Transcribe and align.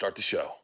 Start 0.00 0.14
the 0.14 0.22
show. 0.22 0.60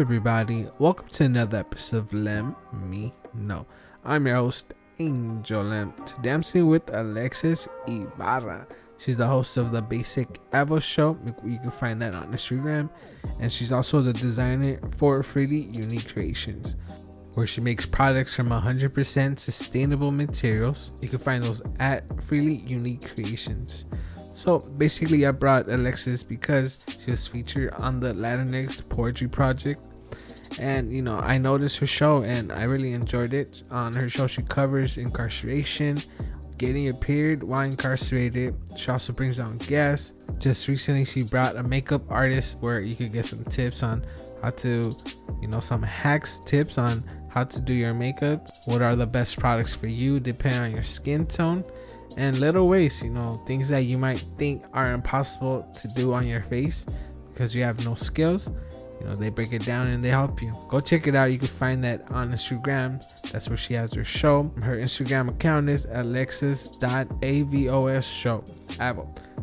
Everybody? 0.00 0.64
Welcome 0.78 1.08
to 1.08 1.24
another 1.24 1.58
episode 1.58 1.96
of 1.96 2.12
Lem 2.12 2.54
Me 2.72 3.12
Know. 3.34 3.66
I'm 4.04 4.28
your 4.28 4.36
host, 4.36 4.74
Angel 5.00 5.64
Lem. 5.64 5.92
Today 6.06 6.30
I'm 6.30 6.44
sitting 6.44 6.68
with 6.68 6.88
Alexis 6.94 7.66
Ibarra. 7.88 8.68
She's 8.96 9.16
the 9.16 9.26
host 9.26 9.56
of 9.56 9.72
the 9.72 9.82
Basic 9.82 10.28
Evo 10.52 10.80
Show. 10.80 11.18
You 11.44 11.58
can 11.58 11.72
find 11.72 12.00
that 12.00 12.14
on 12.14 12.32
Instagram. 12.32 12.90
And 13.40 13.52
she's 13.52 13.72
also 13.72 14.00
the 14.00 14.12
designer 14.12 14.78
for 14.96 15.20
Freely 15.24 15.62
Unique 15.62 16.12
Creations, 16.12 16.76
where 17.34 17.48
she 17.48 17.60
makes 17.60 17.84
products 17.84 18.32
from 18.32 18.50
100% 18.50 19.40
sustainable 19.40 20.12
materials. 20.12 20.92
You 21.02 21.08
can 21.08 21.18
find 21.18 21.42
those 21.42 21.60
at 21.80 22.22
Freely 22.22 22.62
Unique 22.66 23.12
Creations. 23.14 23.86
So 24.32 24.60
basically, 24.60 25.26
I 25.26 25.32
brought 25.32 25.68
Alexis 25.68 26.22
because 26.22 26.78
she 27.00 27.10
was 27.10 27.26
featured 27.26 27.72
on 27.72 27.98
the 27.98 28.12
Latinx 28.12 28.88
Poetry 28.88 29.26
Project. 29.26 29.84
And 30.58 30.92
you 30.92 31.02
know, 31.02 31.18
I 31.18 31.38
noticed 31.38 31.78
her 31.78 31.86
show 31.86 32.22
and 32.22 32.52
I 32.52 32.64
really 32.64 32.92
enjoyed 32.92 33.32
it. 33.32 33.62
On 33.70 33.94
her 33.94 34.08
show, 34.08 34.26
she 34.26 34.42
covers 34.42 34.98
incarceration, 34.98 36.02
getting 36.56 36.88
a 36.88 36.94
period 36.94 37.42
while 37.42 37.62
incarcerated. 37.62 38.54
She 38.76 38.90
also 38.90 39.12
brings 39.12 39.38
on 39.38 39.58
guests. 39.58 40.14
Just 40.38 40.68
recently, 40.68 41.04
she 41.04 41.22
brought 41.22 41.56
a 41.56 41.62
makeup 41.62 42.02
artist 42.08 42.58
where 42.60 42.80
you 42.80 42.96
could 42.96 43.12
get 43.12 43.24
some 43.24 43.44
tips 43.44 43.82
on 43.82 44.04
how 44.42 44.50
to, 44.50 44.96
you 45.40 45.48
know, 45.48 45.60
some 45.60 45.82
hacks, 45.82 46.40
tips 46.46 46.78
on 46.78 47.04
how 47.28 47.44
to 47.44 47.60
do 47.60 47.72
your 47.72 47.94
makeup. 47.94 48.48
What 48.64 48.82
are 48.82 48.96
the 48.96 49.06
best 49.06 49.38
products 49.38 49.74
for 49.74 49.88
you, 49.88 50.20
depending 50.20 50.62
on 50.62 50.70
your 50.70 50.84
skin 50.84 51.26
tone 51.26 51.64
and 52.18 52.38
little 52.40 52.68
ways, 52.68 53.02
you 53.02 53.10
know, 53.10 53.40
things 53.46 53.68
that 53.68 53.84
you 53.84 53.96
might 53.96 54.24
think 54.38 54.64
are 54.72 54.92
impossible 54.92 55.62
to 55.76 55.88
do 55.88 56.12
on 56.12 56.26
your 56.26 56.42
face 56.42 56.84
because 57.30 57.54
you 57.54 57.62
have 57.62 57.84
no 57.84 57.94
skills. 57.94 58.50
You 59.00 59.06
know, 59.06 59.14
they 59.14 59.28
break 59.28 59.52
it 59.52 59.64
down 59.64 59.86
and 59.86 60.04
they 60.04 60.08
help 60.08 60.42
you. 60.42 60.52
Go 60.68 60.80
check 60.80 61.06
it 61.06 61.14
out. 61.14 61.26
You 61.26 61.38
can 61.38 61.48
find 61.48 61.84
that 61.84 62.04
on 62.10 62.32
Instagram. 62.32 63.02
That's 63.30 63.48
where 63.48 63.56
she 63.56 63.74
has 63.74 63.94
her 63.94 64.04
show. 64.04 64.50
Her 64.62 64.76
Instagram 64.76 65.28
account 65.28 65.68
is 65.68 65.86
alexis.avos 65.90 68.02
show. 68.02 68.44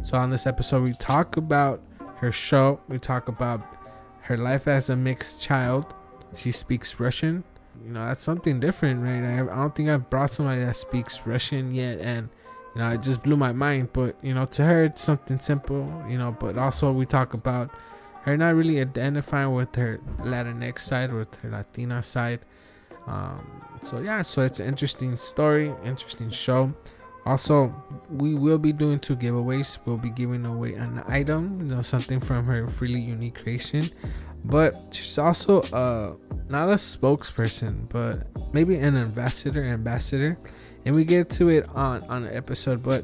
So 0.04 0.18
on 0.18 0.30
this 0.30 0.46
episode, 0.46 0.84
we 0.84 0.94
talk 0.94 1.38
about 1.38 1.82
her 2.18 2.32
show. 2.32 2.80
We 2.90 3.00
talk 3.00 3.28
about 3.28 3.62
her 4.22 4.38
life 4.38 4.68
as 4.68 4.90
a 4.90 4.96
mixed 4.96 5.42
child. 5.42 5.94
She 6.36 6.52
speaks 6.52 7.00
Russian. 7.00 7.44
You 7.86 7.92
know, 7.92 8.08
that's 8.08 8.24
something 8.24 8.60
different, 8.60 9.02
right? 9.02 9.24
I, 9.24 9.42
I 9.42 9.56
don't 9.56 9.76
think 9.76 9.90
I've 9.90 10.10
brought 10.10 10.34
somebody 10.34 10.66
that 10.66 10.76
speaks 10.76 11.26
Russian 11.26 11.74
yet. 11.74 12.00
And 12.00 12.30
you 12.74 12.82
know, 12.82 12.92
it 12.92 13.02
just 13.02 13.24
blew 13.24 13.38
my 13.38 13.54
mind. 13.54 13.90
But 13.94 14.18
you 14.22 14.34
know, 14.34 14.46
to 14.48 14.64
her, 14.64 14.86
it's 14.86 15.02
something 15.02 15.40
simple. 15.40 16.04
You 16.10 16.18
know, 16.18 16.36
but 16.38 16.58
also 16.58 16.92
we 16.92 17.06
talk 17.06 17.34
about 17.34 17.70
her 18.26 18.36
not 18.36 18.56
really 18.56 18.82
identifying 18.82 19.54
with 19.54 19.76
her 19.76 20.00
Latinx 20.20 20.80
side, 20.80 21.14
with 21.14 21.34
her 21.38 21.50
Latina 21.50 22.02
side. 22.04 22.40
Um, 23.08 23.62
so 23.84 24.00
yeah, 24.00 24.22
so 24.24 24.42
it's 24.42 24.60
an 24.60 24.68
interesting 24.68 25.16
story, 25.16 25.74
interesting 25.86 26.30
show. 26.30 26.74
Also, 27.26 27.74
we 28.10 28.36
will 28.36 28.60
be 28.60 28.72
doing 28.72 29.00
two 29.00 29.16
giveaways. 29.16 29.80
We'll 29.86 29.98
be 29.98 30.12
giving 30.12 30.46
away 30.46 30.74
an 30.76 31.04
item, 31.08 31.54
you 31.56 31.76
know, 31.76 31.82
something 31.82 32.20
from 32.20 32.46
her 32.46 32.68
freely 32.68 33.00
unique 33.00 33.42
creation. 33.42 33.90
But 34.44 34.76
she's 34.92 35.18
also 35.18 35.62
uh 35.74 36.16
not 36.50 36.70
a 36.70 36.76
spokesperson, 36.76 37.90
but 37.90 38.28
maybe 38.54 38.76
an 38.76 38.96
ambassador, 38.96 39.64
ambassador 39.64 40.38
and 40.86 40.96
we 40.96 41.04
get 41.04 41.30
to 41.30 41.50
it 41.50 41.68
on 41.70 42.02
on 42.04 42.24
an 42.24 42.36
episode 42.36 42.82
but 42.82 43.04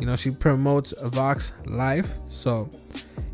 you 0.00 0.06
know 0.06 0.16
she 0.16 0.30
promotes 0.30 0.94
vox 1.04 1.52
life 1.66 2.08
so 2.28 2.68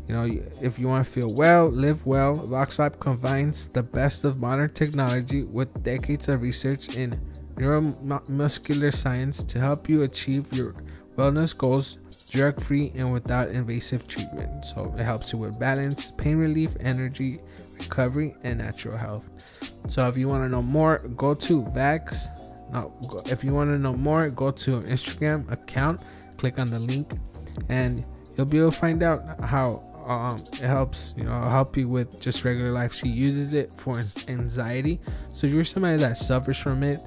you 0.07 0.13
know 0.15 0.43
if 0.61 0.77
you 0.77 0.87
want 0.87 1.05
to 1.05 1.11
feel 1.11 1.33
well 1.33 1.69
live 1.69 2.05
well 2.05 2.33
vox 2.33 2.79
combines 2.99 3.67
the 3.67 3.83
best 3.83 4.23
of 4.23 4.39
modern 4.39 4.69
technology 4.73 5.43
with 5.43 5.83
decades 5.83 6.27
of 6.27 6.41
research 6.41 6.95
in 6.95 7.19
neuromuscular 7.55 8.93
science 8.93 9.43
to 9.43 9.59
help 9.59 9.87
you 9.87 10.03
achieve 10.03 10.51
your 10.53 10.73
wellness 11.15 11.55
goals 11.55 11.97
drug 12.29 12.59
free 12.59 12.91
and 12.95 13.13
without 13.13 13.49
invasive 13.49 14.07
treatment. 14.07 14.63
So 14.63 14.91
it 14.97 15.03
helps 15.03 15.31
you 15.31 15.37
with 15.37 15.59
balance 15.59 16.11
pain 16.17 16.37
relief 16.37 16.75
energy 16.79 17.37
recovery 17.77 18.35
and 18.41 18.57
natural 18.57 18.97
health. 18.97 19.29
So 19.87 20.07
if 20.07 20.17
you 20.17 20.27
want 20.27 20.43
to 20.43 20.49
know 20.49 20.63
more 20.63 20.97
go 21.15 21.35
to 21.35 21.61
vax 21.61 22.27
now, 22.73 22.91
if 23.27 23.43
you 23.43 23.53
want 23.53 23.69
to 23.69 23.77
know 23.77 23.93
more, 23.93 24.29
go 24.31 24.49
to 24.49 24.81
Instagram 24.81 25.49
account, 25.51 26.01
click 26.37 26.57
on 26.57 26.71
the 26.71 26.79
link, 26.79 27.13
and 27.69 28.03
you'll 28.35 28.47
be 28.47 28.57
able 28.57 28.71
to 28.71 28.77
find 28.77 29.03
out 29.03 29.39
how 29.41 29.83
um, 30.07 30.43
it 30.53 30.61
helps. 30.61 31.13
You 31.17 31.23
know, 31.23 31.41
help 31.41 31.77
you 31.77 31.87
with 31.87 32.19
just 32.19 32.43
regular 32.43 32.71
life. 32.71 32.93
She 32.93 33.07
uses 33.07 33.53
it 33.53 33.73
for 33.73 34.03
anxiety. 34.27 34.99
So 35.33 35.47
if 35.47 35.53
you're 35.53 35.63
somebody 35.63 35.97
that 35.97 36.17
suffers 36.17 36.57
from 36.57 36.83
it, 36.83 37.01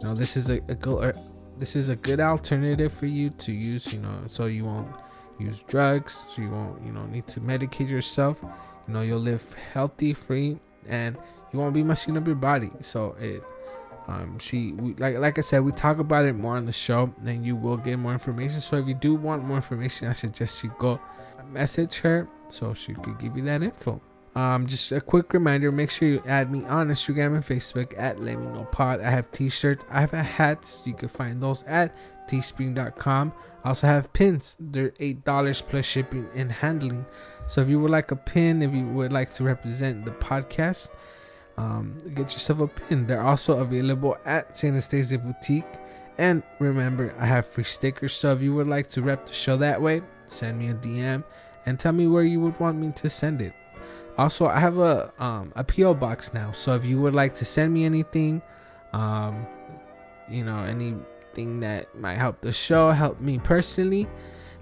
you 0.00 0.08
know, 0.08 0.14
this 0.14 0.36
is 0.36 0.50
a, 0.50 0.56
a 0.68 0.74
good 0.74 1.16
this 1.58 1.74
is 1.74 1.88
a 1.88 1.96
good 1.96 2.20
alternative 2.20 2.92
for 2.92 3.06
you 3.06 3.30
to 3.30 3.52
use. 3.52 3.92
You 3.92 4.00
know, 4.00 4.20
so 4.28 4.46
you 4.46 4.64
won't 4.64 4.88
use 5.38 5.62
drugs. 5.66 6.26
So 6.34 6.42
you 6.42 6.50
won't 6.50 6.84
you 6.84 6.92
know 6.92 7.06
need 7.06 7.26
to 7.28 7.40
medicate 7.40 7.88
yourself. 7.88 8.38
You 8.42 8.94
know, 8.94 9.02
you'll 9.02 9.20
live 9.20 9.54
healthy, 9.72 10.14
free, 10.14 10.58
and 10.86 11.16
you 11.52 11.58
won't 11.58 11.74
be 11.74 11.82
messing 11.82 12.16
up 12.16 12.26
your 12.26 12.36
body. 12.36 12.70
So 12.80 13.16
it 13.18 13.42
um, 14.08 14.38
she 14.38 14.72
we, 14.72 14.94
like 14.94 15.18
like 15.18 15.38
I 15.38 15.40
said, 15.40 15.64
we 15.64 15.72
talk 15.72 15.98
about 15.98 16.26
it 16.26 16.34
more 16.34 16.56
on 16.56 16.64
the 16.64 16.72
show, 16.72 17.12
and 17.24 17.44
you 17.44 17.56
will 17.56 17.76
get 17.76 17.98
more 17.98 18.12
information. 18.12 18.60
So 18.60 18.76
if 18.76 18.86
you 18.86 18.94
do 18.94 19.14
want 19.14 19.44
more 19.44 19.56
information, 19.56 20.08
I 20.08 20.12
suggest 20.12 20.62
you 20.62 20.72
go 20.78 21.00
message 21.50 21.98
her 21.98 22.28
so 22.48 22.74
she 22.74 22.94
could 22.94 23.18
give 23.18 23.36
you 23.36 23.44
that 23.44 23.62
info. 23.62 24.00
Um, 24.36 24.66
just 24.66 24.92
a 24.92 25.00
quick 25.00 25.32
reminder: 25.32 25.72
make 25.72 25.90
sure 25.90 26.08
you 26.08 26.22
add 26.26 26.52
me 26.52 26.64
on 26.66 26.88
Instagram 26.88 27.36
and 27.36 27.44
Facebook 27.44 27.94
at 27.96 28.20
Let 28.20 28.38
Me 28.38 28.46
Know 28.46 28.64
Pod. 28.70 29.00
I 29.00 29.10
have 29.10 29.32
T-shirts, 29.32 29.86
I 29.90 30.00
have 30.02 30.10
hats. 30.10 30.82
You 30.84 30.92
can 30.92 31.08
find 31.08 31.42
those 31.42 31.62
at 31.64 31.96
teespring.com. 32.28 33.32
I 33.64 33.68
also 33.68 33.86
have 33.86 34.12
pins. 34.12 34.56
They're 34.60 34.92
eight 35.00 35.24
dollars 35.24 35.62
plus 35.62 35.86
shipping 35.86 36.28
and 36.34 36.52
handling. 36.52 37.06
So 37.46 37.62
if 37.62 37.68
you 37.68 37.80
would 37.80 37.90
like 37.90 38.10
a 38.10 38.16
pin, 38.16 38.62
if 38.62 38.74
you 38.74 38.84
would 38.86 39.12
like 39.12 39.32
to 39.34 39.44
represent 39.44 40.04
the 40.04 40.10
podcast, 40.10 40.90
um, 41.56 41.96
get 42.14 42.32
yourself 42.32 42.60
a 42.60 42.68
pin. 42.68 43.06
They're 43.06 43.22
also 43.22 43.60
available 43.60 44.18
at 44.26 44.56
St. 44.56 44.72
Anastasia 44.72 45.18
Boutique. 45.18 45.64
And 46.18 46.42
remember, 46.58 47.14
I 47.18 47.26
have 47.26 47.46
free 47.46 47.64
stickers. 47.64 48.12
So 48.12 48.32
if 48.32 48.42
you 48.42 48.54
would 48.54 48.68
like 48.68 48.88
to 48.88 49.02
rep 49.02 49.26
the 49.26 49.32
show 49.32 49.56
that 49.58 49.80
way, 49.80 50.02
send 50.26 50.58
me 50.58 50.68
a 50.68 50.74
DM 50.74 51.24
and 51.66 51.78
tell 51.78 51.92
me 51.92 52.06
where 52.06 52.24
you 52.24 52.40
would 52.40 52.58
want 52.58 52.78
me 52.78 52.92
to 52.92 53.10
send 53.10 53.42
it. 53.42 53.52
Also, 54.18 54.46
I 54.46 54.58
have 54.58 54.78
a 54.78 55.12
um, 55.18 55.52
a 55.56 55.64
PO 55.64 55.94
box 55.94 56.32
now. 56.32 56.52
So 56.52 56.74
if 56.74 56.84
you 56.84 57.00
would 57.00 57.14
like 57.14 57.34
to 57.34 57.44
send 57.44 57.74
me 57.74 57.84
anything, 57.84 58.40
um, 58.92 59.46
you 60.28 60.44
know, 60.44 60.60
anything 60.60 61.60
that 61.60 61.94
might 61.94 62.16
help 62.16 62.40
the 62.40 62.52
show, 62.52 62.90
help 62.92 63.20
me 63.20 63.38
personally, 63.38 64.08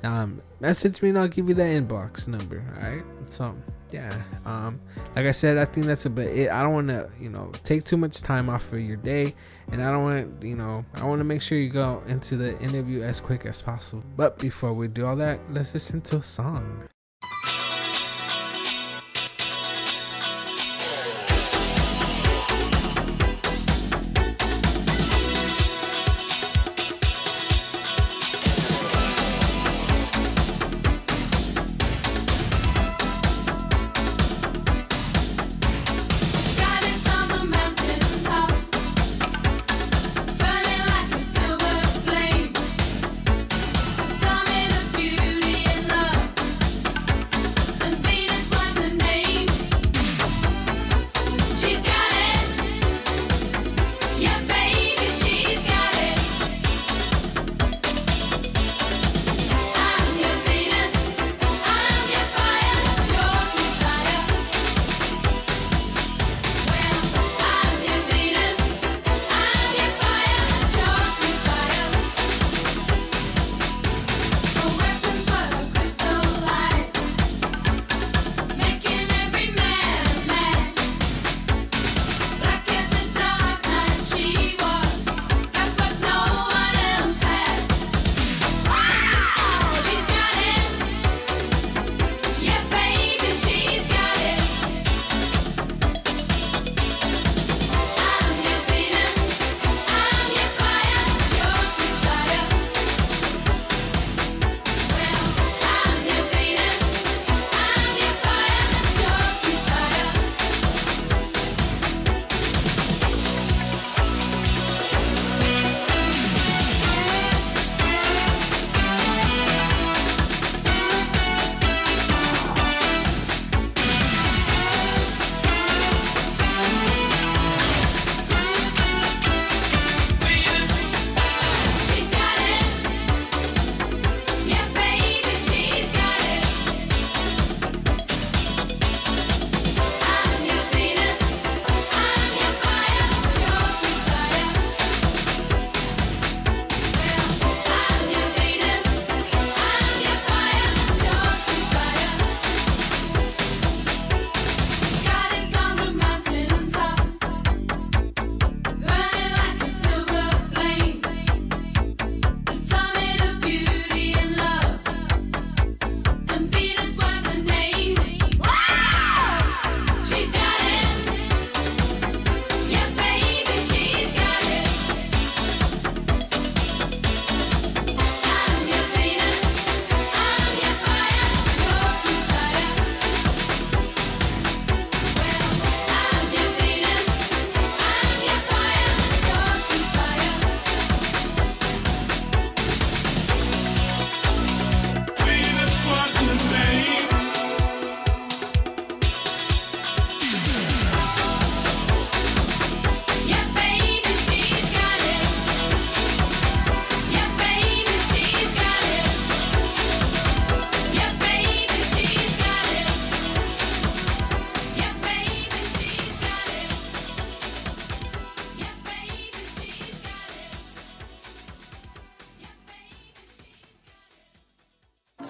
um, 0.02 0.42
message 0.58 1.00
me 1.02 1.10
and 1.10 1.18
I'll 1.18 1.28
give 1.28 1.48
you 1.48 1.54
the 1.54 1.62
inbox 1.62 2.26
number. 2.26 2.64
All 2.76 2.90
right. 2.90 3.04
So 3.28 3.54
yeah, 3.92 4.22
um, 4.44 4.80
like 5.14 5.26
I 5.26 5.30
said, 5.30 5.56
I 5.56 5.64
think 5.64 5.86
that's 5.86 6.04
about 6.06 6.26
it. 6.26 6.50
I 6.50 6.64
don't 6.64 6.72
want 6.72 6.88
to, 6.88 7.08
you 7.20 7.30
know, 7.30 7.52
take 7.62 7.84
too 7.84 7.96
much 7.96 8.22
time 8.22 8.48
off 8.48 8.72
of 8.72 8.80
your 8.80 8.96
day, 8.96 9.36
and 9.70 9.80
I 9.80 9.92
don't 9.92 10.02
want 10.02 10.42
you 10.42 10.56
know, 10.56 10.84
I 10.94 11.04
want 11.04 11.20
to 11.20 11.24
make 11.24 11.42
sure 11.42 11.58
you 11.58 11.70
go 11.70 12.02
into 12.08 12.36
the 12.36 12.58
interview 12.58 13.02
as 13.02 13.20
quick 13.20 13.46
as 13.46 13.62
possible. 13.62 14.02
But 14.16 14.36
before 14.38 14.72
we 14.72 14.88
do 14.88 15.06
all 15.06 15.14
that, 15.16 15.38
let's 15.52 15.74
listen 15.74 16.00
to 16.02 16.16
a 16.16 16.22
song. 16.24 16.88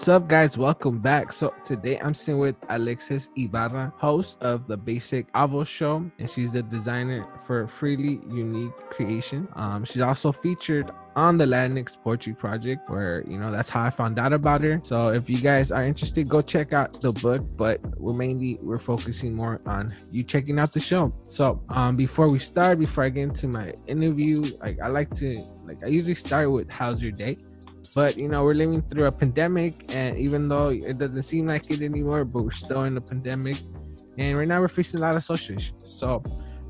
What's 0.04 0.22
up, 0.22 0.28
guys? 0.28 0.58
Welcome 0.58 0.98
back. 0.98 1.32
So 1.32 1.54
today 1.64 1.98
I'm 1.98 2.12
sitting 2.12 2.38
with 2.38 2.56
Alexis 2.68 3.30
Ibarra, 3.38 3.90
host 3.96 4.36
of 4.42 4.66
the 4.66 4.76
Basic 4.76 5.32
Avo 5.32 5.66
Show, 5.66 6.04
and 6.18 6.28
she's 6.28 6.52
the 6.52 6.62
designer 6.62 7.26
for 7.42 7.66
Freely 7.66 8.20
Unique 8.28 8.76
Creation. 8.90 9.48
Um, 9.56 9.82
she's 9.86 10.02
also 10.02 10.30
featured 10.30 10.90
on 11.16 11.38
the 11.38 11.46
Latinx 11.46 11.96
Poetry 11.96 12.34
Project, 12.34 12.90
where 12.90 13.24
you 13.26 13.38
know 13.38 13.50
that's 13.50 13.70
how 13.70 13.82
I 13.82 13.88
found 13.88 14.18
out 14.18 14.34
about 14.34 14.60
her. 14.60 14.78
So 14.84 15.08
if 15.08 15.30
you 15.30 15.38
guys 15.38 15.72
are 15.72 15.82
interested, 15.86 16.28
go 16.28 16.42
check 16.42 16.74
out 16.74 17.00
the 17.00 17.12
book. 17.12 17.42
But 17.56 17.80
we're 17.98 18.12
mainly 18.12 18.58
we're 18.60 18.78
focusing 18.78 19.32
more 19.32 19.62
on 19.64 19.88
you 20.10 20.22
checking 20.22 20.58
out 20.58 20.74
the 20.74 20.80
show. 20.80 21.14
So 21.22 21.62
um, 21.70 21.96
before 21.96 22.28
we 22.28 22.40
start, 22.40 22.78
before 22.78 23.04
I 23.04 23.08
get 23.08 23.22
into 23.22 23.48
my 23.48 23.72
interview, 23.86 24.54
like 24.60 24.78
I 24.82 24.88
like 24.88 25.14
to 25.14 25.42
like 25.64 25.82
I 25.82 25.86
usually 25.86 26.14
start 26.14 26.50
with 26.50 26.70
how's 26.70 27.02
your 27.02 27.12
day 27.12 27.38
but 27.94 28.16
you 28.16 28.28
know, 28.28 28.44
we're 28.44 28.54
living 28.54 28.82
through 28.82 29.06
a 29.06 29.12
pandemic, 29.12 29.84
and 29.94 30.18
even 30.18 30.48
though 30.48 30.70
it 30.70 30.98
doesn't 30.98 31.22
seem 31.22 31.46
like 31.46 31.70
it 31.70 31.80
anymore, 31.80 32.24
but 32.24 32.42
we're 32.42 32.50
still 32.50 32.84
in 32.84 32.96
a 32.96 33.00
pandemic, 33.00 33.58
and 34.18 34.36
right 34.36 34.48
now 34.48 34.60
we're 34.60 34.68
facing 34.68 35.00
a 35.00 35.02
lot 35.02 35.16
of 35.16 35.24
social 35.24 35.56
issues. 35.56 35.72
So 35.84 36.22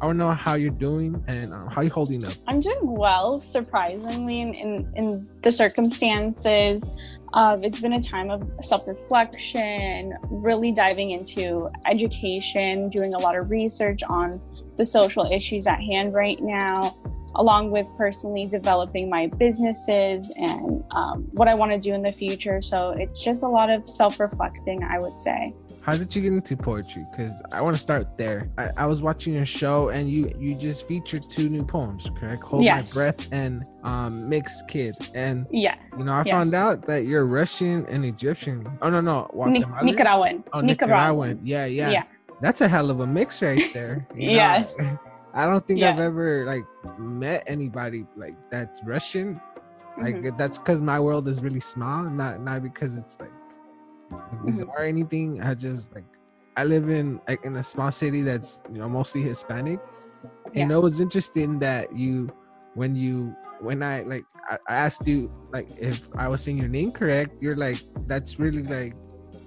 I 0.03 0.07
to 0.07 0.15
know 0.15 0.33
how 0.33 0.55
you're 0.55 0.71
doing 0.71 1.23
and 1.29 1.55
uh, 1.55 1.69
how 1.69 1.81
you're 1.81 1.93
holding 1.93 2.25
up. 2.25 2.35
I'm 2.47 2.61
doing 2.61 2.79
well, 2.83 3.39
surprisingly, 3.39 4.41
in 4.41 4.53
in, 4.55 4.93
in 4.97 5.29
the 5.43 5.51
circumstances. 5.51 6.89
Um, 7.33 7.65
it's 7.65 7.81
been 7.81 7.95
a 7.95 8.03
time 8.03 8.31
of 8.31 8.49
self-reflection, 8.61 10.15
really 10.31 10.71
diving 10.71 11.11
into 11.11 11.69
education, 11.87 12.89
doing 12.91 13.15
a 13.15 13.19
lot 13.19 13.35
of 13.35 13.51
research 13.51 14.03
on 14.09 14.41
the 14.77 14.85
social 14.85 15.25
issues 15.33 15.67
at 15.67 15.81
hand 15.81 16.15
right 16.15 16.41
now 16.41 16.97
along 17.37 17.71
with 17.71 17.87
personally 17.97 18.47
developing 18.47 19.09
my 19.09 19.27
businesses 19.27 20.31
and 20.37 20.85
um, 20.93 21.23
what 21.33 21.49
I 21.49 21.55
want 21.55 21.73
to 21.73 21.79
do 21.79 21.95
in 21.95 22.03
the 22.03 22.13
future. 22.13 22.61
So 22.61 22.91
it's 22.91 23.23
just 23.23 23.43
a 23.43 23.49
lot 23.49 23.71
of 23.71 23.89
self 23.89 24.21
reflecting, 24.21 24.83
I 24.83 24.99
would 24.99 25.19
say. 25.19 25.55
How 25.85 25.99
did 25.99 26.17
you 26.17 26.23
get 26.23 26.33
into 26.33 26.57
poetry? 26.57 27.05
Because 27.11 27.33
I 27.53 27.61
want 27.61 27.77
to 27.77 27.83
start 27.83 28.17
there. 28.17 28.49
I, 28.57 28.71
I, 28.79 28.87
was 28.87 29.03
watching 29.03 29.35
your 29.35 29.45
show 29.45 29.91
and 29.91 30.09
you 30.09 30.35
you 30.39 30.55
just 30.55 30.89
featured 30.89 31.29
two 31.29 31.51
new 31.51 31.63
poems, 31.63 32.11
correct? 32.17 32.43
Hold 32.45 32.63
yes. 32.63 32.95
My 32.95 33.01
Breath 33.01 33.29
and 33.33 33.69
um, 33.83 34.27
Mixed 34.27 34.67
Kid. 34.67 34.97
And 35.13 35.47
yeah, 35.51 35.75
you 35.99 36.05
know, 36.05 36.13
I 36.13 36.23
yes. 36.25 36.33
found 36.33 36.55
out 36.55 36.87
that 36.87 37.05
you're 37.05 37.27
Russian 37.27 37.85
and 37.87 38.03
Egyptian. 38.03 38.67
Oh 38.81 38.89
no, 38.89 39.03
no, 39.03 39.31
Nicaraguan. 39.35 40.43
Oh, 40.55 40.63
Nicaraguan. 40.63 40.67
Nicaraguan. 40.67 41.41
Yeah, 41.43 41.67
yeah, 41.67 41.91
yeah. 41.91 42.05
That's 42.41 42.63
a 42.63 42.69
hell 42.69 42.89
of 42.89 43.01
a 43.01 43.07
mix 43.07 43.43
right 43.43 43.71
there. 43.75 44.07
yes. 44.17 44.77
I 45.35 45.47
don't 45.47 45.67
think 45.67 45.81
yes. 45.81 45.95
I've 45.95 46.01
ever 46.01 46.47
like 46.47 46.65
met 46.99 47.43
anybody 47.47 48.07
like 48.17 48.37
that's 48.51 48.83
Russian. 48.85 49.41
Like 50.01 50.17
mm-hmm. 50.17 50.37
that's 50.37 50.59
because 50.59 50.81
my 50.81 50.99
world 51.01 51.29
is 51.29 51.43
really 51.43 51.61
small, 51.61 52.05
not 52.05 52.41
not 52.41 52.63
because 52.63 52.97
it's 52.97 53.19
like 53.19 53.33
bizarre 54.45 54.67
mm-hmm. 54.67 54.71
or 54.71 54.85
anything. 54.85 55.43
I 55.43 55.55
just 55.55 55.93
like 55.95 56.05
I 56.57 56.65
live 56.65 56.89
in 56.89 57.21
like 57.27 57.45
in 57.45 57.57
a 57.57 57.65
small 57.65 57.91
city 57.91 58.23
that's 58.23 58.61
you 58.73 58.79
know 58.79 58.89
mostly 58.89 59.23
Hispanic. 59.23 59.81
Yeah. 60.53 60.63
You 60.63 60.69
know, 60.69 60.87
it's 60.87 61.01
interesting 61.01 61.59
that 61.59 61.97
you 61.97 62.31
when 62.75 62.95
you 62.95 63.35
when 63.61 63.83
I 63.83 64.03
like 64.03 64.25
I 64.49 64.59
asked 64.69 65.07
you 65.09 65.33
like 65.53 65.69
if 65.79 66.09
I 66.17 66.29
was 66.29 66.43
saying 66.43 66.59
your 66.59 66.69
name 66.69 66.93
correct, 66.93 67.43
you're 67.43 67.57
like 67.57 67.83
that's 68.07 68.39
really 68.39 68.63
like 68.63 68.95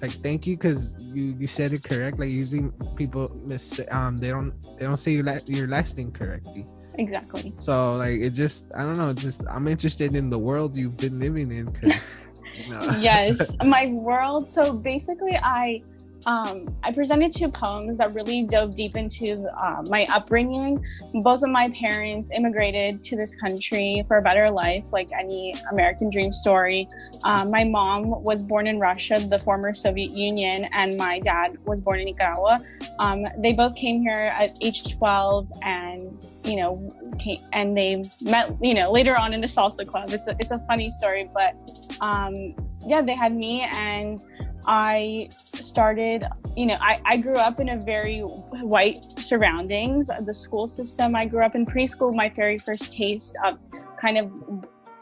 like 0.01 0.12
thank 0.24 0.46
you 0.46 0.56
because 0.56 0.96
you 1.13 1.36
you 1.39 1.48
said 1.48 1.74
it 1.74 1.84
correct. 1.84 2.20
Like 2.20 2.30
usually 2.30 2.72
people 2.96 3.30
miss 3.46 3.80
um 3.92 4.18
they 4.18 4.30
don't 4.30 4.54
they 4.77 4.86
don't 4.86 4.98
say 4.98 5.12
your 5.12 5.24
la- 5.24 5.46
your 5.46 5.68
last 5.68 5.98
name 5.98 6.12
correctly. 6.12 6.66
Exactly. 6.98 7.54
So 7.60 7.98
like 7.98 8.20
it 8.20 8.32
just 8.32 8.66
i 8.75 8.82
don't 8.82 8.98
know 8.98 9.13
just 9.13 9.44
i'm 9.50 9.68
interested 9.68 10.16
in 10.16 10.30
the 10.30 10.39
world 10.39 10.75
you've 10.75 10.98
been 10.98 11.20
living 11.20 11.51
in 11.51 11.70
you 11.84 12.74
know. 12.74 12.98
yes 13.00 13.56
my 13.63 13.88
world 13.88 14.50
so 14.51 14.74
basically 14.74 15.38
i 15.44 15.82
um, 16.27 16.75
I 16.84 16.91
presented 16.91 17.31
two 17.31 17.48
poems 17.48 17.98
that 18.00 18.13
really 18.13 18.43
dove 18.43 18.75
deep 18.75 18.98
into 18.98 19.48
uh, 19.63 19.81
my 19.84 20.05
upbringing. 20.12 20.84
Both 21.24 21.41
of 21.41 21.50
my 21.50 21.69
parents 21.69 22.31
immigrated 22.36 23.01
to 23.05 23.15
this 23.15 23.34
country 23.34 24.03
for 24.10 24.17
a 24.17 24.22
better 24.22 24.51
life, 24.51 24.84
like 24.91 25.10
any 25.17 25.55
American 25.72 26.10
dream 26.10 26.34
story. 26.34 26.89
Um, 27.24 27.50
my 27.50 27.63
mom 27.63 28.10
was 28.24 28.43
born 28.43 28.67
in 28.67 28.77
Russia, 28.77 29.25
the 29.25 29.39
former 29.39 29.74
Soviet 29.74 30.12
Union, 30.12 30.65
and 30.74 30.98
my 30.98 31.19
dad 31.22 31.57
was 31.65 31.79
born 31.79 32.01
in 32.01 32.05
Nicaragua. 32.05 32.60
Um, 33.00 33.25
they 33.38 33.53
both 33.53 33.75
came 33.75 34.01
here 34.01 34.34
at 34.38 34.57
age 34.60 34.93
12, 34.98 35.50
and 35.62 36.27
you 36.43 36.57
know, 36.57 36.89
came, 37.19 37.39
and 37.53 37.77
they 37.77 38.12
met, 38.19 38.53
you 38.62 38.74
know, 38.74 38.91
later 38.91 39.17
on 39.17 39.34
in 39.34 39.39
the 39.39 39.48
salsa 39.48 39.88
club. 39.88 40.12
It's 40.12 40.27
a, 40.27 40.36
it's 40.39 40.51
a 40.51 40.60
funny 40.67 40.91
story, 40.91 41.29
but 41.34 41.55
um, 42.01 42.53
yeah, 42.86 43.01
they 43.01 43.15
had 43.15 43.34
me 43.34 43.62
and 43.62 44.24
I 44.68 45.30
started, 45.54 46.26
you 46.58 46.66
know, 46.66 46.78
I, 46.82 47.00
I 47.06 47.18
grew 47.18 47.36
up 47.36 47.62
in 47.62 47.70
a 47.70 47.78
very 47.78 48.20
white 48.20 48.98
surroundings. 49.18 50.10
The 50.26 50.34
school 50.34 50.68
system, 50.68 51.16
I 51.16 51.26
grew 51.26 51.44
up 51.44 51.56
in 51.56 51.66
preschool, 51.66 52.14
my 52.14 52.30
very 52.30 52.58
first 52.58 52.92
taste 52.92 53.36
of 53.46 53.58
kind 54.00 54.18
of 54.18 54.32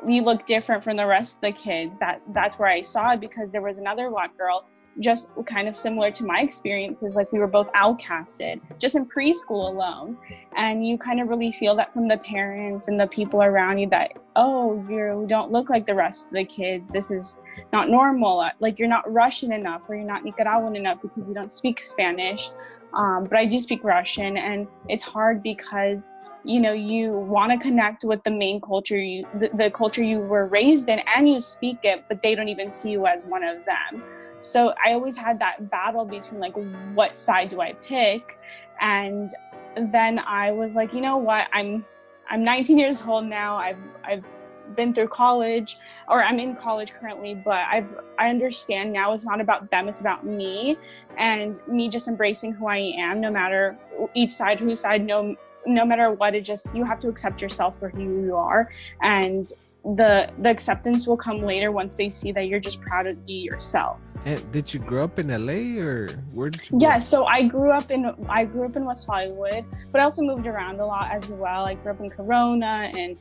you 0.07 0.21
look 0.21 0.45
different 0.45 0.83
from 0.83 0.97
the 0.97 1.05
rest 1.07 1.37
of 1.37 1.41
the 1.41 1.51
kids. 1.51 1.91
That 1.99 2.21
that's 2.33 2.59
where 2.59 2.69
I 2.69 2.81
saw 2.81 3.13
it 3.13 3.19
because 3.19 3.51
there 3.51 3.63
was 3.63 3.79
another 3.79 4.09
black 4.11 4.37
girl 4.37 4.65
just 4.99 5.29
kind 5.45 5.67
of 5.67 5.75
similar 5.75 6.11
to 6.11 6.25
my 6.25 6.39
experiences 6.39 7.15
like 7.15 7.31
we 7.31 7.39
were 7.39 7.47
both 7.47 7.71
outcasted 7.73 8.61
just 8.79 8.95
in 8.95 9.05
preschool 9.05 9.69
alone. 9.69 10.17
And 10.55 10.87
you 10.87 10.97
kind 10.97 11.21
of 11.21 11.27
really 11.27 11.51
feel 11.51 11.75
that 11.75 11.93
from 11.93 12.07
the 12.07 12.17
parents 12.17 12.87
and 12.87 12.99
the 12.99 13.07
people 13.07 13.43
around 13.43 13.79
you 13.79 13.89
that 13.89 14.13
oh 14.35 14.83
you 14.89 15.25
don't 15.27 15.51
look 15.51 15.69
like 15.69 15.85
the 15.85 15.95
rest 15.95 16.27
of 16.27 16.33
the 16.33 16.45
kids 16.45 16.85
this 16.93 17.11
is 17.11 17.37
not 17.73 17.89
normal. 17.89 18.49
Like 18.59 18.79
you're 18.79 18.89
not 18.89 19.11
russian 19.11 19.51
enough 19.51 19.81
or 19.87 19.95
you're 19.95 20.05
not 20.05 20.23
nicaraguan 20.23 20.75
enough 20.75 21.01
because 21.01 21.27
you 21.27 21.33
don't 21.33 21.51
speak 21.51 21.79
spanish. 21.79 22.49
Um, 22.93 23.25
but 23.25 23.37
i 23.37 23.45
do 23.45 23.59
speak 23.59 23.83
russian 23.83 24.37
and 24.37 24.67
it's 24.87 25.03
hard 25.03 25.43
because 25.43 26.09
you 26.45 26.61
know 26.61 26.73
you 26.73 27.11
want 27.11 27.51
to 27.51 27.57
connect 27.57 28.03
with 28.03 28.23
the 28.23 28.31
main 28.31 28.61
culture 28.61 28.97
you 28.97 29.27
the, 29.39 29.49
the 29.55 29.71
culture 29.71 30.03
you 30.03 30.19
were 30.19 30.45
raised 30.45 30.87
in 30.87 30.99
and 31.13 31.27
you 31.27 31.39
speak 31.39 31.79
it 31.83 32.05
but 32.07 32.21
they 32.21 32.35
don't 32.35 32.47
even 32.47 32.71
see 32.71 32.91
you 32.91 33.07
as 33.07 33.25
one 33.25 33.43
of 33.43 33.57
them 33.65 34.03
so 34.45 34.73
I 34.83 34.93
always 34.93 35.17
had 35.17 35.39
that 35.39 35.71
battle 35.71 36.05
between 36.05 36.39
like, 36.39 36.53
what 36.93 37.17
side 37.17 37.49
do 37.49 37.61
I 37.61 37.73
pick? 37.81 38.37
And 38.79 39.31
then 39.75 40.19
I 40.19 40.51
was 40.51 40.75
like, 40.75 40.93
you 40.93 41.01
know 41.01 41.17
what? 41.17 41.47
I'm 41.51 41.83
I'm 42.29 42.43
19 42.43 42.77
years 42.77 43.01
old 43.01 43.25
now. 43.25 43.57
I've 43.57 43.79
I've 44.03 44.23
been 44.75 44.93
through 44.93 45.07
college 45.07 45.77
or 46.07 46.23
I'm 46.23 46.39
in 46.39 46.55
college 46.55 46.93
currently, 46.93 47.33
but 47.33 47.65
I've 47.67 47.87
I 48.19 48.29
understand 48.29 48.93
now 48.93 49.13
it's 49.13 49.25
not 49.25 49.41
about 49.41 49.71
them, 49.71 49.87
it's 49.87 49.99
about 49.99 50.25
me 50.25 50.77
and 51.17 51.59
me 51.67 51.89
just 51.89 52.07
embracing 52.07 52.53
who 52.53 52.67
I 52.67 52.93
am 52.97 53.21
no 53.21 53.31
matter 53.31 53.75
each 54.13 54.31
side 54.31 54.59
whose 54.59 54.79
side 54.79 55.03
no 55.03 55.35
no 55.65 55.85
matter 55.85 56.11
what 56.11 56.35
it 56.35 56.41
just 56.41 56.73
you 56.75 56.83
have 56.83 56.99
to 56.99 57.07
accept 57.07 57.41
yourself 57.41 57.79
for 57.79 57.89
who 57.89 58.03
you 58.03 58.35
are 58.35 58.69
and 59.01 59.51
the 59.95 60.29
the 60.39 60.49
acceptance 60.49 61.07
will 61.07 61.17
come 61.17 61.41
later 61.41 61.71
once 61.71 61.95
they 61.95 62.09
see 62.09 62.31
that 62.31 62.47
you're 62.47 62.59
just 62.59 62.81
proud 62.81 63.03
to 63.03 63.13
be 63.13 63.33
yourself 63.33 63.99
and 64.25 64.51
did 64.51 64.73
you 64.73 64.79
grow 64.79 65.03
up 65.03 65.19
in 65.19 65.27
LA 65.27 65.79
or 65.79 66.09
where 66.33 66.49
did 66.49 66.69
you? 66.69 66.79
Yeah, 66.81 66.97
so 66.97 67.25
I 67.25 67.43
grew 67.43 67.71
up 67.71 67.91
in 67.91 68.11
I 68.27 68.45
grew 68.45 68.65
up 68.65 68.75
in 68.75 68.83
West 68.83 69.05
Hollywood, 69.05 69.65
but 69.91 70.01
I 70.01 70.03
also 70.03 70.23
moved 70.23 70.47
around 70.47 70.79
a 70.79 70.85
lot 70.85 71.11
as 71.11 71.29
well. 71.29 71.65
I 71.65 71.75
grew 71.75 71.91
up 71.91 71.99
in 71.99 72.09
Corona 72.09 72.91
and 72.97 73.17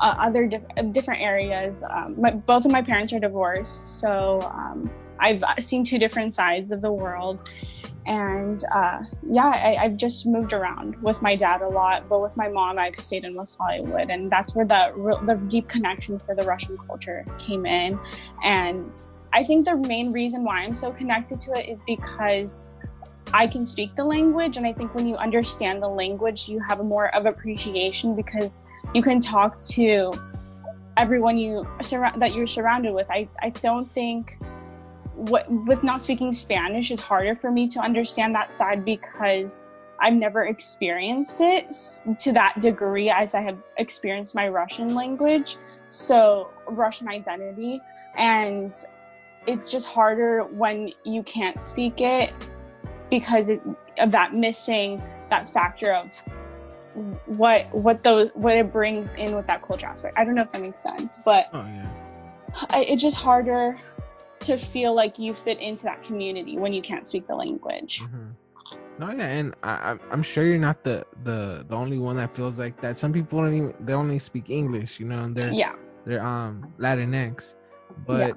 uh, 0.00 0.16
other 0.18 0.48
diff- 0.48 0.92
different 0.92 1.22
areas. 1.22 1.84
Um, 1.88 2.20
my, 2.20 2.32
both 2.32 2.64
of 2.64 2.72
my 2.72 2.82
parents 2.82 3.12
are 3.12 3.20
divorced, 3.20 4.00
so 4.00 4.40
um, 4.52 4.90
I've 5.20 5.42
seen 5.60 5.84
two 5.84 5.98
different 5.98 6.34
sides 6.34 6.72
of 6.72 6.82
the 6.82 6.92
world. 6.92 7.50
And 8.06 8.64
uh, 8.74 9.02
yeah, 9.30 9.52
I, 9.54 9.76
I've 9.76 9.96
just 9.96 10.26
moved 10.26 10.54
around 10.54 11.00
with 11.02 11.20
my 11.20 11.36
dad 11.36 11.60
a 11.60 11.68
lot, 11.68 12.08
but 12.08 12.20
with 12.20 12.36
my 12.36 12.48
mom, 12.48 12.78
I've 12.78 12.96
stayed 12.96 13.24
in 13.24 13.34
West 13.34 13.58
Hollywood, 13.60 14.10
and 14.10 14.32
that's 14.32 14.56
where 14.56 14.64
the 14.64 14.92
the 15.24 15.34
deep 15.46 15.68
connection 15.68 16.18
for 16.18 16.34
the 16.34 16.42
Russian 16.42 16.78
culture 16.78 17.24
came 17.38 17.66
in. 17.66 18.00
And 18.42 18.90
I 19.32 19.44
think 19.44 19.64
the 19.64 19.76
main 19.76 20.12
reason 20.12 20.44
why 20.44 20.60
I'm 20.60 20.74
so 20.74 20.90
connected 20.92 21.38
to 21.40 21.52
it 21.52 21.68
is 21.68 21.82
because 21.86 22.66
I 23.32 23.46
can 23.46 23.66
speak 23.66 23.94
the 23.94 24.04
language. 24.04 24.56
And 24.56 24.66
I 24.66 24.72
think 24.72 24.94
when 24.94 25.06
you 25.06 25.16
understand 25.16 25.82
the 25.82 25.88
language, 25.88 26.48
you 26.48 26.60
have 26.60 26.82
more 26.84 27.14
of 27.14 27.26
appreciation 27.26 28.16
because 28.16 28.60
you 28.94 29.02
can 29.02 29.20
talk 29.20 29.60
to 29.62 30.12
everyone 30.96 31.36
you 31.36 31.66
that 32.16 32.32
you're 32.34 32.46
surrounded 32.46 32.92
with. 32.92 33.06
I, 33.10 33.28
I 33.42 33.50
don't 33.50 33.90
think 33.92 34.38
what 35.14 35.50
with 35.50 35.82
not 35.82 36.02
speaking 36.02 36.32
Spanish, 36.32 36.90
it's 36.90 37.02
harder 37.02 37.34
for 37.36 37.50
me 37.50 37.68
to 37.68 37.80
understand 37.80 38.34
that 38.34 38.52
side 38.52 38.84
because 38.84 39.64
I've 40.00 40.14
never 40.14 40.46
experienced 40.46 41.40
it 41.40 41.74
to 42.20 42.32
that 42.32 42.60
degree 42.60 43.10
as 43.10 43.34
I 43.34 43.40
have 43.42 43.58
experienced 43.78 44.34
my 44.34 44.48
Russian 44.48 44.94
language. 44.94 45.56
So 45.90 46.50
Russian 46.68 47.08
identity. 47.08 47.80
And 48.16 48.72
it's 49.48 49.70
just 49.72 49.86
harder 49.88 50.44
when 50.44 50.92
you 51.04 51.22
can't 51.22 51.60
speak 51.60 52.00
it 52.00 52.32
because 53.10 53.48
it, 53.48 53.60
of 53.98 54.10
that 54.12 54.34
missing 54.34 55.02
that 55.30 55.48
factor 55.48 55.92
of 55.94 56.22
what 57.26 57.72
what 57.74 58.04
those 58.04 58.30
what 58.34 58.56
it 58.56 58.72
brings 58.72 59.12
in 59.14 59.34
with 59.34 59.46
that 59.46 59.62
culture 59.66 59.86
aspect. 59.86 60.14
I 60.18 60.24
don't 60.24 60.34
know 60.34 60.42
if 60.42 60.52
that 60.52 60.60
makes 60.62 60.82
sense, 60.82 61.18
but 61.24 61.48
oh, 61.52 61.58
yeah. 61.60 61.88
it's 62.76 63.02
just 63.02 63.16
harder 63.16 63.78
to 64.40 64.56
feel 64.58 64.94
like 64.94 65.18
you 65.18 65.34
fit 65.34 65.58
into 65.60 65.84
that 65.84 66.02
community 66.02 66.58
when 66.58 66.72
you 66.72 66.82
can't 66.82 67.06
speak 67.06 67.26
the 67.26 67.34
language. 67.34 68.02
Mhm. 68.02 68.34
No, 68.98 69.10
yeah, 69.12 69.28
and 69.28 69.54
I, 69.62 69.74
I'm- 69.90 70.00
I'm 70.10 70.22
sure 70.22 70.44
you're 70.44 70.58
not 70.58 70.82
the, 70.84 71.06
the 71.24 71.64
the 71.68 71.76
only 71.76 71.98
one 71.98 72.16
that 72.16 72.34
feels 72.36 72.58
like 72.58 72.80
that. 72.80 72.98
Some 72.98 73.12
people 73.12 73.40
don't 73.42 73.54
even 73.54 73.74
they 73.80 73.94
only 73.94 74.18
speak 74.18 74.50
English, 74.50 75.00
you 75.00 75.06
know, 75.06 75.20
and 75.24 75.34
they're 75.36 75.52
Yeah. 75.52 75.74
they're 76.04 76.24
um 76.24 76.62
Latinx, 76.78 77.54
but 78.06 78.28
Yeah. 78.28 78.32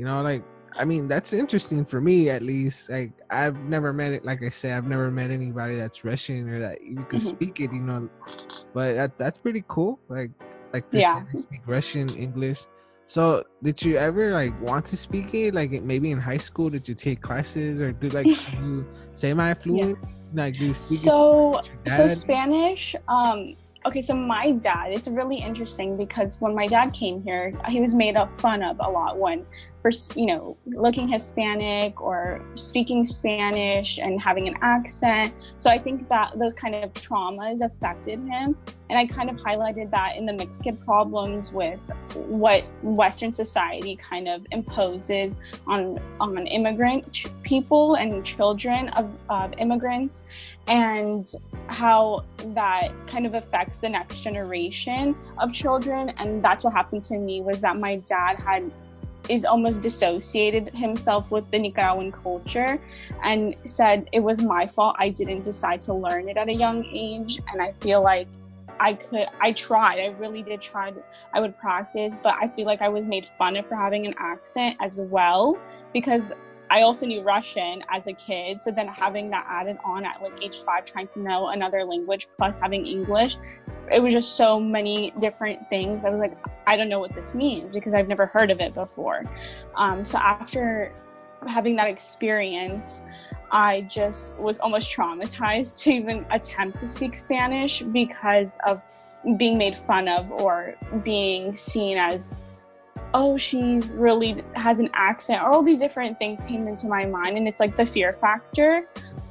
You 0.00 0.06
know, 0.06 0.22
like 0.22 0.42
I 0.78 0.86
mean, 0.86 1.08
that's 1.08 1.34
interesting 1.34 1.84
for 1.84 2.00
me 2.00 2.30
at 2.30 2.40
least. 2.40 2.88
Like 2.88 3.12
I've 3.30 3.58
never 3.68 3.92
met 3.92 4.12
it. 4.12 4.24
Like 4.24 4.42
I 4.42 4.48
said, 4.48 4.78
I've 4.78 4.86
never 4.86 5.10
met 5.10 5.30
anybody 5.30 5.76
that's 5.76 6.04
Russian 6.06 6.48
or 6.48 6.58
that 6.58 6.80
you 6.80 7.04
could 7.04 7.20
Mhm. 7.20 7.34
speak 7.34 7.60
it. 7.60 7.70
You 7.70 7.80
know, 7.80 8.08
but 8.72 8.94
that 8.94 9.18
that's 9.18 9.36
pretty 9.36 9.62
cool. 9.68 10.00
Like 10.08 10.30
like 10.72 10.90
they 10.90 11.00
Yeah. 11.00 11.22
they 11.30 11.38
speak 11.38 11.60
Russian, 11.66 12.08
English. 12.16 12.64
So 13.04 13.44
did 13.62 13.82
you 13.84 13.98
ever 13.98 14.32
like 14.32 14.58
want 14.62 14.86
to 14.86 14.96
speak 14.96 15.34
it? 15.34 15.52
Like 15.52 15.70
maybe 15.82 16.12
in 16.12 16.18
high 16.18 16.38
school, 16.48 16.70
did 16.70 16.88
you 16.88 16.94
take 16.94 17.20
classes 17.20 17.82
or 17.82 17.92
do 17.92 18.08
like 18.08 18.26
you 18.62 18.86
semi 19.12 19.52
fluent? 19.52 19.98
Like 20.32 20.56
do 20.56 20.68
you 20.68 20.72
speak 20.74 21.00
So 21.00 21.60
so? 21.88 22.08
Spanish. 22.08 22.96
Um, 23.06 23.54
okay, 23.86 24.02
so 24.02 24.14
my 24.14 24.52
dad. 24.52 24.92
It's 24.92 25.08
really 25.08 25.38
interesting 25.38 25.96
because 25.96 26.40
when 26.40 26.54
my 26.54 26.66
dad 26.66 26.92
came 26.92 27.22
here, 27.22 27.52
he 27.68 27.80
was 27.80 27.94
made 27.94 28.16
up 28.16 28.40
fun 28.40 28.62
of 28.62 28.76
a 28.80 28.90
lot 28.90 29.18
when, 29.18 29.44
for 29.82 29.90
you 30.14 30.26
know, 30.26 30.56
looking 30.66 31.08
Hispanic 31.08 32.00
or 32.00 32.44
speaking 32.54 33.06
Spanish 33.06 33.98
and 33.98 34.20
having 34.20 34.46
an 34.46 34.56
accent. 34.60 35.34
So 35.58 35.70
I 35.70 35.78
think 35.78 36.08
that 36.08 36.38
those 36.38 36.54
kind 36.54 36.74
of 36.74 36.92
traumas 36.92 37.64
affected 37.64 38.20
him, 38.20 38.56
and 38.90 38.98
I 38.98 39.06
kind 39.06 39.30
of 39.30 39.36
highlighted 39.36 39.90
that 39.90 40.16
in 40.16 40.26
the 40.26 40.32
mixed 40.32 40.64
kid 40.64 40.78
problems 40.84 41.52
with 41.52 41.80
what 42.14 42.64
Western 42.82 43.32
society 43.32 43.96
kind 43.96 44.28
of 44.28 44.46
imposes 44.50 45.38
on 45.66 45.98
on 46.20 46.46
immigrant 46.46 47.10
ch- 47.12 47.28
people 47.42 47.94
and 47.94 48.24
children 48.24 48.88
of, 48.90 49.10
of 49.28 49.52
immigrants 49.58 50.24
and 50.66 51.30
how 51.68 52.24
that 52.38 52.90
kind 53.06 53.26
of 53.26 53.34
affects 53.34 53.78
the 53.78 53.88
next 53.88 54.20
generation 54.22 55.14
of 55.38 55.52
children 55.52 56.10
and 56.18 56.44
that's 56.44 56.64
what 56.64 56.72
happened 56.72 57.02
to 57.04 57.16
me 57.16 57.40
was 57.40 57.60
that 57.60 57.76
my 57.76 57.96
dad 57.96 58.38
had 58.38 58.70
is 59.30 59.44
almost 59.44 59.80
dissociated 59.80 60.68
himself 60.74 61.30
with 61.30 61.48
the 61.50 61.58
Nicaraguan 61.58 62.10
culture 62.10 62.80
and 63.22 63.54
said 63.64 64.08
it 64.12 64.20
was 64.20 64.42
my 64.42 64.66
fault. 64.66 64.96
I 64.98 65.08
didn't 65.08 65.44
decide 65.44 65.80
to 65.82 65.94
learn 65.94 66.28
it 66.28 66.36
at 66.36 66.48
a 66.48 66.52
young 66.52 66.84
age. 66.86 67.40
And 67.52 67.62
I 67.62 67.72
feel 67.80 68.02
like 68.02 68.26
I 68.80 68.94
could 68.94 69.26
I 69.40 69.52
tried. 69.52 69.98
I 70.00 70.06
really 70.18 70.42
did 70.42 70.60
try 70.60 70.92
I 71.32 71.40
would 71.40 71.56
practice 71.58 72.16
but 72.22 72.34
I 72.40 72.48
feel 72.48 72.66
like 72.66 72.82
I 72.82 72.88
was 72.88 73.04
made 73.04 73.26
fun 73.38 73.56
of 73.56 73.68
for 73.68 73.76
having 73.76 74.06
an 74.06 74.14
accent 74.18 74.76
as 74.80 75.00
well 75.00 75.58
because 75.92 76.32
I 76.70 76.82
also 76.82 77.04
knew 77.04 77.20
Russian 77.22 77.82
as 77.90 78.06
a 78.06 78.12
kid. 78.12 78.62
So 78.62 78.70
then 78.70 78.86
having 78.86 79.28
that 79.30 79.44
added 79.48 79.76
on 79.84 80.04
at 80.04 80.22
like 80.22 80.32
age 80.40 80.58
five, 80.58 80.84
trying 80.84 81.08
to 81.08 81.18
know 81.18 81.48
another 81.48 81.84
language 81.84 82.28
plus 82.38 82.56
having 82.56 82.86
English, 82.86 83.36
it 83.90 84.00
was 84.00 84.14
just 84.14 84.36
so 84.36 84.60
many 84.60 85.12
different 85.18 85.68
things. 85.68 86.04
I 86.04 86.10
was 86.10 86.20
like, 86.20 86.38
I 86.68 86.76
don't 86.76 86.88
know 86.88 87.00
what 87.00 87.12
this 87.12 87.34
means 87.34 87.74
because 87.74 87.92
I've 87.92 88.06
never 88.06 88.26
heard 88.26 88.52
of 88.52 88.60
it 88.60 88.72
before. 88.72 89.24
Um, 89.74 90.04
so 90.04 90.18
after 90.18 90.92
having 91.48 91.74
that 91.76 91.90
experience, 91.90 93.02
I 93.50 93.80
just 93.82 94.36
was 94.36 94.58
almost 94.58 94.94
traumatized 94.94 95.82
to 95.82 95.90
even 95.90 96.24
attempt 96.30 96.78
to 96.78 96.86
speak 96.86 97.16
Spanish 97.16 97.82
because 97.82 98.58
of 98.64 98.80
being 99.36 99.58
made 99.58 99.74
fun 99.74 100.06
of 100.06 100.30
or 100.30 100.76
being 101.02 101.56
seen 101.56 101.98
as 101.98 102.36
oh 103.14 103.36
she's 103.36 103.94
really 103.94 104.42
has 104.54 104.80
an 104.80 104.90
accent 104.94 105.42
or 105.42 105.50
all 105.50 105.62
these 105.62 105.78
different 105.78 106.18
things 106.18 106.40
came 106.48 106.68
into 106.68 106.86
my 106.86 107.04
mind 107.04 107.36
and 107.36 107.48
it's 107.48 107.60
like 107.60 107.76
the 107.76 107.86
fear 107.86 108.12
factor. 108.12 108.88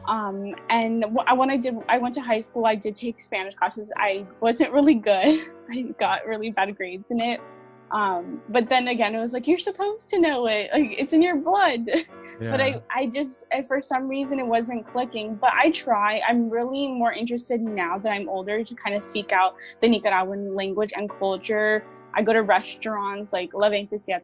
Um, 0.07 0.55
and 0.71 1.05
when 1.35 1.51
i 1.51 1.57
did 1.57 1.75
i 1.87 1.99
went 1.99 2.15
to 2.15 2.21
high 2.21 2.41
school 2.41 2.65
i 2.65 2.73
did 2.75 2.95
take 2.95 3.21
spanish 3.21 3.55
classes. 3.55 3.91
I 3.95 4.25
wasn't 4.39 4.71
really 4.71 4.95
good. 4.95 5.47
I 5.69 5.81
got 5.99 6.25
really 6.25 6.51
bad 6.51 6.75
grades 6.75 7.11
in 7.11 7.21
it. 7.21 7.39
Um, 7.91 8.41
but 8.49 8.69
then 8.69 8.87
again 8.87 9.15
it 9.15 9.19
was 9.19 9.33
like 9.33 9.47
you're 9.47 9.59
supposed 9.59 10.09
to 10.09 10.19
know 10.19 10.47
it. 10.47 10.71
Like 10.73 10.95
it's 10.97 11.13
in 11.13 11.21
your 11.21 11.37
blood. 11.37 11.89
But 12.39 12.61
I, 12.61 12.81
I 12.89 13.07
just 13.07 13.43
I, 13.51 13.61
for 13.63 13.81
some 13.81 14.07
reason 14.07 14.39
it 14.39 14.47
wasn't 14.47 14.87
clicking. 14.87 15.35
But 15.35 15.51
i 15.55 15.71
try. 15.71 16.21
I'm 16.25 16.49
really 16.49 16.87
more 16.87 17.11
interested 17.11 17.59
now 17.59 17.97
that 17.97 18.11
i'm 18.11 18.29
older 18.29 18.63
to 18.63 18.75
kind 18.75 18.95
of 18.95 19.03
seek 19.03 19.33
out 19.33 19.55
the 19.81 19.89
nicaraguan 19.89 20.55
language 20.55 20.93
and 20.95 21.09
culture 21.09 21.83
i 22.15 22.21
go 22.21 22.33
to 22.33 22.41
restaurants 22.41 23.31
like 23.33 23.53
la 23.53 23.67
27 23.69 24.21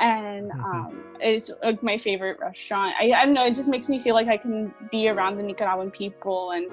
and 0.00 0.50
Mhm. 0.50 0.64
um, 0.64 1.04
it's 1.20 1.50
like 1.62 1.82
my 1.82 1.96
favorite 1.96 2.38
restaurant 2.40 2.94
I, 3.00 3.12
I 3.12 3.24
don't 3.24 3.34
know 3.34 3.46
it 3.46 3.54
just 3.54 3.68
makes 3.68 3.88
me 3.88 3.98
feel 3.98 4.14
like 4.14 4.28
i 4.28 4.36
can 4.36 4.72
be 4.90 5.08
around 5.08 5.36
the 5.36 5.42
nicaraguan 5.42 5.90
people 5.90 6.52
and 6.52 6.66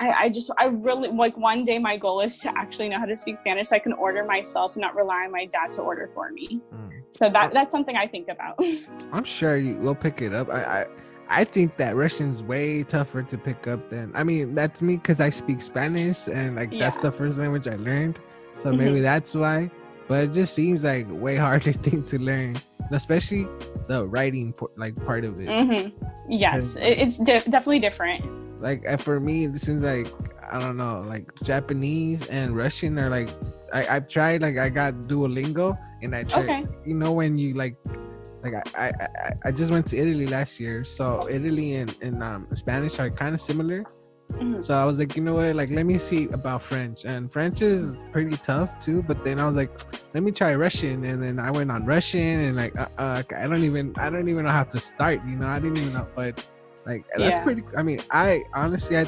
I, 0.00 0.10
I 0.24 0.28
just 0.30 0.50
I 0.56 0.64
really 0.64 1.10
like 1.10 1.36
one 1.36 1.64
day 1.64 1.78
my 1.78 1.96
goal 1.98 2.22
is 2.22 2.38
to 2.38 2.58
actually 2.58 2.88
know 2.88 2.98
how 2.98 3.04
to 3.04 3.16
speak 3.16 3.36
Spanish 3.36 3.68
so 3.68 3.76
I 3.76 3.78
can 3.78 3.92
order 3.92 4.24
myself 4.24 4.74
and 4.74 4.80
not 4.80 4.96
rely 4.96 5.24
on 5.26 5.30
my 5.30 5.44
dad 5.44 5.72
to 5.72 5.82
order 5.82 6.10
for 6.14 6.30
me. 6.30 6.62
Mm. 6.74 7.02
So 7.18 7.28
that 7.28 7.52
that's 7.52 7.70
something 7.70 7.96
I 7.96 8.06
think 8.06 8.28
about. 8.28 8.58
I'm 9.12 9.24
sure 9.24 9.58
you 9.58 9.74
will 9.76 9.94
pick 9.94 10.22
it 10.22 10.32
up. 10.32 10.48
I, 10.48 10.62
I 10.62 10.86
I 11.28 11.44
think 11.44 11.76
that 11.76 11.94
Russian's 11.96 12.42
way 12.42 12.82
tougher 12.82 13.22
to 13.22 13.36
pick 13.36 13.66
up 13.68 13.90
than 13.90 14.10
I 14.14 14.24
mean 14.24 14.54
that's 14.54 14.80
me 14.80 14.96
because 14.96 15.20
I 15.20 15.28
speak 15.28 15.60
Spanish 15.60 16.28
and 16.28 16.56
like 16.56 16.70
that's 16.78 16.98
the 16.98 17.12
first 17.12 17.38
language 17.38 17.68
I 17.68 17.76
learned, 17.76 18.18
so 18.62 18.72
maybe 18.72 19.00
that's 19.00 19.34
why. 19.34 19.70
But 20.08 20.24
it 20.24 20.32
just 20.32 20.54
seems 20.54 20.82
like 20.84 21.06
way 21.08 21.36
harder 21.36 21.72
thing 21.86 22.02
to 22.06 22.18
learn, 22.18 22.58
especially 22.90 23.46
the 23.86 24.06
writing 24.06 24.54
like 24.76 24.94
part 25.06 25.24
of 25.24 25.38
it. 25.40 25.48
hmm 25.48 25.88
Yes, 26.28 26.76
it's 26.78 27.18
de- 27.18 27.42
definitely 27.50 27.80
different. 27.80 28.22
Like 28.60 28.86
uh, 28.88 28.96
for 28.96 29.18
me, 29.20 29.46
it 29.46 29.60
seems 29.60 29.82
like 29.82 30.06
I 30.50 30.58
don't 30.58 30.76
know, 30.76 31.02
like 31.06 31.30
Japanese 31.42 32.26
and 32.26 32.54
Russian 32.56 32.98
are 32.98 33.08
like 33.10 33.30
I 33.72 33.86
I've 33.96 34.08
tried 34.08 34.42
like 34.42 34.58
I 34.58 34.68
got 34.68 34.94
Duolingo 35.06 35.78
and 36.02 36.14
I 36.14 36.22
tried 36.24 36.50
Okay. 36.50 36.64
you 36.84 36.94
know 36.94 37.12
when 37.12 37.38
you 37.38 37.54
like 37.54 37.76
like 38.42 38.54
I, 38.54 38.62
I 38.74 38.86
I- 39.26 39.34
I 39.46 39.50
just 39.52 39.70
went 39.70 39.86
to 39.90 39.96
Italy 39.98 40.26
last 40.26 40.58
year, 40.60 40.82
so 40.84 41.26
Italy 41.30 41.76
and, 41.76 41.94
and 42.02 42.22
um 42.22 42.46
Spanish 42.54 42.98
are 42.98 43.10
kind 43.10 43.34
of 43.34 43.40
similar. 43.40 43.84
Mhm. 44.32 44.64
So 44.64 44.74
I 44.74 44.84
was 44.84 44.98
like, 44.98 45.16
you 45.16 45.22
know 45.22 45.34
what, 45.34 45.54
like 45.56 45.70
let 45.70 45.84
me 45.86 45.98
see 45.98 46.28
about 46.28 46.62
French, 46.62 47.04
and 47.04 47.30
French 47.30 47.62
is 47.62 48.02
pretty 48.12 48.36
tough 48.38 48.78
too. 48.78 49.02
But 49.02 49.24
then 49.24 49.38
I 49.40 49.46
was 49.46 49.56
like, 49.56 49.70
let 50.14 50.22
me 50.22 50.32
try 50.32 50.54
Russian, 50.54 51.04
and 51.04 51.22
then 51.22 51.38
I 51.38 51.50
went 51.50 51.70
on 51.70 51.84
Russian, 51.84 52.20
and 52.40 52.56
like 52.56 52.78
uh, 52.78 52.88
uh 52.98 53.22
I 53.36 53.46
don't 53.46 53.64
even 53.64 53.94
I 53.98 54.10
don't 54.10 54.28
even 54.28 54.44
know 54.44 54.50
how 54.50 54.64
to 54.64 54.80
start. 54.80 55.20
You 55.26 55.36
know, 55.36 55.46
I 55.46 55.58
didn't 55.58 55.78
even 55.78 55.92
know, 55.92 56.06
but 56.14 56.44
like 56.86 57.04
that's 57.16 57.40
pretty. 57.40 57.62
I 57.76 57.82
mean, 57.82 58.00
I 58.10 58.44
honestly 58.54 58.96
I. 58.98 59.06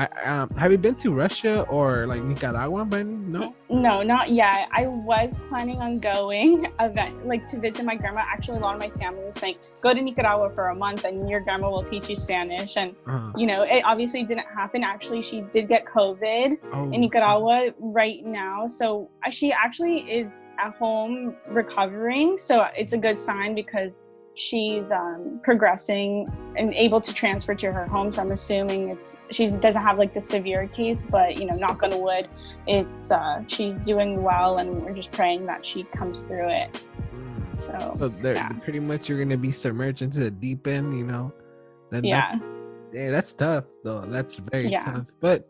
I, 0.00 0.06
um, 0.24 0.48
have 0.56 0.72
you 0.72 0.78
been 0.78 0.94
to 0.96 1.12
Russia 1.12 1.66
or 1.68 2.06
like 2.06 2.22
Nicaragua 2.22 2.88
any? 2.92 3.04
No. 3.04 3.54
No, 3.68 4.02
not 4.02 4.30
yet. 4.30 4.66
I 4.72 4.86
was 4.86 5.38
planning 5.50 5.76
on 5.82 5.98
going 5.98 6.66
event 6.80 7.26
like 7.26 7.46
to 7.48 7.58
visit 7.60 7.84
my 7.84 7.96
grandma. 7.96 8.20
Actually, 8.20 8.58
a 8.58 8.60
lot 8.62 8.74
of 8.74 8.80
my 8.80 8.88
family 8.88 9.24
was 9.24 9.36
saying, 9.36 9.56
go 9.82 9.92
to 9.92 10.00
Nicaragua 10.00 10.50
for 10.54 10.68
a 10.68 10.74
month 10.74 11.04
and 11.04 11.28
your 11.28 11.40
grandma 11.40 11.68
will 11.68 11.82
teach 11.82 12.08
you 12.08 12.16
Spanish. 12.16 12.78
And 12.78 12.96
Uh-huh. 13.06 13.30
you 13.36 13.46
know, 13.46 13.62
it 13.62 13.82
obviously 13.84 14.24
didn't 14.24 14.50
happen. 14.50 14.82
Actually, 14.82 15.20
she 15.20 15.42
did 15.52 15.68
get 15.68 15.84
COVID 15.84 16.56
Oh, 16.72 16.84
in 16.90 17.02
Nicaragua 17.02 17.74
right 17.78 18.24
now. 18.24 18.66
So 18.68 19.10
uh, 19.26 19.30
she 19.30 19.52
actually 19.52 20.10
is 20.10 20.40
at 20.58 20.74
home 20.76 21.36
recovering. 21.48 22.38
So 22.38 22.66
it's 22.74 22.94
a 22.94 22.98
good 22.98 23.20
sign 23.20 23.54
because 23.54 24.00
she's 24.34 24.92
um, 24.92 25.40
progressing 25.42 26.26
and 26.56 26.74
able 26.74 27.00
to 27.00 27.12
transfer 27.12 27.54
to 27.54 27.72
her 27.72 27.86
home. 27.86 28.10
So 28.10 28.22
I'm 28.22 28.30
assuming 28.32 28.90
it's 28.90 29.16
she 29.30 29.50
doesn't 29.50 29.82
have 29.82 29.98
like 29.98 30.14
the 30.14 30.20
severe 30.20 30.66
case, 30.66 31.06
but 31.10 31.36
you 31.36 31.46
know, 31.46 31.54
knock 31.56 31.82
on 31.82 32.00
wood, 32.00 32.28
it's 32.66 33.10
uh, 33.10 33.42
she's 33.46 33.80
doing 33.82 34.22
well, 34.22 34.58
and 34.58 34.72
we're 34.72 34.94
just 34.94 35.12
praying 35.12 35.46
that 35.46 35.64
she 35.64 35.84
comes 35.84 36.22
through 36.22 36.48
it. 36.48 36.82
So 37.66 37.96
So 37.98 38.08
they're 38.08 38.34
Yeah. 38.34 38.48
pretty 38.64 38.80
much 38.80 39.08
you're 39.08 39.18
gonna 39.18 39.36
be 39.36 39.52
submerged 39.52 40.02
into 40.02 40.20
the 40.20 40.30
deep 40.30 40.66
end, 40.66 40.96
you 40.96 41.04
know. 41.04 41.32
Then 41.90 42.04
yeah, 42.04 42.26
that's, 42.28 42.42
yeah, 42.92 43.10
that's 43.10 43.32
tough 43.32 43.64
though. 43.84 44.00
That's 44.06 44.36
very 44.36 44.68
Yeah. 44.68 44.80
tough. 44.80 45.06
But 45.20 45.48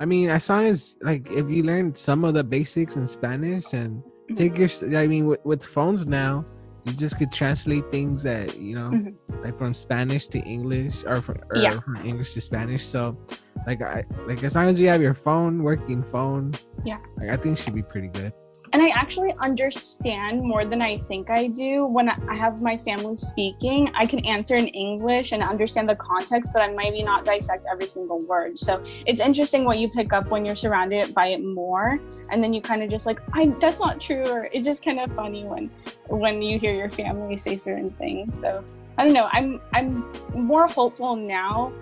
I 0.00 0.04
mean, 0.04 0.30
as 0.30 0.48
long 0.50 0.66
as 0.66 0.96
like 1.02 1.30
if 1.30 1.48
you 1.48 1.62
learn 1.62 1.94
some 1.94 2.24
of 2.24 2.34
the 2.34 2.42
basics 2.42 2.96
in 2.96 3.06
Spanish 3.06 3.72
and 3.72 4.02
take 4.34 4.58
your, 4.58 4.68
I 4.98 5.06
mean, 5.06 5.26
with, 5.26 5.44
with 5.44 5.64
phones 5.64 6.06
now, 6.06 6.44
you 6.84 6.92
just 6.92 7.16
could 7.18 7.32
translate 7.32 7.90
things 7.90 8.22
that 8.24 8.58
you 8.58 8.74
know, 8.74 8.88
Mhm. 8.88 9.14
like 9.44 9.56
from 9.58 9.74
Spanish 9.74 10.26
to 10.28 10.38
English 10.40 11.04
or 11.04 11.20
from, 11.22 11.36
or 11.50 11.56
Yeah. 11.58 11.78
from 11.80 11.96
English 12.04 12.34
to 12.34 12.40
Spanish. 12.40 12.84
So, 12.84 13.16
like 13.66 13.80
I 13.82 14.04
like 14.26 14.42
as 14.42 14.56
long 14.56 14.66
as 14.66 14.80
you 14.80 14.88
have 14.88 15.00
your 15.00 15.14
phone 15.14 15.62
working 15.62 16.02
phone, 16.02 16.52
Yeah. 16.84 16.98
like 17.18 17.30
I 17.30 17.36
think 17.36 17.56
should 17.58 17.74
be 17.74 17.82
pretty 17.82 18.08
good. 18.08 18.32
And 18.72 18.80
I 18.80 18.88
actually 18.88 19.34
understand 19.38 20.42
more 20.42 20.64
than 20.64 20.80
I 20.80 20.96
think 20.96 21.28
I 21.28 21.48
do 21.48 21.84
when 21.84 22.08
I 22.08 22.34
have 22.34 22.62
my 22.62 22.76
family 22.76 23.16
speaking. 23.16 23.92
I 23.94 24.06
can 24.06 24.24
answer 24.24 24.56
in 24.56 24.68
English 24.68 25.32
and 25.32 25.42
understand 25.42 25.88
the 25.88 25.96
context, 25.96 26.52
but 26.54 26.62
I 26.62 26.68
maybe 26.68 27.02
not 27.02 27.26
dissect 27.26 27.66
every 27.70 27.86
single 27.86 28.20
word. 28.20 28.58
So 28.58 28.82
it's 29.06 29.20
interesting 29.20 29.64
what 29.64 29.78
you 29.78 29.90
pick 29.90 30.14
up 30.14 30.28
when 30.30 30.46
you're 30.46 30.56
surrounded 30.56 31.14
by 31.14 31.28
it 31.28 31.44
more, 31.44 32.00
and 32.30 32.42
then 32.42 32.52
you 32.54 32.62
kind 32.62 32.82
of 32.82 32.88
just 32.88 33.04
like, 33.04 33.20
I 33.34 33.54
that's 33.60 33.78
not 33.78 34.00
true, 34.00 34.26
or 34.26 34.48
it's 34.52 34.66
just 34.66 34.82
kind 34.82 34.98
of 35.00 35.12
funny 35.12 35.44
when 35.44 35.70
when 36.08 36.40
you 36.40 36.58
hear 36.58 36.74
your 36.74 36.90
family 36.90 37.36
say 37.36 37.56
certain 37.56 37.90
things. 37.90 38.40
So 38.40 38.64
I 38.96 39.04
don't 39.04 39.12
know. 39.12 39.28
I'm 39.32 39.60
I'm 39.74 40.10
more 40.34 40.66
hopeful 40.66 41.14
now 41.14 41.72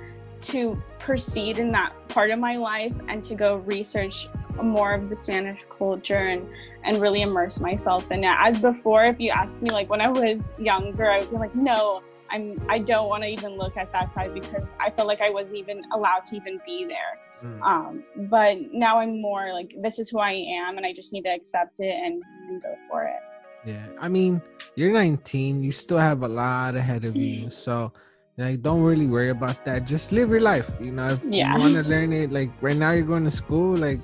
to 0.43 0.81
proceed 0.99 1.59
in 1.59 1.71
that 1.73 1.93
part 2.09 2.31
of 2.31 2.39
my 2.39 2.57
life 2.57 2.93
and 3.09 3.23
to 3.25 3.35
go 3.35 3.57
research 3.57 4.29
more 4.57 4.93
of 4.93 5.09
the 5.09 5.17
Spanish 5.17 5.65
culture 5.69 6.29
and 6.29 6.49
and 6.85 7.01
really 7.01 7.23
immerse 7.23 7.61
myself 7.61 8.11
in 8.11 8.25
it. 8.25 8.37
As 8.39 8.59
before, 8.59 9.05
if 9.05 9.21
you 9.21 9.31
asked 9.31 9.63
me 9.63 9.71
like 9.71 9.91
when 9.91 10.01
I 10.01 10.09
was 10.09 10.53
younger, 10.59 11.11
I 11.11 11.21
would 11.21 11.31
be 11.31 11.37
like, 11.37 11.55
no, 11.55 12.03
I'm 12.31 12.57
I 12.69 12.79
don't 12.79 13.09
want 13.09 13.23
to 13.23 13.29
even 13.29 13.57
look 13.57 13.77
at 13.77 13.93
that 13.93 14.11
side 14.13 14.33
because 14.35 14.69
I 14.79 14.91
felt 14.91 15.09
like 15.09 15.21
I 15.21 15.31
wasn't 15.31 15.57
even 15.57 15.83
allowed 15.93 16.25
to 16.27 16.37
even 16.37 16.61
be 16.65 16.87
there. 16.87 17.19
Mm. 17.43 17.63
Um, 17.63 18.05
but 18.29 18.59
now 18.73 19.01
I'm 19.01 19.21
more 19.21 19.53
like 19.53 19.75
this 19.83 19.99
is 19.99 20.11
who 20.11 20.19
I 20.19 20.33
am 20.33 20.77
and 20.77 20.87
I 20.87 20.93
just 20.93 21.13
need 21.13 21.23
to 21.23 21.31
accept 21.31 21.81
it 21.81 21.95
and, 21.95 22.23
and 22.49 22.63
go 22.63 22.75
for 22.89 23.05
it. 23.05 23.21
Yeah. 23.67 23.85
I 23.99 24.09
mean, 24.09 24.41
you're 24.75 24.93
19, 24.93 25.63
you 25.63 25.73
still 25.73 25.99
have 25.99 26.23
a 26.23 26.29
lot 26.29 26.77
ahead 26.77 27.05
of 27.05 27.17
you. 27.17 27.51
So 27.61 27.93
like 28.39 28.63
don't 28.63 28.83
really 28.83 29.07
worry 29.07 29.31
about 29.31 29.65
that. 29.65 29.85
Just 29.85 30.13
live 30.13 30.31
your 30.31 30.41
life. 30.41 30.71
You 30.81 30.93
know, 30.93 31.11
if 31.11 31.21
yeah. 31.25 31.55
you 31.55 31.61
want 31.61 31.75
to 31.75 31.83
learn 31.83 32.13
it, 32.13 32.31
like 32.31 32.51
right 32.61 32.77
now 32.77 32.93
you're 32.93 33.05
going 33.05 33.25
to 33.25 33.31
school, 33.31 33.77
like 33.77 33.99
like 33.99 34.01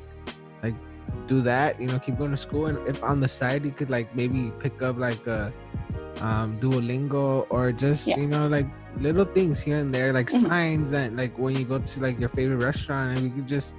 do 1.26 1.40
that. 1.42 1.80
You 1.80 1.88
know, 1.88 1.98
keep 1.98 2.18
going 2.18 2.30
to 2.30 2.36
school, 2.36 2.66
and 2.66 2.78
if 2.88 3.02
on 3.02 3.20
the 3.20 3.28
side 3.28 3.64
you 3.64 3.72
could 3.72 3.90
like 3.90 4.14
maybe 4.14 4.52
pick 4.60 4.82
up 4.82 4.96
like 4.98 5.26
a 5.26 5.52
um 6.20 6.58
Duolingo 6.60 7.46
or 7.50 7.72
just 7.72 8.06
yeah. 8.06 8.16
you 8.16 8.26
know 8.26 8.48
like 8.48 8.66
little 8.98 9.24
things 9.24 9.60
here 9.60 9.78
and 9.78 9.92
there, 9.92 10.12
like 10.12 10.28
mm-hmm. 10.28 10.48
signs 10.48 10.92
and 10.92 11.16
like 11.16 11.36
when 11.38 11.56
you 11.56 11.64
go 11.64 11.78
to 11.78 12.00
like 12.00 12.18
your 12.18 12.30
favorite 12.30 12.64
restaurant, 12.64 13.18
and 13.18 13.26
you 13.26 13.34
could 13.34 13.48
just 13.48 13.74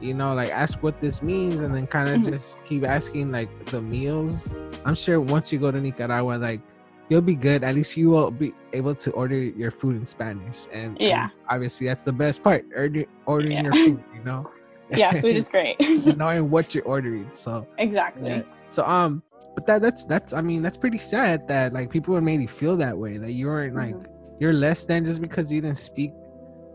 you 0.00 0.14
know 0.14 0.34
like 0.34 0.50
ask 0.50 0.82
what 0.82 1.00
this 1.00 1.22
means, 1.22 1.60
and 1.60 1.74
then 1.74 1.86
kind 1.86 2.08
of 2.08 2.22
mm-hmm. 2.22 2.32
just 2.32 2.56
keep 2.64 2.84
asking 2.84 3.32
like 3.32 3.50
the 3.66 3.80
meals. 3.80 4.54
I'm 4.84 4.94
sure 4.94 5.20
once 5.20 5.52
you 5.52 5.58
go 5.58 5.70
to 5.70 5.80
Nicaragua, 5.80 6.36
like 6.36 6.60
you'll 7.08 7.20
be 7.20 7.34
good. 7.34 7.64
At 7.64 7.74
least 7.74 7.96
you 7.96 8.10
will 8.10 8.30
be 8.30 8.54
able 8.72 8.94
to 8.94 9.10
order 9.12 9.38
your 9.38 9.70
food 9.70 9.96
in 9.96 10.04
Spanish, 10.04 10.66
and 10.72 10.96
yeah, 11.00 11.24
and 11.24 11.32
obviously 11.48 11.86
that's 11.86 12.04
the 12.04 12.12
best 12.12 12.42
part. 12.42 12.64
Ordering, 12.74 13.06
ordering 13.26 13.52
yeah. 13.52 13.62
your 13.64 13.72
food, 13.72 14.04
you 14.14 14.24
know. 14.24 14.50
Yeah, 14.90 15.12
food 15.20 15.36
is 15.36 15.48
great. 15.48 15.76
knowing 16.16 16.50
what 16.50 16.74
you're 16.74 16.84
ordering, 16.84 17.30
so 17.34 17.66
exactly. 17.78 18.28
Yeah. 18.28 18.42
So 18.70 18.84
um, 18.84 19.22
but 19.54 19.66
that 19.66 19.82
that's 19.82 20.04
that's 20.04 20.32
I 20.32 20.40
mean 20.40 20.62
that's 20.62 20.76
pretty 20.76 20.98
sad 20.98 21.46
that 21.48 21.72
like 21.72 21.90
people 21.90 22.18
made 22.20 22.40
you 22.40 22.48
feel 22.48 22.76
that 22.78 22.96
way 22.96 23.18
that 23.18 23.32
you 23.32 23.46
weren't 23.46 23.76
like 23.76 23.94
mm-hmm. 23.94 24.36
you're 24.40 24.52
less 24.52 24.84
than 24.84 25.04
just 25.04 25.20
because 25.20 25.52
you 25.52 25.60
didn't 25.60 25.78
speak. 25.78 26.12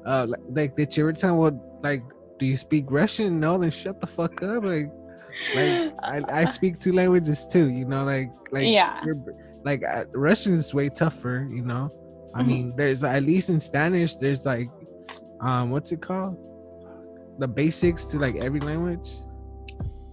Uh, 0.06 0.28
like, 0.30 0.41
like 0.50 0.76
did 0.76 0.95
you 0.95 1.04
ever 1.04 1.13
tell 1.13 1.38
what 1.38 1.54
like 1.82 2.04
do 2.39 2.45
you 2.45 2.58
speak 2.58 2.86
Russian? 2.89 3.39
No, 3.39 3.58
then 3.58 3.69
shut 3.69 4.00
the 4.00 4.08
fuck 4.08 4.41
up. 4.41 4.63
Like, 4.63 4.89
like 5.56 5.93
I, 6.04 6.22
I 6.30 6.45
speak 6.58 6.80
two 6.80 6.93
languages 6.93 7.48
too. 7.48 7.69
You 7.69 7.86
know, 7.86 8.06
like 8.06 8.32
like 8.52 8.67
yeah 8.67 9.02
like 9.63 9.84
uh, 9.84 10.06
Russian 10.13 10.54
is 10.54 10.74
way 10.74 10.89
tougher, 10.89 11.48
you 11.50 11.63
know. 11.63 11.89
I 12.34 12.39
mm-hmm. 12.39 12.48
mean, 12.48 12.74
there's 12.76 13.04
at 13.04 13.24
least 13.24 13.50
in 13.50 13.60
Spanish, 13.60 14.15
there's 14.15 14.45
like, 14.45 14.69
um, 15.41 15.72
what's 15.72 15.91
it 15.91 16.02
called? 16.02 16.38
The 17.39 17.47
basics 17.47 18.06
to 18.06 18.19
like 18.19 18.36
every 18.36 18.60
language. 18.60 19.10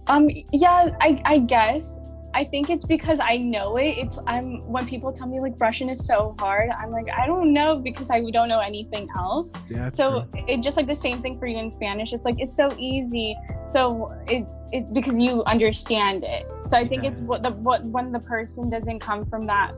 Um, 0.07 0.29
yeah, 0.53 0.89
I 1.01 1.21
I 1.25 1.39
guess 1.39 1.99
I 2.33 2.43
think 2.43 2.69
it's 2.69 2.85
because 2.85 3.19
I 3.19 3.37
know 3.37 3.77
it. 3.77 3.97
It's 3.97 4.19
I'm 4.27 4.61
when 4.67 4.85
people 4.85 5.11
tell 5.11 5.27
me 5.27 5.39
like 5.39 5.53
Russian 5.59 5.89
is 5.89 6.05
so 6.05 6.35
hard, 6.39 6.69
I'm 6.69 6.91
like 6.91 7.07
I 7.09 7.25
don't 7.25 7.51
know 7.51 7.79
because 7.79 8.09
I 8.11 8.21
don't 8.31 8.47
know 8.47 8.59
anything 8.59 9.09
else. 9.17 9.51
Yeah, 9.69 9.89
so 9.89 10.27
true. 10.31 10.43
it 10.47 10.61
just 10.61 10.77
like 10.77 10.87
the 10.87 10.95
same 10.95 11.21
thing 11.21 11.39
for 11.39 11.47
you 11.47 11.57
in 11.57 11.69
Spanish. 11.69 12.13
It's 12.13 12.25
like 12.25 12.39
it's 12.39 12.55
so 12.55 12.69
easy. 12.77 13.35
So 13.65 14.13
it 14.27 14.45
it 14.71 14.93
because 14.93 15.19
you 15.19 15.43
understand 15.45 16.23
it. 16.23 16.45
So 16.67 16.77
I 16.77 16.87
think 16.87 17.03
yeah. 17.03 17.09
it's 17.09 17.21
what 17.21 17.43
the 17.43 17.51
what 17.51 17.83
when 17.85 18.11
the 18.11 18.19
person 18.19 18.69
doesn't 18.69 18.99
come 18.99 19.25
from 19.25 19.47
that 19.47 19.73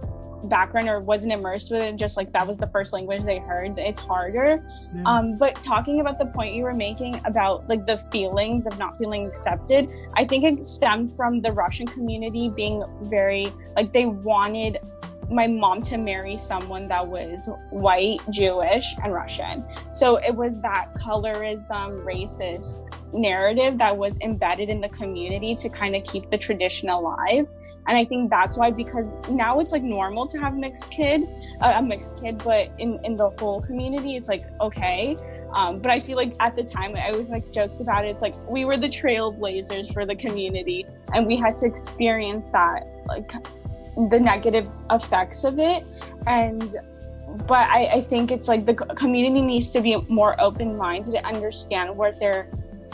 background 0.46 0.88
or 0.88 1.00
wasn't 1.00 1.32
immersed 1.32 1.72
with 1.72 1.82
it 1.82 1.96
just 1.96 2.18
like 2.18 2.32
that 2.32 2.48
was 2.48 2.58
the 2.58 2.68
first 2.68 2.94
language 2.94 3.24
they 3.24 3.40
heard 3.40 3.78
it's 3.78 4.00
harder 4.00 4.64
yeah. 4.94 5.04
um 5.06 5.36
but 5.38 5.56
talking 5.62 6.00
about 6.00 6.18
the 6.18 6.26
point 6.28 6.54
you 6.54 6.64
were 6.64 6.74
making 6.74 7.20
about 7.26 7.68
like 7.68 7.86
the 7.86 7.98
feelings 8.12 8.66
of 8.66 8.78
not 8.80 8.98
feeling 8.98 9.26
accepted 9.26 9.90
i 10.16 10.24
think 10.24 10.44
it 10.44 10.64
stemmed 10.64 11.12
from 11.16 11.42
the 11.42 11.52
russian 11.52 11.86
community 11.86 12.50
being 12.50 12.84
very 13.04 13.52
like 13.76 13.92
they 13.92 14.06
wanted 14.06 14.78
my 15.32 15.48
mom 15.48 15.82
to 15.82 15.98
marry 15.98 16.38
someone 16.38 16.88
that 16.88 17.08
was 17.08 17.50
white, 17.70 18.20
Jewish, 18.32 18.96
and 19.04 19.14
Russian. 19.14 19.64
So 19.92 20.18
it 20.18 20.36
was 20.36 20.60
that 20.62 20.94
colorism, 20.96 22.04
racist 22.04 22.92
narrative 23.14 23.78
that 23.78 23.96
was 23.96 24.18
embedded 24.22 24.70
in 24.70 24.82
the 24.82 24.90
community 24.90 25.56
to 25.56 25.70
kind 25.70 25.96
of 25.96 26.04
keep 26.04 26.30
the 26.30 26.38
tradition 26.38 26.90
alive. 26.90 27.48
And 27.88 27.98
I 27.98 28.06
think 28.06 28.30
that's 28.30 28.58
why, 28.58 28.72
because 28.72 29.14
now 29.30 29.60
it's 29.60 29.72
like 29.72 29.84
normal 29.84 30.28
to 30.28 30.38
have 30.40 30.56
mixed 30.56 30.92
kid, 30.92 31.24
uh, 31.62 31.74
a 31.76 31.82
mixed 31.82 32.22
kid, 32.22 32.38
but 32.44 32.70
in, 32.78 33.00
in 33.04 33.16
the 33.16 33.32
whole 33.40 33.62
community, 33.62 34.16
it's 34.16 34.30
like, 34.30 34.46
okay. 34.62 35.18
Um, 35.54 35.80
but 35.80 35.92
I 35.92 36.00
feel 36.00 36.16
like 36.16 36.36
at 36.40 36.56
the 36.56 36.64
time, 36.64 36.96
I 36.96 37.10
always 37.10 37.32
make 37.32 37.52
jokes 37.52 37.80
about 37.80 38.06
it. 38.06 38.10
It's 38.10 38.22
like 38.22 38.36
we 38.48 38.66
were 38.66 38.78
the 38.78 38.88
trailblazers 38.88 39.92
for 39.92 40.06
the 40.06 40.16
community, 40.16 40.86
and 41.14 41.26
we 41.26 41.38
had 41.38 41.56
to 41.58 41.66
experience 41.66 42.46
that, 42.48 42.86
like 43.08 43.32
the 44.10 44.20
negative 44.20 44.70
effects 44.92 45.44
of 45.44 45.58
it. 45.58 45.84
And 46.28 46.76
but 47.48 47.68
I, 47.70 47.86
I 47.94 48.02
think 48.02 48.32
it's 48.32 48.48
like 48.48 48.66
the 48.66 48.74
community 48.74 49.42
needs 49.42 49.70
to 49.72 49.82
be 49.82 49.98
more 50.08 50.40
open 50.40 50.78
minded 50.78 51.12
to 51.12 51.26
understand 51.26 51.96
what 51.96 52.20
they're 52.20 52.44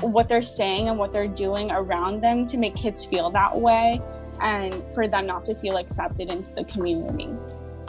what 0.02 0.28
they're 0.28 0.41
saying 0.41 0.89
and 0.89 0.98
what 0.98 1.12
they're 1.12 1.28
doing 1.28 1.71
around 1.71 2.21
them 2.21 2.45
to 2.45 2.58
make 2.58 2.76
kids 2.76 3.06
feel 3.06 3.30
that 3.32 3.56
way 3.56 4.02
and 4.41 4.84
for 4.93 5.08
them 5.08 5.26
not 5.26 5.43
to 5.45 5.56
feel 5.56 5.78
accepted 5.78 6.30
into 6.30 6.54
the 6.54 6.63
community. 6.65 7.30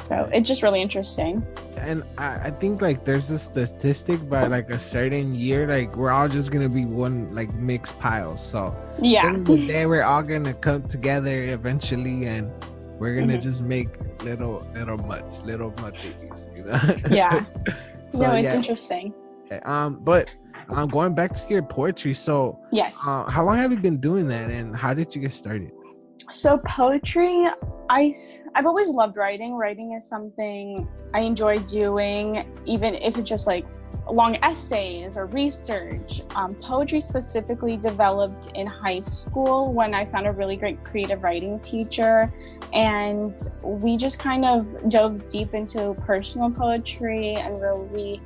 So 0.06 0.30
it's 0.32 0.46
just 0.46 0.62
really 0.62 0.80
interesting. 0.80 1.44
And 1.78 2.04
I, 2.16 2.34
I 2.44 2.50
think 2.50 2.80
like 2.80 3.04
there's 3.04 3.32
a 3.32 3.38
statistic 3.38 4.28
by 4.28 4.46
like 4.46 4.70
a 4.70 4.78
certain 4.78 5.34
year, 5.34 5.66
like 5.66 5.96
we're 5.96 6.12
all 6.12 6.28
just 6.28 6.52
gonna 6.52 6.68
be 6.68 6.84
one 6.84 7.34
like 7.34 7.52
mixed 7.54 7.98
pile. 7.98 8.36
So 8.36 8.76
yeah, 9.02 9.32
the 9.32 9.66
day 9.66 9.84
we're 9.86 10.04
all 10.04 10.22
gonna 10.22 10.54
come 10.54 10.86
together 10.86 11.42
eventually 11.44 12.26
and 12.26 12.52
we're 13.00 13.16
gonna 13.16 13.32
mm-hmm. 13.32 13.42
just 13.42 13.62
make 13.62 13.88
little 14.22 14.64
little 14.74 14.96
mutts, 14.96 15.42
little 15.42 15.74
mutt 15.82 15.94
babies, 15.94 16.48
you 16.54 16.64
know? 16.64 16.78
Yeah. 17.10 17.44
so, 18.10 18.20
no, 18.20 18.34
it's 18.34 18.44
yeah. 18.44 18.56
interesting. 18.56 19.12
Um, 19.64 19.98
but 20.02 20.30
um, 20.68 20.88
going 20.88 21.14
back 21.14 21.34
to 21.34 21.48
your 21.48 21.62
poetry, 21.62 22.14
so 22.14 22.60
yes, 22.72 23.00
uh, 23.06 23.28
how 23.28 23.44
long 23.44 23.56
have 23.56 23.72
you 23.72 23.78
been 23.78 23.98
doing 23.98 24.26
that, 24.28 24.50
and 24.50 24.76
how 24.76 24.94
did 24.94 25.14
you 25.14 25.20
get 25.20 25.32
started? 25.32 25.72
So 26.32 26.58
poetry, 26.58 27.46
I 27.88 28.12
I've 28.54 28.66
always 28.66 28.88
loved 28.88 29.16
writing. 29.16 29.54
Writing 29.54 29.92
is 29.92 30.06
something 30.06 30.88
I 31.14 31.20
enjoy 31.20 31.58
doing, 31.58 32.46
even 32.66 32.94
if 32.94 33.16
it's 33.16 33.28
just 33.28 33.46
like 33.46 33.64
long 34.10 34.36
essays 34.42 35.16
or 35.16 35.26
research. 35.26 36.22
Um, 36.34 36.54
poetry 36.54 37.00
specifically 37.00 37.76
developed 37.76 38.50
in 38.54 38.66
high 38.66 39.00
school 39.00 39.72
when 39.72 39.94
I 39.94 40.04
found 40.04 40.26
a 40.26 40.32
really 40.32 40.56
great 40.56 40.82
creative 40.84 41.22
writing 41.22 41.58
teacher, 41.60 42.32
and 42.72 43.34
we 43.62 43.96
just 43.96 44.18
kind 44.18 44.44
of 44.44 44.88
dove 44.88 45.28
deep 45.28 45.54
into 45.54 45.94
personal 46.06 46.50
poetry 46.50 47.34
and 47.34 47.60
really. 47.60 48.20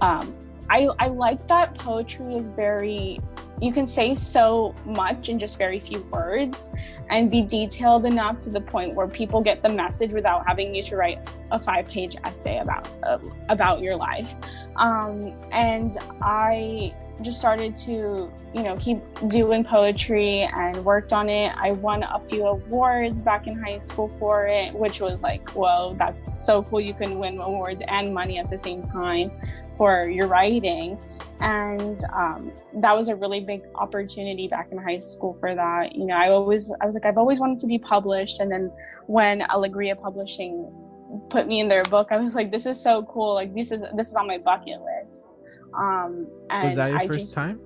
Um, 0.00 0.34
I, 0.70 0.88
I 0.98 1.08
like 1.08 1.46
that 1.48 1.74
poetry 1.76 2.36
is 2.36 2.50
very 2.50 3.18
you 3.62 3.72
can 3.72 3.86
say 3.86 4.14
so 4.14 4.74
much 4.84 5.28
in 5.28 5.38
just 5.38 5.58
very 5.58 5.78
few 5.78 6.02
words 6.10 6.70
and 7.08 7.30
be 7.30 7.42
detailed 7.42 8.04
enough 8.04 8.40
to 8.40 8.50
the 8.50 8.60
point 8.60 8.94
where 8.94 9.06
people 9.06 9.40
get 9.40 9.62
the 9.62 9.68
message 9.68 10.12
without 10.12 10.46
having 10.46 10.74
you 10.74 10.82
to 10.82 10.96
write 10.96 11.18
a 11.52 11.58
five 11.58 11.86
page 11.86 12.16
essay 12.24 12.58
about 12.58 12.88
uh, 13.04 13.18
about 13.48 13.80
your 13.80 13.96
life. 13.96 14.34
Um, 14.76 15.34
and 15.52 15.96
i 16.20 16.94
just 17.22 17.38
started 17.38 17.76
to 17.76 18.28
you 18.52 18.62
know 18.64 18.76
keep 18.76 18.98
doing 19.28 19.62
poetry 19.62 20.40
and 20.52 20.84
worked 20.84 21.12
on 21.12 21.28
it. 21.28 21.52
I 21.56 21.70
won 21.70 22.02
a 22.02 22.20
few 22.28 22.44
awards 22.44 23.22
back 23.22 23.46
in 23.46 23.62
high 23.62 23.78
school 23.78 24.08
for 24.18 24.46
it 24.46 24.74
which 24.74 25.00
was 25.00 25.22
like 25.22 25.48
whoa 25.50 25.94
that's 25.96 26.44
so 26.44 26.64
cool 26.64 26.80
you 26.80 26.92
can 26.92 27.20
win 27.20 27.38
awards 27.40 27.84
and 27.86 28.12
money 28.12 28.38
at 28.38 28.50
the 28.50 28.58
same 28.58 28.82
time 28.82 29.30
for 29.76 30.08
your 30.08 30.26
writing. 30.26 30.98
And 31.40 32.00
um, 32.12 32.52
that 32.74 32.96
was 32.96 33.08
a 33.08 33.16
really 33.16 33.40
big 33.40 33.62
opportunity 33.74 34.48
back 34.48 34.68
in 34.70 34.78
high 34.78 34.98
school 34.98 35.34
for 35.34 35.54
that. 35.54 35.94
You 35.94 36.06
know 36.06 36.14
i 36.14 36.28
always 36.28 36.72
i 36.80 36.86
was 36.86 36.94
like 36.94 37.06
i've 37.06 37.18
always 37.18 37.40
wanted 37.40 37.58
to 37.60 37.66
be 37.66 37.78
published. 37.78 38.40
And 38.40 38.50
then 38.50 38.72
when 39.06 39.42
Alegria 39.42 39.96
publishing 39.96 40.72
put 41.28 41.46
me 41.46 41.60
in 41.60 41.68
their 41.68 41.84
book 41.84 42.08
i 42.10 42.16
was 42.16 42.34
like 42.34 42.50
this 42.50 42.66
is 42.66 42.80
so 42.80 43.02
cool. 43.04 43.34
Like 43.34 43.54
this 43.54 43.72
is 43.72 43.80
this 43.96 44.08
is 44.08 44.14
on 44.14 44.26
my 44.26 44.38
bucket 44.38 44.80
list. 44.80 45.28
Um 45.76 46.26
and 46.50 46.68
was 46.68 46.76
that 46.76 46.90
your 46.90 46.98
I 46.98 47.06
first 47.06 47.20
just, 47.20 47.34
time? 47.34 47.60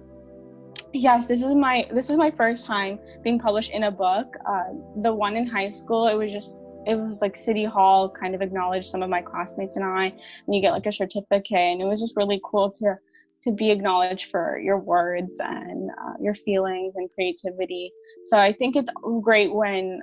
Yes 0.93 1.27
this 1.27 1.43
is 1.43 1.55
my 1.55 1.87
this 1.93 2.11
is 2.11 2.17
my 2.17 2.31
first 2.31 2.65
time 2.65 2.99
being 3.23 3.39
published 3.39 3.73
in 3.73 3.85
a 3.85 3.91
book. 3.91 4.37
Uh, 4.49 4.65
the 5.03 5.13
one 5.13 5.37
in 5.37 5.47
high 5.47 5.71
school 5.71 6.09
it 6.09 6.15
was 6.15 6.33
just 6.33 6.65
it 6.87 6.95
was 6.95 7.21
like 7.21 7.37
city 7.37 7.65
hall 7.65 8.09
kind 8.09 8.35
of 8.35 8.43
acknowledged 8.43 8.87
some 8.87 9.03
of 9.03 9.11
my 9.11 9.21
classmates 9.21 9.77
and 9.77 9.85
i 9.85 10.07
and 10.07 10.55
you 10.55 10.61
get 10.61 10.73
like 10.73 10.87
a 10.87 10.93
certificate 10.93 11.53
and 11.53 11.81
it 11.81 11.85
was 11.85 12.01
just 12.01 12.17
really 12.17 12.41
cool 12.45 12.71
to 12.71 12.95
to 13.43 13.53
be 13.53 13.71
acknowledged 13.71 14.31
for 14.31 14.59
your 14.59 14.79
words 14.79 15.39
and 15.41 15.91
uh, 15.91 16.15
your 16.21 16.35
feelings 16.35 16.95
and 16.97 17.09
creativity. 17.15 17.93
So 18.25 18.37
i 18.37 18.53
think 18.53 18.77
it's 18.77 18.91
great 19.23 19.53
when 19.53 20.01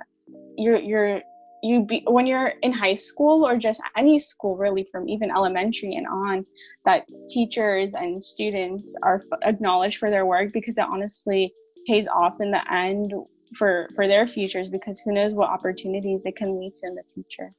you're 0.56 0.78
you're 0.78 1.20
you 1.62 1.84
be 1.84 2.02
when 2.06 2.26
you're 2.26 2.54
in 2.62 2.72
high 2.72 2.94
school 2.94 3.46
or 3.46 3.56
just 3.56 3.80
any 3.96 4.18
school 4.18 4.56
really 4.56 4.86
from 4.90 5.08
even 5.08 5.30
elementary 5.30 5.94
and 5.94 6.06
on 6.06 6.44
that 6.84 7.04
teachers 7.28 7.94
and 7.94 8.22
students 8.22 8.96
are 9.02 9.20
acknowledged 9.42 9.98
for 9.98 10.10
their 10.10 10.26
work 10.26 10.52
because 10.52 10.76
it 10.78 10.84
honestly 10.88 11.52
pays 11.86 12.06
off 12.08 12.34
in 12.40 12.50
the 12.50 12.72
end 12.72 13.12
for 13.54 13.88
for 13.94 14.08
their 14.08 14.26
futures 14.26 14.68
because 14.68 15.00
who 15.00 15.12
knows 15.12 15.34
what 15.34 15.48
opportunities 15.48 16.26
it 16.26 16.36
can 16.36 16.58
lead 16.58 16.74
to 16.74 16.86
in 16.86 16.94
the 16.94 17.02
future. 17.14 17.52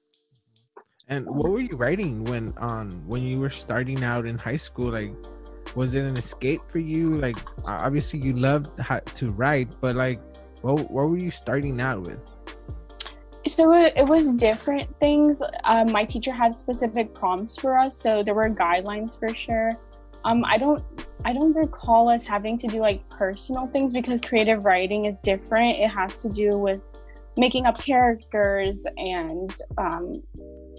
And 1.10 1.26
what 1.26 1.50
were 1.50 1.62
you 1.62 1.76
writing 1.76 2.24
when 2.26 2.54
um 2.58 3.04
when 3.08 3.22
you 3.24 3.40
were 3.40 3.50
starting 3.50 4.04
out 4.04 4.26
in 4.26 4.38
high 4.38 4.58
school? 4.58 4.92
Like 4.92 5.14
was 5.76 5.94
it 5.94 6.04
an 6.04 6.18
escape 6.18 6.62
for 6.68 6.80
you? 6.80 7.18
Like 7.18 7.38
obviously 7.66 8.20
you 8.20 8.34
loved 8.34 8.78
to 9.16 9.32
write 9.32 9.76
but 9.80 9.96
like 9.96 10.20
what, 10.62 10.90
what 10.92 11.10
were 11.10 11.18
you 11.18 11.32
starting 11.32 11.80
out 11.80 12.02
with? 12.02 12.20
So 13.48 13.72
it, 13.72 14.10
was 14.10 14.34
different 14.34 14.94
things. 15.00 15.42
Um, 15.64 15.90
my 15.94 16.04
teacher 16.04 16.34
had 16.34 16.60
specific 16.60 17.14
prompts 17.14 17.58
for 17.58 17.78
us 17.78 17.98
so 17.98 18.22
there 18.22 18.34
were 18.34 18.50
guidelines 18.50 19.18
for 19.18 19.34
sure 19.34 19.72
um, 20.26 20.44
i 20.46 20.58
don't 20.58 20.84
i 21.26 21.34
don't 21.34 21.54
recall 21.54 22.10
us 22.10 22.26
having 22.26 22.58
to 22.58 22.68
do 22.68 22.80
like 22.80 23.08
personal 23.10 23.68
things 23.68 23.94
because 23.94 24.22
creative 24.22 24.66
writing 24.66 25.06
is 25.06 25.18
different. 25.20 25.78
It 25.80 25.90
has 25.90 26.22
to 26.22 26.30
do 26.30 26.58
with 26.58 26.82
making 27.38 27.66
up 27.66 27.80
characters 27.80 28.82
and 28.98 29.54
um, 29.78 30.24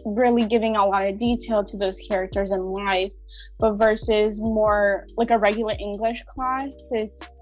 really 0.04 0.44
giving 0.44 0.74
a 0.76 0.84
lot 0.84 1.06
of 1.06 1.16
detail 1.16 1.62
to 1.62 1.76
those 1.76 2.00
characters 2.08 2.50
in 2.50 2.60
life. 2.60 3.12
But 3.58 3.74
versus 3.74 4.40
more 4.40 5.06
like 5.16 5.30
a 5.30 5.38
regular 5.38 5.74
english 5.78 6.22
class 6.34 6.72
it's 6.92 7.36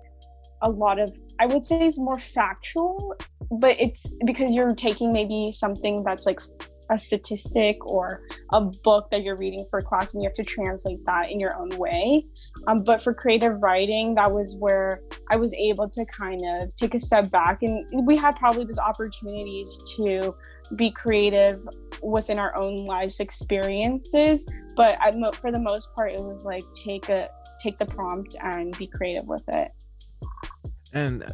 a 0.63 0.71
lot 0.71 0.99
of 0.99 1.17
i 1.39 1.47
would 1.47 1.65
say 1.65 1.87
it's 1.87 1.99
more 1.99 2.19
factual 2.19 3.15
but 3.51 3.79
it's 3.79 4.07
because 4.25 4.55
you're 4.55 4.75
taking 4.75 5.13
maybe 5.13 5.53
something 5.53 6.03
that's 6.03 6.27
like 6.27 6.41
a 6.91 6.99
statistic 6.99 7.85
or 7.85 8.23
a 8.53 8.61
book 8.61 9.11
that 9.11 9.23
you're 9.23 9.37
reading 9.37 9.67
for 9.71 9.81
class 9.81 10.15
and 10.15 10.23
you 10.23 10.29
have 10.29 10.35
to 10.35 10.45
translate 10.45 11.05
that 11.07 11.31
in 11.31 11.41
your 11.41 11.57
own 11.57 11.71
way. 11.79 12.25
Um, 12.67 12.83
but 12.85 13.03
for 13.03 13.13
creative 13.13 13.61
writing 13.63 14.15
that 14.15 14.31
was 14.31 14.57
where 14.59 15.01
i 15.31 15.37
was 15.37 15.53
able 15.55 15.89
to 15.89 16.05
kind 16.07 16.41
of 16.47 16.75
take 16.75 16.95
a 16.95 17.01
step 17.01 17.31
back. 17.31 17.63
And 17.63 18.07
we 18.07 18.17
had 18.17 18.37
probably 18.37 18.65
those 18.65 18.79
opportunities 18.79 19.79
to 19.97 20.35
be 20.75 20.91
creative 20.91 21.61
within 22.03 22.39
our 22.39 22.57
own 22.57 22.77
lives 22.87 23.21
experiences. 23.21 24.47
But 24.77 24.99
I, 25.01 25.13
for 25.33 25.51
the 25.51 25.59
most 25.59 25.95
part 25.95 26.13
it 26.13 26.21
was 26.21 26.45
like 26.45 26.65
take 26.75 27.09
a 27.09 27.29
take 27.59 27.79
the 27.79 27.87
prompt 27.87 28.37
and 28.43 28.77
be 28.79 28.87
creative 28.87 29.27
with 29.27 29.45
it. 29.49 29.73
And 30.93 31.25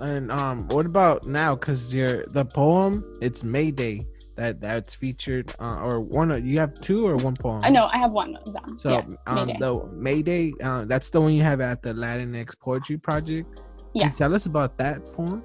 and 0.00 0.30
um, 0.30 0.68
what 0.68 0.86
about 0.86 1.26
now? 1.26 1.56
Cause 1.56 1.92
your 1.92 2.24
the 2.26 2.44
poem, 2.44 3.18
it's 3.20 3.42
Mayday 3.42 4.06
that 4.40 4.58
that's 4.58 4.94
featured, 4.94 5.54
uh, 5.60 5.80
or 5.82 6.00
one. 6.00 6.28
You 6.44 6.58
have 6.58 6.80
two 6.80 7.06
or 7.06 7.16
one 7.16 7.36
poem? 7.36 7.60
I 7.62 7.68
know 7.68 7.90
I 7.92 7.98
have 7.98 8.12
one 8.12 8.36
of 8.36 8.52
them. 8.54 8.78
So 8.80 8.88
yes, 8.88 9.16
um, 9.26 9.46
Mayday. 9.46 9.58
the 9.58 9.86
Mayday, 9.92 10.52
uh, 10.62 10.84
that's 10.86 11.10
the 11.10 11.20
one 11.20 11.34
you 11.34 11.42
have 11.42 11.60
at 11.60 11.82
the 11.82 11.92
Latinx 11.92 12.58
Poetry 12.58 12.96
Project. 12.96 13.60
Yeah. 13.92 14.08
Tell 14.08 14.34
us 14.34 14.46
about 14.46 14.78
that 14.78 15.04
poem. 15.12 15.44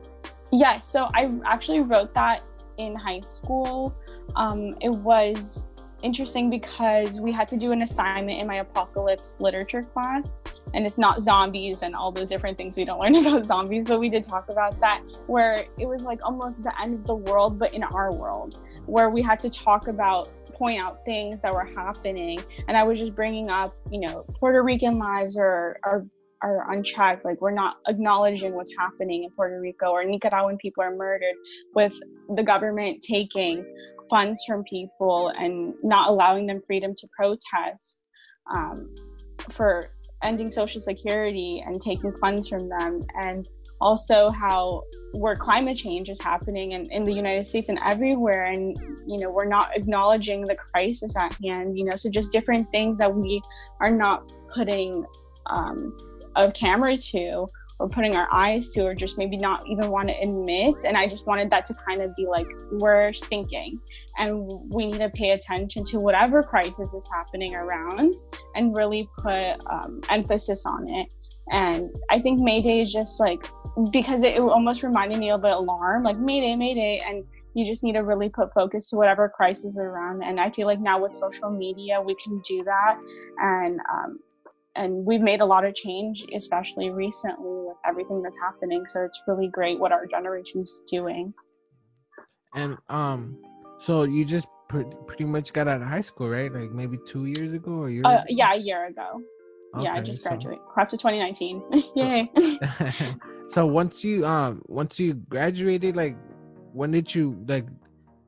Yeah. 0.51 0.79
So 0.79 1.09
I 1.13 1.29
actually 1.45 1.81
wrote 1.81 2.13
that 2.13 2.41
in 2.77 2.95
high 2.95 3.19
school. 3.19 3.93
Um, 4.37 4.77
it 4.79 4.91
was 4.91 5.65
interesting 6.05 6.49
because 6.49 7.19
we 7.19 7.31
had 7.31 7.47
to 7.47 7.57
do 7.57 7.71
an 7.71 7.81
assignment 7.81 8.39
in 8.39 8.45
my 8.45 8.57
apocalypse 8.57 9.39
literature 9.39 9.81
class 9.81 10.41
and 10.73 10.85
it's 10.85 10.97
not 10.97 11.21
zombies 11.21 11.81
and 11.81 11.95
all 11.95 12.11
those 12.11 12.29
different 12.29 12.57
things 12.57 12.77
we 12.77 12.85
don't 12.85 12.99
learn 13.13 13.15
about 13.15 13.45
zombies 13.45 13.87
but 13.87 13.99
we 13.99 14.09
did 14.09 14.21
talk 14.21 14.49
about 14.49 14.79
that 14.79 15.01
where 15.27 15.65
it 15.79 15.87
was 15.87 16.03
like 16.03 16.19
almost 16.23 16.63
the 16.63 16.81
end 16.81 16.93
of 16.93 17.07
the 17.07 17.15
world 17.15 17.57
but 17.57 17.73
in 17.73 17.81
our 17.81 18.13
world 18.13 18.59
where 18.85 19.09
we 19.09 19.21
had 19.21 19.39
to 19.41 19.49
talk 19.49 19.87
about 19.87 20.29
point 20.53 20.79
out 20.79 21.03
things 21.05 21.41
that 21.41 21.53
were 21.53 21.65
happening. 21.65 22.39
And 22.67 22.77
i 22.77 22.83
was 22.83 22.99
just 22.99 23.15
bringing 23.15 23.49
up 23.49 23.75
you 23.91 23.99
know 23.99 24.25
puerto 24.39 24.63
rican 24.63 24.97
lives 24.97 25.37
are 25.37 25.77
are 25.83 26.05
are 26.41 26.71
unchecked. 26.71 27.25
Like 27.25 27.41
we're 27.41 27.51
not 27.51 27.77
acknowledging 27.87 28.53
what's 28.53 28.71
happening 28.77 29.23
in 29.23 29.31
puerto 29.31 29.59
rico 29.59 29.87
or 29.91 30.03
nicaraguan 30.03 30.57
people 30.57 30.83
are 30.83 30.95
murdered 30.95 31.35
with 31.73 31.93
the 32.35 32.43
government 32.43 33.01
taking 33.01 33.65
funds 34.09 34.43
from 34.47 34.63
people 34.63 35.31
and 35.37 35.73
not 35.83 36.09
allowing 36.09 36.45
them 36.45 36.61
freedom 36.67 36.93
to 36.95 37.07
protest 37.17 38.01
um, 38.53 38.93
for 39.49 39.85
ending 40.23 40.51
social 40.51 40.81
security 40.81 41.63
and 41.65 41.81
taking 41.81 42.15
funds 42.17 42.49
from 42.49 42.69
them. 42.69 43.01
And 43.21 43.47
also 43.81 44.29
how 44.29 44.83
where 45.13 45.35
climate 45.35 45.77
change 45.77 46.09
is 46.09 46.19
happening 46.19 46.71
in, 46.73 46.89
in 46.91 47.03
the 47.03 47.13
united 47.13 47.45
states 47.45 47.69
and 47.69 47.79
everywhere. 47.85 48.45
And 48.45 48.77
you 49.07 49.19
know 49.19 49.29
we're 49.29 49.45
not 49.45 49.75
acknowledging 49.75 50.41
the 50.43 50.55
crisis 50.55 51.15
at 51.15 51.33
hand 51.43 51.77
you 51.77 51.85
know 51.85 51.95
so 51.95 52.09
just 52.09 52.31
different 52.31 52.69
things 52.71 52.97
that 52.97 53.13
we 53.13 53.41
are 53.79 53.91
not 53.91 54.31
putting 54.53 55.05
um, 55.47 55.95
a 56.35 56.51
camera 56.51 56.97
to 56.97 57.47
or 57.79 57.89
putting 57.89 58.15
our 58.15 58.27
eyes 58.31 58.69
to 58.69 58.83
or 58.83 58.95
just 58.95 59.17
maybe 59.17 59.37
not 59.37 59.67
even 59.67 59.89
want 59.89 60.07
to 60.07 60.15
admit. 60.21 60.85
And 60.85 60.97
i 60.97 61.07
just 61.07 61.25
wanted 61.25 61.49
that 61.49 61.65
to 61.67 61.73
kind 61.73 62.01
of 62.01 62.15
be 62.15 62.25
like 62.25 62.47
we're 62.71 63.11
thinking 63.13 63.79
and 64.17 64.49
we 64.69 64.87
need 64.87 64.99
to 64.99 65.09
pay 65.09 65.31
attention 65.31 65.83
to 65.85 65.99
whatever 65.99 66.41
crisis 66.41 66.93
is 66.93 67.07
happening 67.13 67.55
around 67.55 68.15
and 68.55 68.75
really 68.75 69.09
put 69.17 69.55
um, 69.69 70.01
emphasis 70.09 70.65
on 70.65 70.89
it 70.89 71.07
and 71.51 71.89
i 72.09 72.19
think 72.19 72.39
mayday 72.39 72.81
is 72.81 72.91
just 72.91 73.19
like 73.19 73.45
because 73.91 74.23
it, 74.23 74.35
it 74.35 74.41
almost 74.41 74.83
reminded 74.83 75.17
me 75.17 75.31
of 75.31 75.43
an 75.43 75.51
alarm 75.51 76.03
like 76.03 76.17
mayday 76.17 76.55
mayday 76.55 77.01
and 77.05 77.23
you 77.53 77.65
just 77.65 77.83
need 77.83 77.93
to 77.93 77.99
really 77.99 78.27
put 78.27 78.53
focus 78.53 78.89
to 78.89 78.97
whatever 78.97 79.29
crisis 79.29 79.73
is 79.73 79.79
around 79.79 80.23
and 80.23 80.39
i 80.39 80.49
feel 80.49 80.67
like 80.67 80.79
now 80.79 81.01
with 81.01 81.13
social 81.13 81.49
media 81.49 82.01
we 82.05 82.15
can 82.23 82.41
do 82.47 82.63
that. 82.63 82.97
And 83.39 83.79
um, 83.91 84.19
and 84.75 85.05
we've 85.05 85.21
made 85.21 85.41
a 85.41 85.45
lot 85.45 85.65
of 85.65 85.73
change 85.73 86.25
especially 86.35 86.89
recently 86.89 87.65
with 87.67 87.77
everything 87.87 88.21
that's 88.21 88.37
happening. 88.39 88.85
So 88.87 89.03
it's 89.03 89.21
really 89.27 89.47
great 89.47 89.79
what 89.79 89.91
our 89.91 90.05
generation's 90.05 90.81
doing. 90.89 91.33
And 92.53 92.77
um 92.89 93.41
so 93.79 94.03
you 94.03 94.25
just 94.25 94.47
pretty 94.67 95.25
much 95.25 95.53
got 95.53 95.67
out 95.67 95.81
of 95.81 95.87
high 95.87 96.01
school 96.01 96.29
right? 96.29 96.51
Like 96.51 96.71
maybe 96.71 96.97
two 97.05 97.25
years 97.25 97.53
ago 97.53 97.71
or 97.71 97.89
year 97.89 98.05
uh, 98.05 98.23
yeah 98.27 98.53
a 98.53 98.57
year 98.57 98.87
ago 98.87 99.21
okay, 99.75 99.83
yeah 99.83 99.93
i 99.93 100.01
just 100.01 100.23
graduated 100.23 100.59
so... 100.65 100.73
class 100.73 100.93
of 100.93 100.99
2019 100.99 101.63
yay 101.95 102.29
so 103.47 103.65
once 103.65 104.03
you 104.03 104.25
um 104.25 104.61
once 104.67 104.99
you 104.99 105.13
graduated 105.13 105.95
like 105.95 106.15
when 106.73 106.91
did 106.91 107.13
you 107.13 107.43
like 107.47 107.65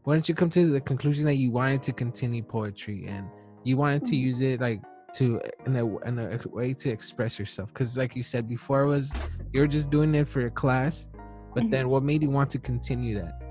when 0.04 0.20
did 0.20 0.30
you 0.30 0.36
come 0.36 0.50
to 0.50 0.72
the 0.72 0.82
conclusion 0.82 1.26
that 1.26 1.36
you 1.36 1.52
wanted 1.52 1.84
to 1.84 1.92
continue 1.92 2.42
poetry 2.42 3.06
and 3.08 3.28
you 3.64 3.78
wanted 3.78 4.06
to 4.06 4.12
mm-hmm. 4.12 4.28
use 4.28 4.42
it 4.42 4.62
like 4.62 4.82
to 5.14 5.42
in 5.66 5.76
a, 5.76 5.98
in 6.06 6.20
a 6.20 6.40
way 6.50 6.74
to 6.74 6.90
express 6.90 7.40
yourself 7.40 7.70
because 7.74 7.98
like 7.98 8.16
you 8.16 8.24
said 8.24 8.48
before 8.48 8.86
was 8.86 9.12
you're 9.54 9.68
just 9.68 9.90
doing 9.90 10.14
it 10.16 10.28
for 10.28 10.42
your 10.42 10.50
class 10.50 11.08
but 11.54 11.64
mm-hmm. 11.64 11.72
then 11.72 11.90
what 11.90 12.04
made 12.04 12.22
you 12.22 12.30
want 12.30 12.50
to 12.50 12.60
continue 12.60 13.18
that 13.20 13.42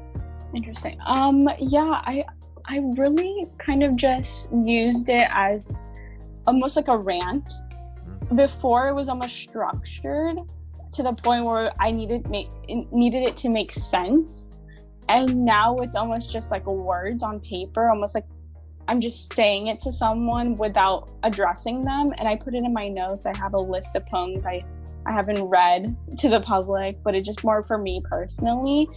interesting 0.54 0.98
um 1.06 1.48
yeah 1.59 2.02
i 2.04 2.24
i 2.66 2.78
really 2.96 3.46
kind 3.59 3.82
of 3.82 3.96
just 3.96 4.52
used 4.52 5.09
it 5.09 5.28
as 5.30 5.82
almost 6.46 6.76
like 6.76 6.88
a 6.88 6.96
rant. 6.96 7.50
Before 8.34 8.88
it 8.88 8.94
was 8.94 9.08
almost 9.08 9.36
structured 9.36 10.36
to 10.92 11.02
the 11.02 11.12
point 11.12 11.44
where 11.44 11.72
i 11.80 11.90
needed 11.90 12.28
make 12.28 12.48
needed 12.68 13.22
it 13.22 13.36
to 13.36 13.48
make 13.48 13.70
sense 13.70 14.52
and 15.08 15.44
now 15.44 15.76
it's 15.76 15.94
almost 15.94 16.32
just 16.32 16.50
like 16.50 16.66
words 16.66 17.22
on 17.22 17.38
paper 17.40 17.88
almost 17.88 18.14
like 18.14 18.24
I'm 18.88 19.00
just 19.00 19.34
saying 19.34 19.66
it 19.66 19.80
to 19.80 19.92
someone 19.92 20.54
without 20.54 21.10
addressing 21.22 21.84
them. 21.84 22.12
And 22.18 22.28
I 22.28 22.36
put 22.36 22.54
it 22.54 22.58
in 22.64 22.72
my 22.72 22.88
notes. 22.88 23.26
I 23.26 23.36
have 23.36 23.54
a 23.54 23.58
list 23.58 23.96
of 23.96 24.06
poems 24.06 24.46
I, 24.46 24.62
I 25.04 25.12
haven't 25.12 25.42
read 25.42 25.96
to 26.18 26.28
the 26.28 26.40
public, 26.40 27.02
but 27.02 27.14
it's 27.14 27.26
just 27.26 27.42
more 27.42 27.62
for 27.62 27.78
me 27.78 28.00
personally. 28.08 28.88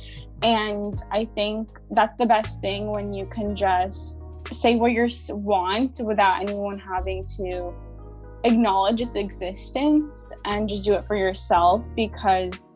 And 0.44 1.02
I 1.12 1.26
think 1.26 1.70
that's 1.92 2.16
the 2.18 2.26
best 2.26 2.62
thing 2.62 2.92
when 2.92 3.14
you 3.14 3.26
can 3.26 3.56
just 3.56 4.22
say 4.52 4.76
what 4.76 4.92
you 4.92 5.08
want 5.30 6.00
without 6.04 6.42
anyone 6.42 6.80
having 6.80 7.26
to 7.38 7.74
acknowledge 8.44 9.02
its 9.02 9.16
existence 9.16 10.32
and 10.46 10.70
just 10.70 10.86
do 10.86 10.94
it 10.94 11.04
for 11.06 11.16
yourself 11.16 11.84
because 11.96 12.76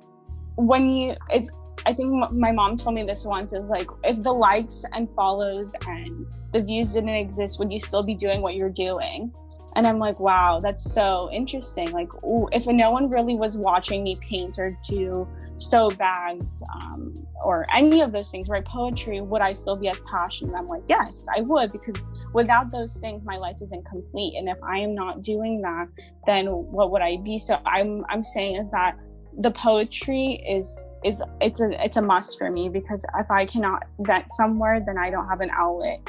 when 0.55 0.89
you 0.89 1.15
it's 1.29 1.49
I 1.85 1.93
think 1.93 2.31
my 2.31 2.51
mom 2.51 2.77
told 2.77 2.95
me 2.95 3.03
this 3.03 3.25
once. 3.25 3.51
It 3.51 3.59
was 3.59 3.69
like, 3.69 3.87
if 4.03 4.21
the 4.21 4.31
likes 4.31 4.85
and 4.93 5.09
follows 5.15 5.75
and 5.87 6.25
the 6.51 6.61
views 6.61 6.93
didn't 6.93 7.09
exist, 7.09 7.59
would 7.59 7.71
you 7.73 7.79
still 7.79 8.03
be 8.03 8.15
doing 8.15 8.41
what 8.41 8.55
you're 8.55 8.69
doing? 8.69 9.33
And 9.75 9.87
i'm 9.87 9.99
like 9.99 10.19
wow 10.19 10.59
that's 10.61 10.93
so 10.93 11.29
interesting. 11.31 11.91
Like 11.91 12.13
ooh, 12.23 12.47
if 12.51 12.67
no 12.67 12.91
one 12.91 13.09
really 13.09 13.35
was 13.35 13.57
watching 13.57 14.03
me 14.03 14.17
paint 14.21 14.57
or 14.59 14.77
do 14.87 15.27
sew 15.57 15.89
bags 15.89 16.61
um, 16.75 17.13
or 17.43 17.65
any 17.73 18.01
of 18.01 18.11
those 18.11 18.29
things 18.31 18.49
write 18.49 18.65
poetry 18.65 19.21
would 19.21 19.41
i 19.41 19.53
still 19.53 19.75
be 19.75 19.89
as 19.89 20.01
passionate? 20.01 20.55
I'm 20.55 20.67
like 20.67 20.83
yes 20.87 21.23
i 21.35 21.41
would 21.41 21.71
because 21.71 22.01
without 22.33 22.71
those 22.71 22.97
things 22.97 23.25
my 23.25 23.37
life 23.37 23.57
isn't 23.61 23.85
complete. 23.85 24.35
And 24.37 24.49
if 24.49 24.57
i 24.63 24.77
am 24.77 24.95
not 24.95 25.21
doing 25.21 25.61
that 25.61 25.87
then 26.25 26.47
what 26.47 26.91
would 26.91 27.01
i 27.01 27.17
be? 27.17 27.39
So 27.39 27.59
i'm 27.65 28.05
i'm 28.09 28.23
saying 28.23 28.55
is 28.55 28.71
that 28.71 28.97
the 29.39 29.51
poetry 29.51 30.43
is 30.47 30.83
is 31.03 31.21
it's 31.41 31.59
a 31.59 31.83
it's 31.83 31.97
a 31.97 32.01
must 32.01 32.37
for 32.37 32.49
me 32.49 32.69
because 32.69 33.05
if 33.17 33.29
i 33.31 33.45
cannot 33.45 33.83
vent 33.99 34.25
somewhere 34.31 34.79
then 34.85 34.97
i 34.97 35.09
don't 35.09 35.27
have 35.27 35.41
an 35.41 35.49
outlet 35.53 35.99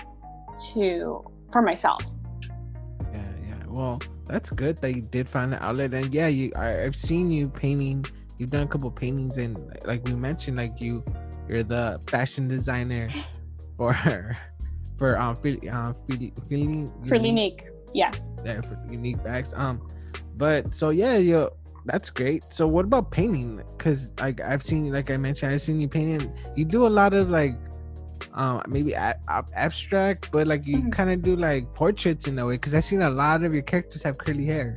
to 0.72 1.24
for 1.50 1.62
myself 1.62 2.04
well, 3.74 4.00
that's 4.26 4.50
good 4.50 4.80
that 4.82 4.94
you 4.94 5.02
did 5.02 5.28
find 5.28 5.52
an 5.52 5.58
outlet. 5.60 5.92
And 5.94 6.14
yeah, 6.14 6.28
you 6.28 6.52
I, 6.56 6.66
have 6.86 6.94
seen 6.94 7.30
you 7.30 7.48
painting. 7.48 8.06
You've 8.38 8.50
done 8.50 8.62
a 8.62 8.68
couple 8.68 8.90
paintings, 8.90 9.36
and 9.36 9.58
like 9.84 10.04
we 10.04 10.14
mentioned, 10.14 10.56
like 10.56 10.80
you, 10.80 11.04
you're 11.48 11.64
the 11.64 12.00
fashion 12.06 12.46
designer 12.46 13.08
for 13.76 14.36
for 14.96 15.18
um 15.18 15.34
feeling 15.36 15.68
um 15.70 15.96
feeling 16.48 16.92
for 17.06 17.16
unique. 17.16 17.64
Yes. 17.92 18.30
Yeah, 18.44 18.60
for 18.60 18.78
unique 18.90 19.22
bags. 19.24 19.52
Um, 19.56 19.88
but 20.36 20.74
so 20.74 20.90
yeah, 20.90 21.16
you 21.16 21.50
that's 21.84 22.10
great. 22.10 22.44
So 22.50 22.66
what 22.66 22.84
about 22.84 23.10
painting? 23.10 23.60
Because 23.76 24.12
like 24.20 24.40
I've 24.40 24.62
seen, 24.62 24.92
like 24.92 25.10
I 25.10 25.16
mentioned, 25.16 25.52
I've 25.52 25.62
seen 25.62 25.80
you 25.80 25.88
painting. 25.88 26.32
You 26.54 26.64
do 26.64 26.86
a 26.86 26.92
lot 27.00 27.12
of 27.12 27.28
like 27.28 27.56
um 28.34 28.62
maybe 28.66 28.92
a- 28.92 29.18
abstract 29.54 30.30
but 30.32 30.46
like 30.46 30.66
you 30.66 30.78
mm-hmm. 30.78 30.90
kind 30.90 31.10
of 31.10 31.22
do 31.22 31.36
like 31.36 31.72
portraits 31.74 32.26
in 32.26 32.38
a 32.38 32.46
way 32.46 32.54
because 32.54 32.74
i've 32.74 32.84
seen 32.84 33.02
a 33.02 33.10
lot 33.10 33.44
of 33.44 33.52
your 33.52 33.62
characters 33.62 34.02
have 34.02 34.18
curly 34.18 34.46
hair. 34.46 34.74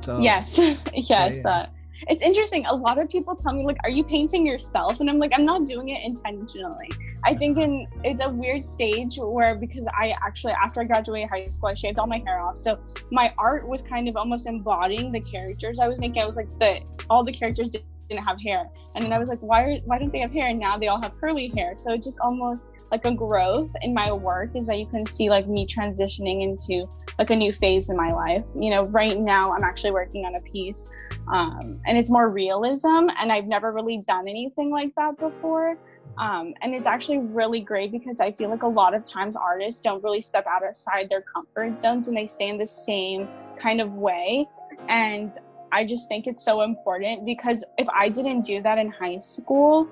So 0.00 0.18
yes. 0.20 0.58
Yes 0.94 1.40
yeah, 1.44 1.66
it's 2.08 2.22
interesting 2.22 2.66
a 2.66 2.74
lot 2.74 2.98
of 2.98 3.08
people 3.08 3.34
tell 3.36 3.52
me 3.52 3.64
like 3.64 3.76
are 3.84 3.90
you 3.90 4.04
painting 4.04 4.46
yourself? 4.46 5.00
And 5.00 5.08
i'm 5.08 5.18
like 5.18 5.32
i'm 5.34 5.44
not 5.44 5.66
doing 5.66 5.90
it 5.90 6.04
intentionally. 6.04 6.90
I 7.24 7.34
think 7.34 7.58
in 7.58 7.86
it's 8.04 8.22
a 8.22 8.28
weird 8.28 8.64
stage 8.64 9.16
where 9.18 9.54
because 9.54 9.86
i 9.96 10.14
actually 10.24 10.54
after 10.54 10.80
i 10.80 10.84
graduated 10.84 11.30
high 11.30 11.48
school 11.48 11.68
i 11.68 11.74
shaved 11.74 11.98
all 11.98 12.06
my 12.06 12.18
hair 12.26 12.40
off. 12.40 12.58
So 12.58 12.78
my 13.10 13.32
art 13.38 13.66
was 13.66 13.82
kind 13.82 14.08
of 14.08 14.16
almost 14.16 14.46
embodying 14.46 15.12
the 15.12 15.20
characters 15.20 15.78
i 15.78 15.88
was 15.88 15.98
making. 15.98 16.22
I 16.22 16.26
was 16.26 16.36
like 16.36 16.50
the 16.58 16.80
all 17.08 17.22
the 17.24 17.32
characters 17.32 17.68
did 17.68 17.84
didn't 18.12 18.26
have 18.26 18.40
hair. 18.40 18.70
And 18.94 19.04
then 19.04 19.12
i 19.12 19.18
was 19.18 19.28
like 19.28 19.40
why 19.40 19.62
are, 19.62 19.76
why 19.84 19.98
don't 19.98 20.12
they 20.12 20.20
have 20.20 20.32
hair? 20.32 20.48
And 20.48 20.58
now 20.58 20.76
they 20.76 20.88
all 20.88 21.00
have 21.02 21.18
curly 21.18 21.52
hair. 21.56 21.74
So 21.76 21.92
it's 21.92 22.06
just 22.06 22.20
almost 22.20 22.68
like 22.90 23.04
a 23.04 23.12
growth 23.12 23.72
in 23.82 23.94
my 23.94 24.12
work 24.12 24.54
is 24.54 24.66
that 24.66 24.78
you 24.78 24.86
can 24.86 25.06
see 25.06 25.30
like 25.30 25.48
me 25.48 25.66
transitioning 25.66 26.42
into 26.42 26.86
like 27.18 27.30
a 27.30 27.36
new 27.36 27.52
phase 27.52 27.90
in 27.90 27.96
my 27.96 28.12
life. 28.12 28.44
You 28.54 28.70
know 28.70 28.84
right 28.84 29.18
now 29.18 29.52
i'm 29.52 29.64
actually 29.64 29.92
working 29.92 30.24
on 30.24 30.34
a 30.34 30.40
piece 30.40 30.88
um, 31.28 31.80
and 31.86 31.96
it's 31.96 32.10
more 32.10 32.28
realism 32.28 33.08
and 33.18 33.32
i've 33.32 33.46
never 33.46 33.72
really 33.72 34.04
done 34.06 34.28
anything 34.28 34.70
like 34.70 34.94
that 34.96 35.18
before. 35.18 35.78
Um, 36.18 36.52
and 36.60 36.74
it's 36.74 36.86
actually 36.86 37.18
really 37.18 37.60
great 37.60 37.90
because 37.90 38.20
i 38.20 38.32
feel 38.32 38.50
like 38.50 38.62
a 38.62 38.68
lot 38.68 38.94
of 38.94 39.04
times 39.04 39.36
artists 39.36 39.80
don't 39.80 40.02
really 40.04 40.20
step 40.20 40.46
outside 40.46 41.08
their 41.08 41.22
comfort 41.22 41.80
zones 41.80 42.08
and 42.08 42.16
they 42.16 42.26
stay 42.26 42.48
in 42.48 42.58
the 42.58 42.66
same 42.66 43.28
kind 43.58 43.80
of 43.80 43.92
way. 43.94 44.46
And 44.88 45.32
I 45.72 45.84
just 45.84 46.08
think 46.08 46.26
it's 46.26 46.44
so 46.44 46.60
important 46.60 47.24
because 47.24 47.64
if 47.78 47.88
I 47.88 48.08
didn't 48.08 48.42
do 48.42 48.62
that 48.62 48.78
in 48.78 48.90
high 48.90 49.18
school, 49.18 49.88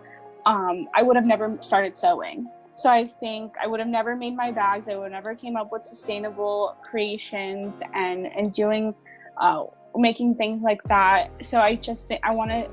um, 0.47 0.89
I 0.95 1.03
would 1.03 1.17
have 1.17 1.25
never 1.25 1.57
started 1.63 1.97
sewing. 1.97 2.47
So 2.75 2.89
I 2.91 3.09
think 3.09 3.53
I 3.63 3.67
would 3.67 3.81
have 3.81 3.89
never 3.89 4.15
made 4.15 4.37
my 4.37 4.53
bags. 4.53 4.89
I 4.89 4.97
would 4.97 5.13
never 5.13 5.35
came 5.35 5.57
up 5.57 5.73
with 5.73 5.83
sustainable 5.83 6.77
creations 6.89 7.81
and 7.95 8.27
and 8.27 8.53
doing, 8.53 8.95
uh, 9.39 9.65
making 9.97 10.37
things 10.37 10.63
like 10.63 10.83
that. 10.85 11.31
So 11.43 11.61
I 11.61 11.77
just 11.77 12.09
think 12.09 12.21
I 12.23 12.35
want 12.35 12.51
to 12.51 12.69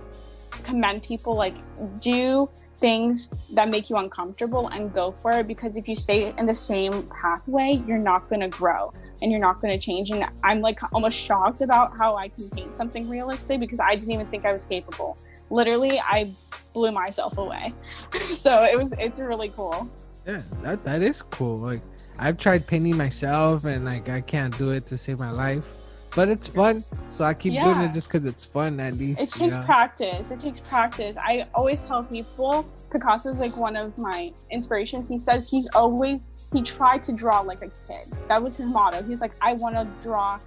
commend 0.63 1.03
people 1.03 1.35
like 1.35 1.55
do 1.99 2.49
things 2.79 3.29
that 3.53 3.69
make 3.69 3.89
you 3.89 3.97
uncomfortable 3.97 4.67
and 4.67 4.93
go 4.93 5.11
for 5.11 5.31
it 5.31 5.47
because 5.47 5.77
if 5.77 5.87
you 5.87 5.95
stay 5.95 6.33
in 6.37 6.45
the 6.45 6.53
same 6.53 7.03
pathway 7.09 7.81
you're 7.87 7.97
not 7.97 8.29
going 8.29 8.39
to 8.39 8.47
grow 8.47 8.93
and 9.21 9.31
you're 9.31 9.39
not 9.39 9.59
going 9.61 9.77
to 9.77 9.83
change. 9.83 10.11
And 10.11 10.25
i'm 10.43 10.61
like 10.61 10.79
almost 10.93 11.17
shocked 11.17 11.61
about 11.61 11.97
how 11.97 12.15
i 12.15 12.27
can 12.27 12.49
paint 12.49 12.75
something 12.75 13.09
realistic 13.09 13.59
because 13.59 13.79
i 13.79 13.95
didn't 13.95 14.11
even 14.11 14.27
think 14.27 14.45
i 14.45 14.51
was 14.51 14.65
capable. 14.65 15.17
Literally 15.49 15.99
i 15.99 16.31
blew 16.73 16.91
myself 16.91 17.37
away. 17.37 17.73
So 18.35 18.63
it 18.63 18.77
was 18.77 18.93
it's 18.99 19.19
really 19.19 19.49
cool. 19.49 19.89
Yeah 20.25 20.41
that, 20.61 20.83
that 20.83 21.01
is 21.01 21.21
cool. 21.21 21.57
Like 21.57 21.81
i've 22.19 22.37
tried 22.37 22.65
painting 22.67 22.97
myself 22.97 23.65
and 23.65 23.85
like 23.85 24.09
i 24.09 24.21
can't 24.21 24.55
do 24.57 24.71
it 24.71 24.87
to 24.87 24.97
save 24.97 25.19
my 25.19 25.31
life 25.31 25.86
but 26.15 26.29
it's 26.29 26.47
fun. 26.47 26.83
So 27.09 27.23
i 27.23 27.33
keep 27.33 27.53
yeah. 27.53 27.63
doing 27.63 27.89
it 27.89 27.93
just 27.93 28.07
because 28.07 28.25
it's 28.25 28.45
fun 28.45 28.79
at 28.79 28.95
least 28.95 29.19
it 29.19 29.31
takes 29.31 29.57
practice. 29.57 30.31
It 30.31 30.39
takes 30.39 30.59
practice. 30.59 31.17
I 31.17 31.47
always 31.53 31.85
tell 31.85 32.03
people 32.03 32.63
picasso's 32.91 33.39
like 33.39 33.55
one 33.57 33.75
of 33.75 33.97
my 33.97 34.31
inspirations. 34.51 35.07
He 35.07 35.17
says 35.17 35.49
he's 35.49 35.67
always 35.73 36.21
he 36.53 36.61
tried 36.61 37.03
to 37.03 37.11
draw 37.13 37.41
like 37.41 37.61
a 37.61 37.69
kid. 37.87 38.11
That 38.27 38.41
was 38.41 38.55
his 38.55 38.69
motto. 38.69 39.03
He's 39.03 39.21
like 39.21 39.33
i 39.41 39.53
want 39.53 39.75
to 39.75 39.87
draw 40.01 40.39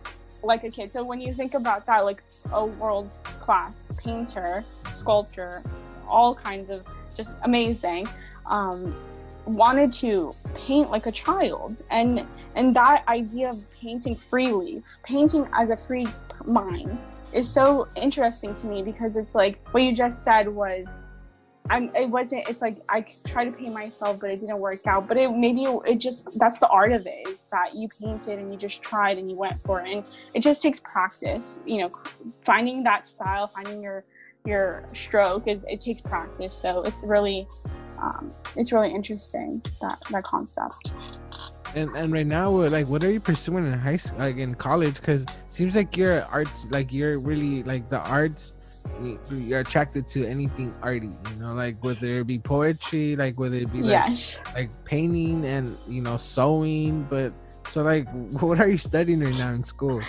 like 0.43 0.65
a 0.65 0.71
kid. 0.71 0.93
So 0.93 1.05
when 1.05 1.21
you 1.21 1.33
think 1.33 1.55
about 1.55 1.87
that 1.87 2.05
like 2.05 2.23
a 2.53 2.65
world 2.65 3.11
class 3.23 3.89
painter 3.97 4.65
sculptor 4.95 5.63
all 6.09 6.35
kinds 6.35 6.71
of 6.71 6.85
just 7.17 7.33
amazing 7.43 8.09
um, 8.47 8.95
wanted 9.47 9.93
to 9.95 10.35
paint 10.55 10.91
like 10.91 11.07
a 11.07 11.13
child. 11.13 11.83
And 11.91 12.27
and 12.57 12.75
that 12.75 13.07
idea 13.09 13.51
of 13.51 13.63
painting 13.73 14.17
freely 14.17 14.83
painting 15.05 15.49
as 15.55 15.71
a 15.71 15.77
free 15.77 16.07
mind 16.45 17.05
is 17.33 17.49
so 17.49 17.89
interesting 17.97 18.55
to 18.57 18.67
me 18.67 18.83
because 18.83 19.17
it's 19.17 19.35
like 19.35 19.61
what 19.71 19.83
you 19.83 19.95
just 19.95 20.25
said 20.25 20.49
was 20.49 20.99
I'm, 21.69 21.95
it 21.95 22.11
wasn't 22.11 22.49
it's 22.49 22.63
like 22.63 22.79
i 22.89 23.05
tried 23.25 23.45
to 23.45 23.53
paint 23.53 23.73
myself 23.73 24.19
but 24.19 24.31
it 24.31 24.41
didn't 24.41 24.59
work 24.59 24.87
out. 24.89 25.07
But 25.07 25.17
it 25.19 25.31
maybe 25.31 25.65
it 25.65 25.99
just 25.99 26.29
that's 26.39 26.59
the 26.59 26.69
art 26.69 26.91
of 26.91 27.07
it 27.07 27.29
is 27.29 27.45
that 27.53 27.75
you 27.75 27.89
painted 27.89 28.41
and 28.41 28.53
you 28.53 28.59
just 28.59 28.83
tried 28.83 29.19
and 29.19 29.31
you 29.31 29.37
went 29.37 29.61
for 29.65 29.81
it. 29.81 29.93
And 29.93 30.05
it 30.35 30.43
just 30.43 30.63
takes 30.63 30.81
practice 30.81 31.61
you 31.65 31.79
know 31.79 31.91
finding 32.43 32.83
that 32.85 33.07
style 33.07 33.47
finding 33.47 33.83
your 33.83 34.05
your 34.45 34.85
stroke 34.95 35.47
is 35.47 35.65
it 35.69 35.81
takes 35.81 36.01
practice. 36.01 36.55
So 36.55 36.83
it's 36.83 36.97
really 37.03 37.47
um, 38.01 38.33
it's 38.57 38.73
really 38.73 38.91
interesting 38.91 39.63
that 39.81 39.99
that 40.11 40.25
concept. 40.25 40.93
And 41.75 41.91
and 41.97 42.13
right 42.13 42.27
now, 42.27 42.51
like, 42.51 42.89
what 42.89 43.05
are 43.05 43.11
you 43.11 43.21
pursuing 43.21 43.67
in 43.67 43.79
high 43.79 43.97
school, 43.97 44.19
like 44.19 44.37
in 44.37 44.55
college? 44.55 44.97
Because 44.97 45.25
seems 45.51 45.77
like 45.77 45.97
you're 45.97 46.25
arts, 46.25 46.67
like 46.71 46.93
you're 46.93 47.19
really 47.19 47.63
like 47.63 47.89
the 47.91 48.01
arts. 48.01 48.55
You're 49.31 49.61
attracted 49.61 50.09
to 50.09 50.27
anything 50.27 50.75
arty, 50.83 51.07
you 51.09 51.37
know, 51.43 51.53
like 51.53 51.83
whether 51.85 52.21
it 52.21 52.27
be 52.27 52.39
poetry, 52.39 53.15
like 53.15 53.39
whether 53.39 53.57
it 53.57 53.73
be 53.73 53.83
like, 53.83 53.91
yes. 53.91 54.39
like 54.55 54.71
painting 54.85 55.45
and 55.45 55.77
you 55.87 56.03
know 56.03 56.17
sewing. 56.17 57.05
But 57.05 57.33
so, 57.69 57.83
like, 57.83 58.09
what 58.41 58.59
are 58.59 58.69
you 58.69 58.79
studying 58.79 59.21
right 59.21 59.37
now 59.39 59.53
in 59.53 59.63
school? 59.63 60.03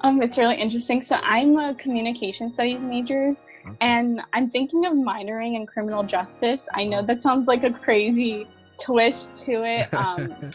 Um, 0.00 0.20
it's 0.20 0.36
really 0.36 0.56
interesting. 0.56 1.00
So 1.00 1.16
I'm 1.16 1.56
a 1.58 1.74
communication 1.74 2.50
studies 2.50 2.82
major, 2.82 3.32
and 3.80 4.20
I'm 4.32 4.50
thinking 4.50 4.86
of 4.86 4.92
minoring 4.94 5.56
in 5.56 5.66
criminal 5.66 6.02
justice. 6.02 6.68
I 6.74 6.84
know 6.84 7.02
that 7.02 7.22
sounds 7.22 7.48
like 7.48 7.64
a 7.64 7.70
crazy 7.70 8.46
twist 8.82 9.36
to 9.36 9.64
it, 9.64 9.92
um, 9.94 10.52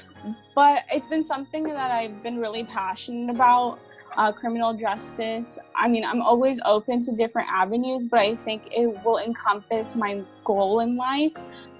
but 0.55 0.83
it's 0.91 1.07
been 1.07 1.25
something 1.25 1.63
that 1.63 1.91
I've 1.91 2.21
been 2.23 2.37
really 2.39 2.63
passionate 2.63 3.33
about. 3.33 3.79
Uh, 4.17 4.31
criminal 4.31 4.73
justice. 4.73 5.59
I 5.75 5.87
mean, 5.87 6.03
I'm 6.03 6.21
always 6.21 6.59
open 6.65 7.01
to 7.03 7.11
different 7.11 7.47
avenues, 7.49 8.07
but 8.07 8.19
I 8.19 8.35
think 8.37 8.63
it 8.71 9.05
will 9.05 9.19
encompass 9.19 9.95
my 9.95 10.23
goal 10.43 10.79
in 10.79 10.97
life. 10.97 11.31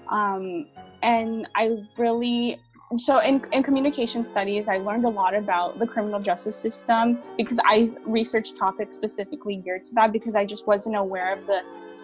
Um, 0.08 0.66
and 1.02 1.48
I 1.56 1.84
really 1.98 2.60
so 2.98 3.20
in, 3.20 3.44
in 3.52 3.62
communication 3.62 4.26
studies 4.26 4.66
i 4.66 4.78
learned 4.78 5.04
a 5.04 5.08
lot 5.08 5.34
about 5.34 5.78
the 5.78 5.86
criminal 5.86 6.18
justice 6.18 6.56
system 6.56 7.20
because 7.36 7.60
i 7.64 7.90
researched 8.04 8.56
topics 8.56 8.94
specifically 8.96 9.56
geared 9.56 9.84
to 9.84 9.94
that 9.94 10.12
because 10.12 10.34
i 10.34 10.44
just 10.44 10.66
wasn't 10.66 10.96
aware 10.96 11.32
of 11.38 11.46
the 11.46 11.60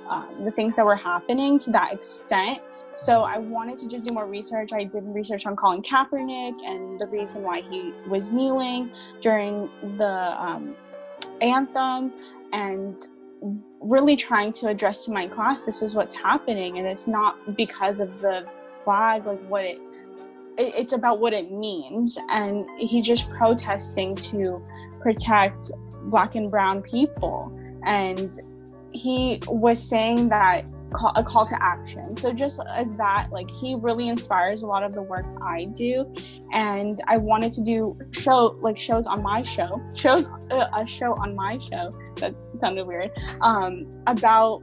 uh, 0.09 0.25
the 0.45 0.51
things 0.51 0.77
that 0.77 0.85
were 0.85 0.97
happening 0.97 1.59
to 1.59 1.71
that 1.71 1.93
extent. 1.93 2.59
So 2.93 3.23
i 3.23 3.39
wanted 3.39 3.79
to 3.81 3.89
just 3.89 4.05
do 4.05 4.13
more 4.13 4.27
research. 4.27 4.73
I 4.73 4.85
did 4.85 5.05
research 5.05 5.47
on 5.47 5.57
colin 5.57 5.83
kaepernick 5.83 6.63
and 6.65 6.99
the 6.99 7.07
reason 7.07 7.43
why 7.43 7.61
he 7.61 7.93
was 8.09 8.33
kneeling 8.33 8.91
during 9.21 9.69
the 9.99 10.43
um, 10.43 10.75
anthem 11.41 12.13
and 12.53 13.07
really 13.81 14.17
trying 14.17 14.51
to 14.51 14.69
address 14.69 15.05
to 15.05 15.13
my 15.13 15.27
class 15.27 15.67
this 15.67 15.83
is 15.83 15.95
what's 15.95 16.15
happening 16.15 16.79
and 16.79 16.87
it's 16.87 17.07
not 17.07 17.55
because 17.55 18.01
of 18.01 18.21
the 18.23 18.47
flag 18.83 19.27
like 19.27 19.41
what 19.49 19.63
it 19.63 19.79
it's 20.59 20.93
about 20.93 21.21
what 21.21 21.33
it 21.33 21.51
means 21.51 22.19
and 22.31 22.67
he's 22.79 23.07
just 23.07 23.31
protesting 23.31 24.15
to 24.17 24.63
protect 25.01 25.71
black 26.05 26.35
and 26.35 26.51
brown 26.51 26.83
people 26.83 27.53
and 27.85 28.41
he 28.93 29.41
was 29.47 29.83
saying 29.83 30.29
that 30.29 30.67
call, 30.91 31.13
a 31.17 31.23
call 31.23 31.47
to 31.47 31.63
action. 31.63 32.17
So 32.17 32.33
just 32.33 32.61
as 32.75 32.95
that, 32.97 33.29
like 33.31 33.51
he 33.51 33.75
really 33.75 34.09
inspires 34.09 34.63
a 34.63 34.67
lot 34.67 34.83
of 34.83 34.95
the 34.95 35.03
work 35.03 35.27
I 35.43 35.65
do, 35.67 36.13
and 36.53 37.01
I 37.07 37.19
wanted 37.19 37.53
to 37.53 37.63
do 37.63 37.99
show 38.13 38.57
like 38.61 38.79
shows 38.79 39.07
on 39.07 39.23
my 39.23 39.43
show, 39.43 39.81
shows 39.95 40.27
uh, 40.51 40.69
a 40.75 40.87
show 40.87 41.15
on 41.15 41.35
my 41.35 41.59
show. 41.59 41.91
That 42.17 42.35
sounded 42.61 42.87
weird. 42.87 43.11
Um, 43.41 43.87
about 44.07 44.63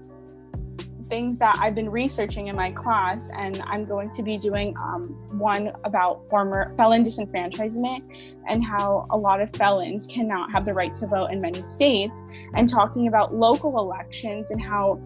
things 1.10 1.38
that 1.38 1.58
I've 1.60 1.76
been 1.76 1.90
researching 1.90 2.48
in 2.48 2.56
my 2.56 2.72
class, 2.72 3.30
and 3.38 3.62
I'm 3.66 3.86
going 3.86 4.12
to 4.12 4.24
be 4.24 4.38
doing 4.38 4.76
um, 4.78 5.10
one 5.38 5.72
about 5.84 6.28
former 6.28 6.74
felon 6.76 7.04
disenfranchisement 7.04 8.04
and 8.48 8.64
how 8.64 9.08
a 9.10 9.18
lot 9.18 9.42
of 9.42 9.52
felons 9.52 10.08
cannot 10.08 10.52
have 10.52 10.66
the 10.66 10.74
right 10.74 10.94
to 10.96 11.08
vote 11.08 11.32
in 11.32 11.40
many 11.40 11.66
states, 11.66 12.24
and 12.56 12.68
talking 12.68 13.08
about 13.08 13.34
local 13.34 13.80
elections 13.80 14.52
and 14.52 14.62
how 14.62 15.00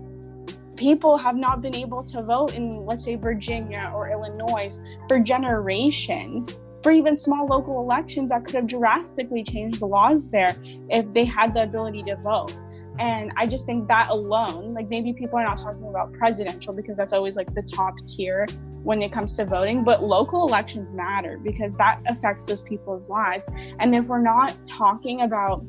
people 0.76 1.18
have 1.18 1.36
not 1.36 1.62
been 1.62 1.76
able 1.76 2.04
to 2.04 2.22
vote 2.22 2.54
in, 2.54 2.86
let's 2.86 3.04
say, 3.04 3.16
Virginia 3.16 3.92
or 3.96 4.10
Illinois 4.10 4.78
for 5.08 5.20
generations. 5.20 6.56
For 6.84 6.92
even 6.92 7.18
small 7.18 7.48
local 7.48 7.82
elections 7.82 8.30
that 8.30 8.46
could 8.46 8.56
have 8.56 8.68
drastically 8.68 9.44
changed 9.44 9.82
the 9.82 9.88
laws 9.88 10.30
there 10.30 10.56
if 10.90 11.12
they 11.14 11.26
had 11.26 11.54
the 11.54 11.64
ability 11.64 12.04
to 12.04 12.16
vote. 12.18 12.56
And 13.00 13.32
I 13.38 13.46
just 13.46 13.66
think 13.66 13.88
that 13.88 14.10
alone, 14.10 14.74
like 14.74 14.90
maybe 14.90 15.14
people 15.14 15.38
are 15.38 15.44
not 15.44 15.58
talking 15.58 15.88
about 15.88 16.14
presidential 16.14 16.74
because 16.74 16.98
that's 16.98 17.14
always 17.14 17.36
like 17.36 17.54
the 17.54 17.62
top 17.62 17.96
tier 18.08 18.46
when 18.84 19.02
it 19.02 19.12
comes 19.12 19.36
to 19.36 19.46
voting, 19.46 19.84
but 19.84 20.04
local 20.04 20.48
elections 20.48 20.94
matter 20.94 21.40
because 21.44 21.78
that 21.78 22.02
affects 22.08 22.46
those 22.46 22.62
people's 22.62 23.10
lives. 23.10 23.48
And 23.80 23.94
if 23.96 24.06
we're 24.06 24.22
not 24.22 24.56
talking 24.66 25.22
about 25.22 25.64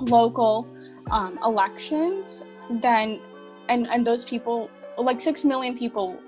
local 0.00 0.66
um, 1.10 1.38
elections, 1.44 2.42
then 2.70 3.20
and 3.68 3.88
and 3.88 4.04
those 4.04 4.24
people 4.24 4.70
like 4.98 5.20
6 5.20 5.44
million 5.44 5.76
people 5.76 6.18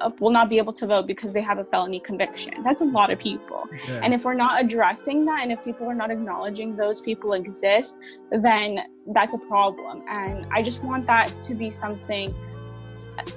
Uh, 0.00 0.10
will 0.20 0.30
not 0.30 0.48
be 0.48 0.58
able 0.58 0.72
to 0.72 0.86
vote 0.86 1.06
because 1.06 1.32
they 1.32 1.40
have 1.40 1.58
a 1.58 1.64
felony 1.64 2.00
conviction. 2.00 2.62
That's 2.62 2.80
a 2.80 2.84
lot 2.84 3.10
of 3.10 3.18
people. 3.18 3.62
Yeah. 3.88 4.00
and 4.02 4.14
if 4.14 4.24
we're 4.24 4.34
not 4.34 4.60
addressing 4.62 5.24
that 5.26 5.42
and 5.42 5.52
if 5.52 5.62
people 5.64 5.86
are 5.86 5.94
not 5.94 6.10
acknowledging 6.10 6.76
those 6.76 7.00
people 7.00 7.32
exist 7.32 7.96
then 8.30 8.80
that's 9.12 9.34
a 9.34 9.38
problem. 9.38 10.02
And 10.08 10.46
i 10.52 10.62
just 10.62 10.82
want 10.84 11.06
that 11.06 11.42
to 11.42 11.54
be 11.54 11.70
something 11.70 12.34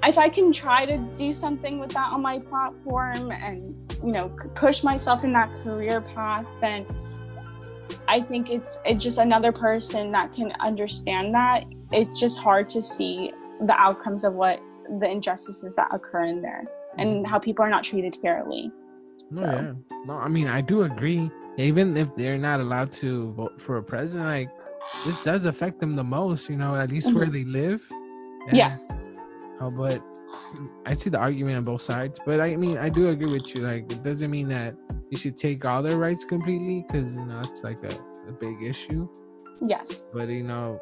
if 0.04 0.18
i 0.18 0.28
can 0.28 0.52
try 0.52 0.86
to 0.86 0.98
do 1.18 1.32
something 1.32 1.80
with 1.80 1.92
that 1.92 2.12
on 2.12 2.22
my 2.22 2.38
platform 2.38 3.32
and 3.32 3.76
you 4.04 4.12
know 4.12 4.30
push 4.56 4.84
myself 4.84 5.24
in 5.24 5.32
that 5.34 5.50
career 5.64 6.02
path 6.02 6.46
then 6.60 6.86
i 8.08 8.20
think 8.20 8.50
it's 8.50 8.78
it's 8.86 9.04
just 9.04 9.18
another 9.18 9.52
person 9.52 10.12
that 10.12 10.34
can 10.34 10.52
understand 10.60 11.34
that. 11.34 11.64
It's 11.92 12.20
just 12.20 12.38
hard 12.40 12.70
to 12.70 12.84
see 12.84 13.32
the 13.66 13.74
outcomes 13.74 14.24
of 14.24 14.34
what 14.34 14.60
the 15.00 15.10
injustices 15.10 15.76
that 15.76 15.90
occur 15.92 16.26
in 16.26 16.42
there 16.42 16.66
and 16.98 17.10
mm-hmm. 17.10 17.26
how 17.26 17.38
people 17.40 17.64
are 17.64 17.70
not 17.70 17.84
treated 17.84 18.16
fairly. 18.22 18.72
So. 19.32 19.46
Oh, 19.46 19.52
yeah. 19.52 19.74
No, 20.06 20.14
I 20.14 20.28
mean, 20.28 20.48
I 20.48 20.62
do 20.62 20.84
agree. 20.84 21.30
Even 21.58 21.96
if 21.98 22.16
they're 22.16 22.38
not 22.38 22.62
allowed 22.62 22.92
to 22.94 23.32
vote 23.34 23.62
for 23.62 23.78
a 23.78 23.84
president, 23.84 24.28
like 24.28 24.50
this 25.06 25.18
does 25.20 25.46
affect 25.46 25.80
them 25.80 25.96
the 25.96 26.04
most, 26.04 26.50
you 26.50 26.56
know, 26.56 26.76
at 26.76 26.90
least 26.90 27.08
mm-hmm. 27.08 27.18
where 27.18 27.28
they 27.28 27.44
live. 27.44 27.82
And, 28.48 28.58
yes. 28.58 28.92
Oh, 29.62 29.70
but 29.70 30.02
I 30.86 30.94
see 30.94 31.10
the 31.10 31.20
argument 31.20 31.58
on 31.58 31.64
both 31.64 31.82
sides, 31.82 32.20
but 32.26 32.40
I 32.40 32.56
mean, 32.56 32.78
I 32.78 32.90
do 32.90 33.10
agree 33.10 33.32
with 33.32 33.54
you. 33.54 33.62
Like, 33.62 33.92
it 33.92 34.04
doesn't 34.04 34.32
mean 34.32 34.48
that 34.48 34.76
you 35.10 35.18
should 35.18 35.38
take 35.38 35.66
all 35.66 35.84
their 35.84 35.98
rights 35.98 36.24
completely 36.24 36.86
because, 36.88 37.12
you 37.12 37.26
know, 37.26 37.42
it's 37.42 37.62
like 37.64 37.84
a, 37.84 37.94
a 38.28 38.32
big 38.32 38.64
issue. 38.64 39.08
Yes. 39.62 40.04
But, 40.14 40.30
you 40.30 40.44
know, 40.44 40.80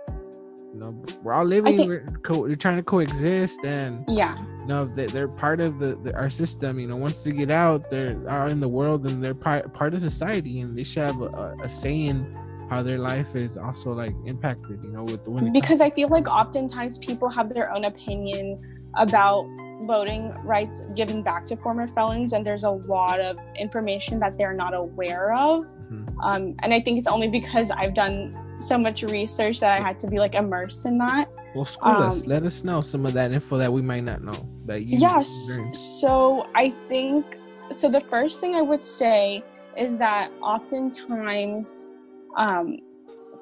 you 0.73 0.79
know 0.79 1.03
we're 1.23 1.33
all 1.33 1.45
living 1.45 1.77
think, 1.77 1.87
we're, 1.87 2.05
co- 2.23 2.41
we're 2.41 2.55
trying 2.55 2.77
to 2.77 2.83
coexist 2.83 3.63
and 3.63 4.03
yeah 4.07 4.37
you 4.59 4.65
know 4.65 4.83
they, 4.83 5.05
they're 5.07 5.27
part 5.27 5.59
of 5.59 5.79
the, 5.79 5.95
the, 6.03 6.13
our 6.15 6.29
system 6.29 6.79
you 6.79 6.87
know 6.87 6.95
once 6.95 7.23
they 7.23 7.31
get 7.31 7.49
out 7.49 7.89
they're 7.89 8.17
out 8.29 8.51
in 8.51 8.59
the 8.59 8.67
world 8.67 9.05
and 9.07 9.23
they're 9.23 9.33
part, 9.33 9.73
part 9.73 9.93
of 9.93 9.99
society 9.99 10.59
and 10.59 10.77
they 10.77 10.83
should 10.83 11.03
have 11.03 11.21
a, 11.21 11.55
a 11.63 11.69
say 11.69 12.05
in 12.05 12.31
how 12.69 12.83
their 12.83 12.97
life 12.97 13.35
is 13.35 13.57
also 13.57 13.93
like 13.93 14.13
impacted 14.25 14.83
you 14.83 14.91
know 14.91 15.03
with 15.03 15.23
the 15.23 15.31
when 15.31 15.51
because 15.53 15.81
i 15.81 15.89
feel 15.89 16.09
like 16.09 16.27
oftentimes 16.27 16.97
people 16.97 17.29
have 17.29 17.53
their 17.53 17.71
own 17.71 17.85
opinion 17.85 18.57
about 18.95 19.47
voting 19.83 20.31
rights 20.43 20.81
given 20.95 21.21
back 21.21 21.43
to 21.43 21.55
former 21.55 21.87
felons 21.87 22.33
and 22.33 22.45
there's 22.45 22.63
a 22.63 22.69
lot 22.69 23.19
of 23.19 23.37
information 23.57 24.19
that 24.19 24.37
they're 24.37 24.53
not 24.53 24.73
aware 24.73 25.33
of 25.33 25.63
mm-hmm. 25.65 26.19
um, 26.19 26.55
and 26.61 26.73
i 26.73 26.81
think 26.81 26.97
it's 26.97 27.07
only 27.07 27.27
because 27.27 27.71
i've 27.71 27.93
done 27.93 28.33
so 28.59 28.77
much 28.77 29.03
research 29.03 29.59
that 29.59 29.79
I 29.79 29.83
had 29.83 29.99
to 29.99 30.07
be 30.07 30.19
like 30.19 30.35
immersed 30.35 30.85
in 30.85 30.97
that. 30.99 31.29
Well, 31.55 31.65
school 31.65 31.91
um, 31.91 32.03
us. 32.03 32.25
Let 32.25 32.43
us 32.43 32.63
know 32.63 32.81
some 32.81 33.05
of 33.05 33.13
that 33.13 33.31
info 33.31 33.57
that 33.57 33.71
we 33.71 33.81
might 33.81 34.03
not 34.03 34.23
know. 34.23 34.47
That 34.65 34.83
you 34.83 34.99
yes. 34.99 35.31
So 35.73 36.47
I 36.55 36.73
think 36.89 37.37
so. 37.75 37.89
The 37.89 38.01
first 38.01 38.39
thing 38.39 38.55
I 38.55 38.61
would 38.61 38.83
say 38.83 39.43
is 39.77 39.97
that 39.97 40.31
oftentimes 40.41 41.87
um, 42.35 42.79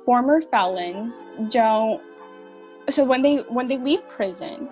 former 0.06 0.42
felons 0.42 1.26
don't. 1.50 2.02
So 2.90 3.04
when 3.04 3.22
they 3.22 3.38
when 3.38 3.68
they 3.68 3.78
leave 3.78 4.08
prison 4.08 4.70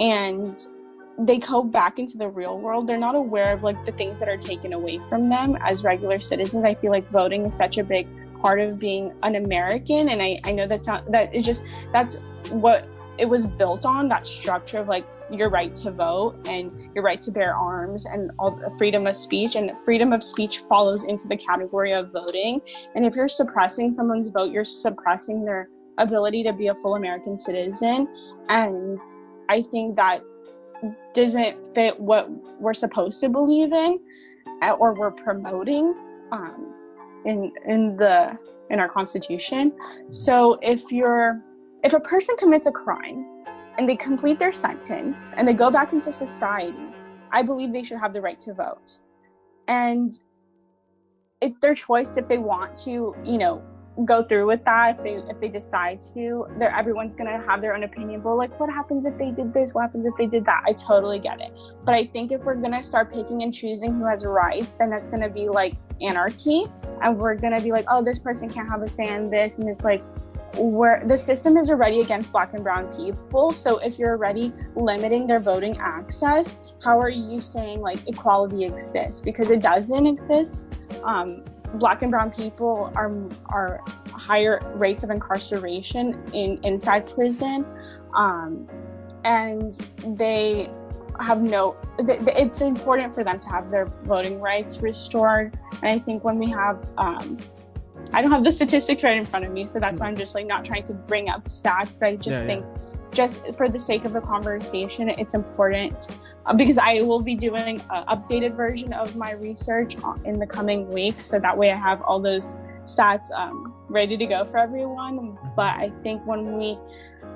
and 0.00 0.66
they 1.18 1.38
go 1.38 1.62
back 1.62 1.98
into 1.98 2.18
the 2.18 2.28
real 2.28 2.58
world 2.58 2.88
they're 2.88 2.98
not 2.98 3.14
aware 3.14 3.52
of 3.52 3.62
like 3.62 3.84
the 3.86 3.92
things 3.92 4.18
that 4.18 4.28
are 4.28 4.36
taken 4.36 4.72
away 4.72 4.98
from 5.08 5.28
them 5.28 5.56
as 5.60 5.84
regular 5.84 6.18
citizens 6.18 6.64
i 6.64 6.74
feel 6.74 6.90
like 6.90 7.08
voting 7.10 7.46
is 7.46 7.54
such 7.54 7.78
a 7.78 7.84
big 7.84 8.06
part 8.44 8.60
of 8.60 8.78
being 8.78 9.10
an 9.22 9.36
American. 9.36 10.10
And 10.10 10.22
I, 10.22 10.38
I 10.44 10.52
know 10.52 10.66
that's 10.66 10.86
not, 10.86 11.10
that 11.10 11.34
is 11.34 11.46
just, 11.46 11.64
that's 11.94 12.16
what 12.50 12.86
it 13.16 13.24
was 13.24 13.46
built 13.46 13.86
on 13.86 14.06
that 14.10 14.28
structure 14.28 14.78
of 14.80 14.86
like 14.86 15.06
your 15.30 15.48
right 15.48 15.74
to 15.76 15.90
vote 15.90 16.36
and 16.46 16.70
your 16.94 17.02
right 17.02 17.22
to 17.22 17.30
bear 17.30 17.56
arms 17.56 18.04
and 18.04 18.30
all 18.38 18.50
the 18.50 18.70
freedom 18.76 19.06
of 19.06 19.16
speech 19.16 19.56
and 19.56 19.72
freedom 19.82 20.12
of 20.12 20.22
speech 20.22 20.58
follows 20.68 21.04
into 21.04 21.26
the 21.26 21.36
category 21.38 21.94
of 21.94 22.12
voting 22.12 22.60
and 22.94 23.06
if 23.06 23.16
you're 23.16 23.26
suppressing 23.26 23.90
someone's 23.90 24.28
vote 24.28 24.52
you're 24.52 24.66
suppressing 24.66 25.42
their 25.42 25.70
ability 25.96 26.42
to 26.42 26.52
be 26.52 26.66
a 26.66 26.74
full 26.74 26.96
american 26.96 27.38
citizen 27.38 28.06
and 28.50 29.00
i 29.48 29.62
think 29.70 29.96
that 29.96 30.20
doesn't 31.14 31.74
fit 31.74 31.98
what 31.98 32.28
we're 32.60 32.74
supposed 32.74 33.20
to 33.20 33.28
believe 33.28 33.72
in 33.72 33.98
or 34.78 34.94
we're 34.94 35.10
promoting 35.10 35.94
um, 36.32 36.74
in 37.24 37.52
in 37.66 37.96
the 37.96 38.36
in 38.70 38.80
our 38.80 38.88
constitution. 38.88 39.72
So 40.08 40.58
if 40.62 40.90
you're 40.90 41.40
if 41.82 41.92
a 41.92 42.00
person 42.00 42.36
commits 42.36 42.66
a 42.66 42.72
crime 42.72 43.26
and 43.78 43.88
they 43.88 43.96
complete 43.96 44.38
their 44.38 44.52
sentence 44.52 45.32
and 45.36 45.46
they 45.46 45.52
go 45.52 45.70
back 45.70 45.92
into 45.92 46.12
society 46.12 46.86
i 47.32 47.42
believe 47.42 47.72
they 47.72 47.82
should 47.82 47.98
have 47.98 48.12
the 48.12 48.20
right 48.20 48.40
to 48.40 48.54
vote. 48.54 49.00
And 49.66 50.12
it's 51.40 51.58
their 51.60 51.74
choice 51.74 52.16
if 52.16 52.28
they 52.28 52.38
want 52.38 52.76
to 52.84 53.14
you 53.24 53.38
know 53.38 53.62
go 54.04 54.22
through 54.22 54.46
with 54.46 54.64
that 54.64 54.96
if 54.96 55.02
they 55.04 55.14
if 55.30 55.40
they 55.40 55.48
decide 55.48 56.00
to 56.00 56.46
they're 56.58 56.74
everyone's 56.74 57.14
gonna 57.14 57.40
have 57.46 57.60
their 57.60 57.74
own 57.74 57.84
opinion 57.84 58.20
but 58.20 58.34
like 58.34 58.58
what 58.58 58.68
happens 58.68 59.06
if 59.06 59.16
they 59.18 59.30
did 59.30 59.54
this? 59.54 59.72
What 59.72 59.82
happens 59.82 60.06
if 60.06 60.14
they 60.18 60.26
did 60.26 60.44
that? 60.46 60.64
I 60.66 60.72
totally 60.72 61.18
get 61.18 61.40
it. 61.40 61.52
But 61.84 61.94
i 61.94 62.06
think 62.06 62.32
if 62.32 62.42
we're 62.42 62.56
gonna 62.56 62.82
start 62.82 63.12
picking 63.12 63.42
and 63.42 63.52
choosing 63.52 63.94
who 63.94 64.06
has 64.06 64.26
rights 64.26 64.74
then 64.74 64.90
that's 64.90 65.08
gonna 65.08 65.28
be 65.28 65.48
like 65.48 65.74
anarchy. 66.00 66.66
And 67.02 67.18
we're 67.18 67.36
gonna 67.36 67.60
be 67.60 67.70
like 67.70 67.86
oh 67.88 68.02
this 68.02 68.18
person 68.18 68.50
can't 68.50 68.68
have 68.68 68.82
a 68.82 68.88
say 68.88 69.14
in 69.14 69.30
this. 69.30 69.58
And 69.58 69.68
it's 69.68 69.84
like 69.84 70.02
where 70.56 71.02
the 71.06 71.18
system 71.18 71.56
is 71.56 71.68
already 71.68 72.00
against 72.00 72.30
black 72.30 72.54
and 72.54 72.62
brown 72.62 72.86
people. 72.96 73.52
So 73.52 73.78
if 73.78 73.98
you're 73.98 74.10
already 74.10 74.52
limiting 74.76 75.26
their 75.26 75.40
voting 75.40 75.76
access 75.78 76.56
how 76.84 77.00
are 77.00 77.08
you 77.08 77.40
saying 77.40 77.80
like 77.80 78.06
equality 78.06 78.64
exists? 78.64 79.22
Because 79.22 79.50
it 79.50 79.62
doesn't 79.62 80.06
exist 80.06 80.66
um, 81.02 81.42
black 81.74 82.02
and 82.02 82.10
brown 82.10 82.30
people 82.30 82.92
are 82.94 83.12
are 83.46 83.80
higher 84.10 84.60
rates 84.76 85.02
of 85.02 85.10
incarceration 85.10 86.20
in 86.32 86.58
inside 86.64 87.12
prison. 87.12 87.66
Um, 88.14 88.68
and 89.24 89.74
they 90.06 90.70
have 91.20 91.42
no 91.42 91.76
they, 91.98 92.18
it's 92.36 92.60
important 92.60 93.14
for 93.14 93.24
them 93.24 93.38
to 93.38 93.48
have 93.48 93.70
their 93.70 93.86
voting 93.86 94.40
rights 94.40 94.82
restored. 94.82 95.58
And 95.82 95.86
i 95.86 95.98
think 95.98 96.24
when 96.24 96.38
we 96.38 96.50
have 96.50 96.86
um, 96.98 97.38
i 98.12 98.20
don't 98.20 98.30
have 98.30 98.44
the 98.44 98.52
statistics 98.52 99.02
right 99.02 99.16
in 99.16 99.24
front 99.24 99.44
of 99.44 99.52
me 99.52 99.66
so 99.66 99.78
that's 99.80 100.00
why 100.00 100.08
i'm 100.08 100.16
just 100.16 100.34
like 100.34 100.46
not 100.46 100.64
trying 100.64 100.82
to 100.84 100.92
bring 100.92 101.28
up 101.28 101.44
stats 101.44 101.96
but 101.98 102.06
i 102.06 102.16
just 102.16 102.40
yeah, 102.40 102.46
think 102.46 102.64
yeah 102.64 102.93
just 103.14 103.40
for 103.56 103.68
the 103.68 103.78
sake 103.78 104.04
of 104.04 104.12
the 104.12 104.20
conversation, 104.20 105.08
it's 105.08 105.34
important 105.34 106.08
uh, 106.46 106.52
because 106.52 106.78
I 106.78 107.00
will 107.00 107.22
be 107.22 107.34
doing 107.34 107.80
an 107.90 108.04
updated 108.06 108.56
version 108.56 108.92
of 108.92 109.16
my 109.16 109.32
research 109.32 109.96
in 110.24 110.38
the 110.38 110.46
coming 110.46 110.90
weeks. 110.90 111.24
So 111.24 111.38
that 111.38 111.56
way 111.56 111.70
I 111.70 111.76
have 111.76 112.02
all 112.02 112.20
those 112.20 112.54
stats 112.82 113.30
um, 113.32 113.74
ready 113.88 114.16
to 114.16 114.26
go 114.26 114.44
for 114.44 114.58
everyone. 114.58 115.18
Mm-hmm. 115.18 115.48
But 115.56 115.76
I 115.76 115.92
think 116.02 116.26
when 116.26 116.58
we 116.58 116.78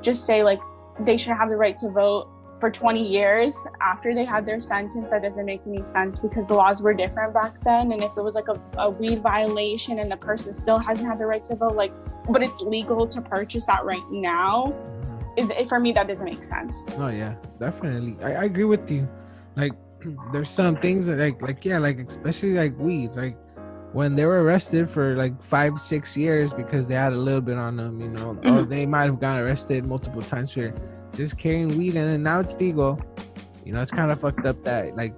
just 0.03 0.27
say 0.27 0.43
like 0.43 0.61
they 1.01 1.17
should 1.17 1.37
have 1.37 1.49
the 1.49 1.57
right 1.57 1.77
to 1.79 1.89
vote 1.89 2.29
for 2.61 2.71
20 2.73 3.07
years 3.07 3.57
after 3.81 4.13
they 4.15 4.25
had 4.25 4.45
their 4.45 4.61
sentence, 4.61 5.11
that 5.11 5.23
doesn't 5.23 5.47
make 5.47 5.65
any 5.65 5.85
sense 5.85 6.19
because 6.19 6.49
the 6.49 6.55
laws 6.55 6.83
were 6.83 6.93
different 6.93 7.33
back 7.33 7.63
then. 7.63 7.93
And 7.93 8.03
if 8.03 8.11
it 8.17 8.23
was 8.23 8.35
like 8.35 8.49
a, 8.49 8.61
a 8.79 8.91
weed 8.91 9.23
violation 9.23 10.01
and 10.01 10.11
the 10.11 10.17
person 10.17 10.53
still 10.53 10.81
hasn't 10.81 11.07
had 11.07 11.19
the 11.19 11.27
right 11.27 11.45
to 11.45 11.55
vote, 11.55 11.77
like, 11.77 11.93
but 12.29 12.43
it's 12.43 12.61
legal 12.63 13.07
to 13.07 13.21
purchase 13.23 13.65
that 13.67 13.85
right 13.85 14.03
now 14.11 14.75
it, 15.39 15.69
for 15.69 15.81
me 15.81 15.93
that 15.93 16.09
doesn't 16.09 16.25
make 16.25 16.43
sense. 16.43 16.85
Oh 16.97 17.09
yeah, 17.09 17.35
definitely. 17.61 18.17
I, 18.23 18.43
I 18.43 18.45
agree 18.45 18.65
with 18.65 18.91
you. 18.91 19.09
Like 19.57 19.73
there's 20.33 20.51
some 20.51 20.77
things 20.77 21.07
that 21.07 21.19
like 21.19 21.41
like 21.43 21.65
yeah, 21.65 21.79
like 21.79 21.99
especially 21.99 22.55
like 22.55 22.79
weed, 22.79 23.11
like 23.15 23.37
when 23.93 24.17
they 24.17 24.27
were 24.27 24.43
arrested 24.43 24.89
for 24.89 25.17
like 25.17 25.43
five, 25.43 25.81
six 25.81 26.17
years 26.17 26.53
because 26.53 26.89
they 26.89 26.95
had 26.95 27.13
a 27.13 27.17
little 27.17 27.41
bit 27.41 27.57
on 27.57 27.77
them, 27.77 28.01
you 28.01 28.11
know, 28.11 28.35
mm-hmm. 28.35 28.57
or 28.57 28.63
they 28.63 28.85
might 28.85 29.05
have 29.05 29.19
gotten 29.19 29.43
arrested 29.43 29.87
multiple 29.87 30.23
times 30.23 30.53
for 30.53 30.75
just 31.15 31.39
carrying 31.39 31.77
weed 31.79 31.97
and 31.97 32.07
then 32.07 32.23
now 32.23 32.41
it's 32.41 32.55
legal. 32.57 33.01
You 33.65 33.73
know, 33.73 33.83
it's 33.83 33.91
kind 33.91 34.11
of 34.11 34.21
fucked 34.21 34.47
up 34.47 34.63
that 34.65 34.97
like, 34.97 35.15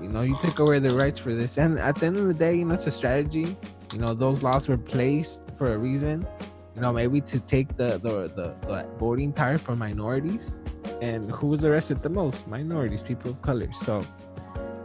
you 0.00 0.08
know, 0.08 0.22
you 0.22 0.36
took 0.40 0.58
away 0.58 0.78
the 0.78 0.94
rights 0.94 1.18
for 1.18 1.34
this. 1.34 1.58
And 1.58 1.78
at 1.78 1.96
the 1.96 2.06
end 2.06 2.16
of 2.16 2.26
the 2.26 2.34
day, 2.34 2.54
you 2.54 2.64
know, 2.64 2.74
it's 2.74 2.86
a 2.86 2.92
strategy. 2.92 3.56
You 3.92 3.98
know, 3.98 4.14
those 4.14 4.42
laws 4.42 4.68
were 4.68 4.78
placed 4.78 5.42
for 5.56 5.74
a 5.74 5.78
reason. 5.78 6.26
You 6.74 6.80
know, 6.82 6.92
maybe 6.92 7.20
to 7.20 7.40
take 7.40 7.76
the 7.76 7.98
the, 7.98 8.28
the, 8.34 8.54
the 8.66 8.88
voting 8.98 9.32
power 9.32 9.58
from 9.58 9.78
minorities. 9.78 10.56
And 11.00 11.30
who 11.30 11.48
was 11.48 11.64
arrested 11.64 12.02
the 12.02 12.08
most? 12.08 12.46
Minorities, 12.46 13.02
people 13.02 13.30
of 13.32 13.42
color. 13.42 13.72
So 13.72 14.04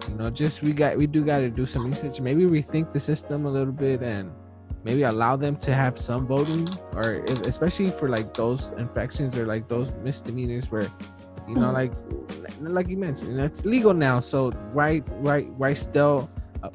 you 0.09 0.15
know 0.15 0.29
just 0.29 0.61
we 0.61 0.73
got 0.73 0.97
we 0.97 1.07
do 1.07 1.23
got 1.23 1.39
to 1.39 1.49
do 1.49 1.65
some 1.65 1.85
research 1.85 2.19
maybe 2.19 2.43
rethink 2.43 2.93
the 2.93 2.99
system 2.99 3.45
a 3.45 3.49
little 3.49 3.73
bit 3.73 4.01
and 4.01 4.31
maybe 4.83 5.03
allow 5.03 5.35
them 5.35 5.55
to 5.55 5.73
have 5.73 5.97
some 5.97 6.25
voting 6.25 6.67
or 6.93 7.15
if, 7.27 7.41
especially 7.41 7.91
for 7.91 8.09
like 8.09 8.33
those 8.35 8.71
infections 8.77 9.37
or 9.37 9.45
like 9.45 9.67
those 9.67 9.91
misdemeanors 10.03 10.71
where 10.71 10.89
you 11.47 11.55
know 11.55 11.71
like 11.71 11.91
like 12.59 12.87
you 12.87 12.97
mentioned 12.97 13.39
it's 13.39 13.65
legal 13.65 13.93
now 13.93 14.19
so 14.19 14.51
why 14.73 14.99
why 15.19 15.41
why 15.41 15.73
still 15.73 16.29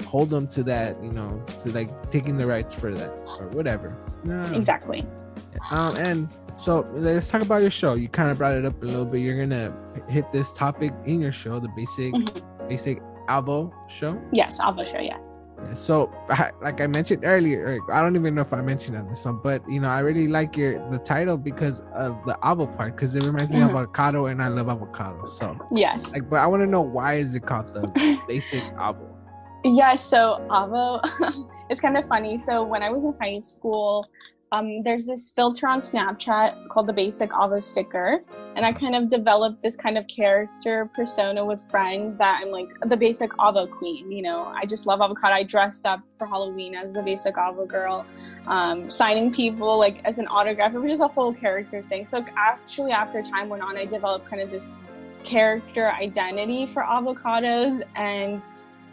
hold 0.05 0.29
them 0.29 0.47
to 0.47 0.63
that 0.63 1.01
you 1.03 1.11
know 1.11 1.43
to 1.59 1.71
like 1.71 1.89
taking 2.11 2.37
the 2.37 2.45
rights 2.45 2.73
for 2.73 2.91
that 2.93 3.09
or 3.39 3.47
whatever 3.49 3.97
exactly 4.53 5.05
um 5.71 5.95
and 5.95 6.29
so 6.57 6.87
let's 6.93 7.27
talk 7.29 7.41
about 7.41 7.61
your 7.61 7.71
show 7.71 7.95
you 7.95 8.07
kind 8.07 8.29
of 8.29 8.37
brought 8.37 8.53
it 8.53 8.65
up 8.65 8.81
a 8.81 8.85
little 8.85 9.05
bit 9.05 9.21
you're 9.21 9.37
gonna 9.37 9.75
hit 10.07 10.31
this 10.31 10.53
topic 10.53 10.93
in 11.05 11.19
your 11.19 11.31
show 11.31 11.59
the 11.59 11.69
basic 11.69 12.13
mm-hmm. 12.13 12.67
basic 12.67 13.01
Avo 13.27 13.71
show? 13.89 14.19
Yes, 14.31 14.59
Avo 14.59 14.85
show, 14.85 14.99
yeah. 14.99 15.17
So, 15.73 16.11
like 16.61 16.81
I 16.81 16.87
mentioned 16.87 17.23
earlier, 17.23 17.79
I 17.89 18.01
don't 18.01 18.15
even 18.15 18.35
know 18.35 18.41
if 18.41 18.51
I 18.51 18.61
mentioned 18.61 18.97
on 18.97 19.07
this 19.07 19.23
one, 19.23 19.39
but 19.41 19.63
you 19.69 19.79
know, 19.79 19.87
I 19.87 19.99
really 19.99 20.27
like 20.27 20.57
your 20.57 20.77
the 20.89 20.97
title 20.97 21.37
because 21.37 21.79
of 21.93 22.17
the 22.25 22.37
avo 22.43 22.75
part, 22.75 22.95
because 22.95 23.15
it 23.15 23.23
reminds 23.23 23.51
me 23.51 23.59
mm-hmm. 23.59 23.69
of 23.69 23.75
avocado, 23.75 24.25
and 24.25 24.41
I 24.41 24.49
love 24.49 24.67
avocado. 24.67 25.25
So 25.25 25.57
yes, 25.71 26.11
like, 26.11 26.29
but 26.29 26.37
I 26.37 26.47
want 26.47 26.63
to 26.63 26.67
know 26.67 26.81
why 26.81 27.13
is 27.13 27.33
it 27.33 27.45
called 27.45 27.67
the 27.67 28.19
basic 28.27 28.63
avo? 28.75 29.07
Yeah, 29.63 29.95
so 29.95 30.45
avo, 30.49 30.99
it's 31.73 31.81
kind 31.81 31.97
of 31.97 32.07
funny. 32.07 32.37
So 32.37 32.63
when 32.63 32.83
I 32.83 32.89
was 32.91 33.03
in 33.03 33.15
high 33.19 33.39
school, 33.39 34.07
um, 34.51 34.83
there's 34.83 35.07
this 35.07 35.33
filter 35.35 35.67
on 35.67 35.81
Snapchat 35.81 36.69
called 36.69 36.85
the 36.85 36.93
Basic 36.93 37.31
Avo 37.31 37.61
sticker, 37.61 38.23
and 38.55 38.63
I 38.63 38.71
kind 38.71 38.95
of 38.95 39.09
developed 39.09 39.63
this 39.63 39.75
kind 39.75 39.97
of 39.97 40.05
character 40.05 40.87
persona 40.93 41.43
with 41.43 41.65
friends 41.71 42.19
that 42.19 42.39
I'm 42.43 42.51
like 42.51 42.67
the 42.85 42.95
Basic 42.95 43.31
Avo 43.31 43.69
queen. 43.79 44.11
You 44.11 44.21
know, 44.21 44.43
I 44.55 44.67
just 44.67 44.85
love 44.85 45.01
avocado. 45.01 45.33
I 45.33 45.41
dressed 45.41 45.87
up 45.87 46.01
for 46.15 46.27
Halloween 46.27 46.75
as 46.75 46.93
the 46.93 47.01
Basic 47.01 47.33
Avo 47.33 47.67
girl, 47.67 48.05
um, 48.45 48.87
signing 48.91 49.33
people 49.33 49.79
like 49.79 49.99
as 50.05 50.19
an 50.19 50.27
autograph. 50.27 50.75
It 50.75 50.79
was 50.79 50.91
just 50.91 51.01
a 51.01 51.07
whole 51.07 51.33
character 51.33 51.81
thing. 51.89 52.05
So 52.05 52.23
actually, 52.37 52.91
after 52.91 53.23
time 53.23 53.49
went 53.49 53.63
on, 53.63 53.75
I 53.75 53.85
developed 53.85 54.29
kind 54.29 54.43
of 54.43 54.51
this 54.51 54.71
character 55.23 55.89
identity 55.89 56.67
for 56.67 56.83
avocados 56.83 57.81
and 57.95 58.43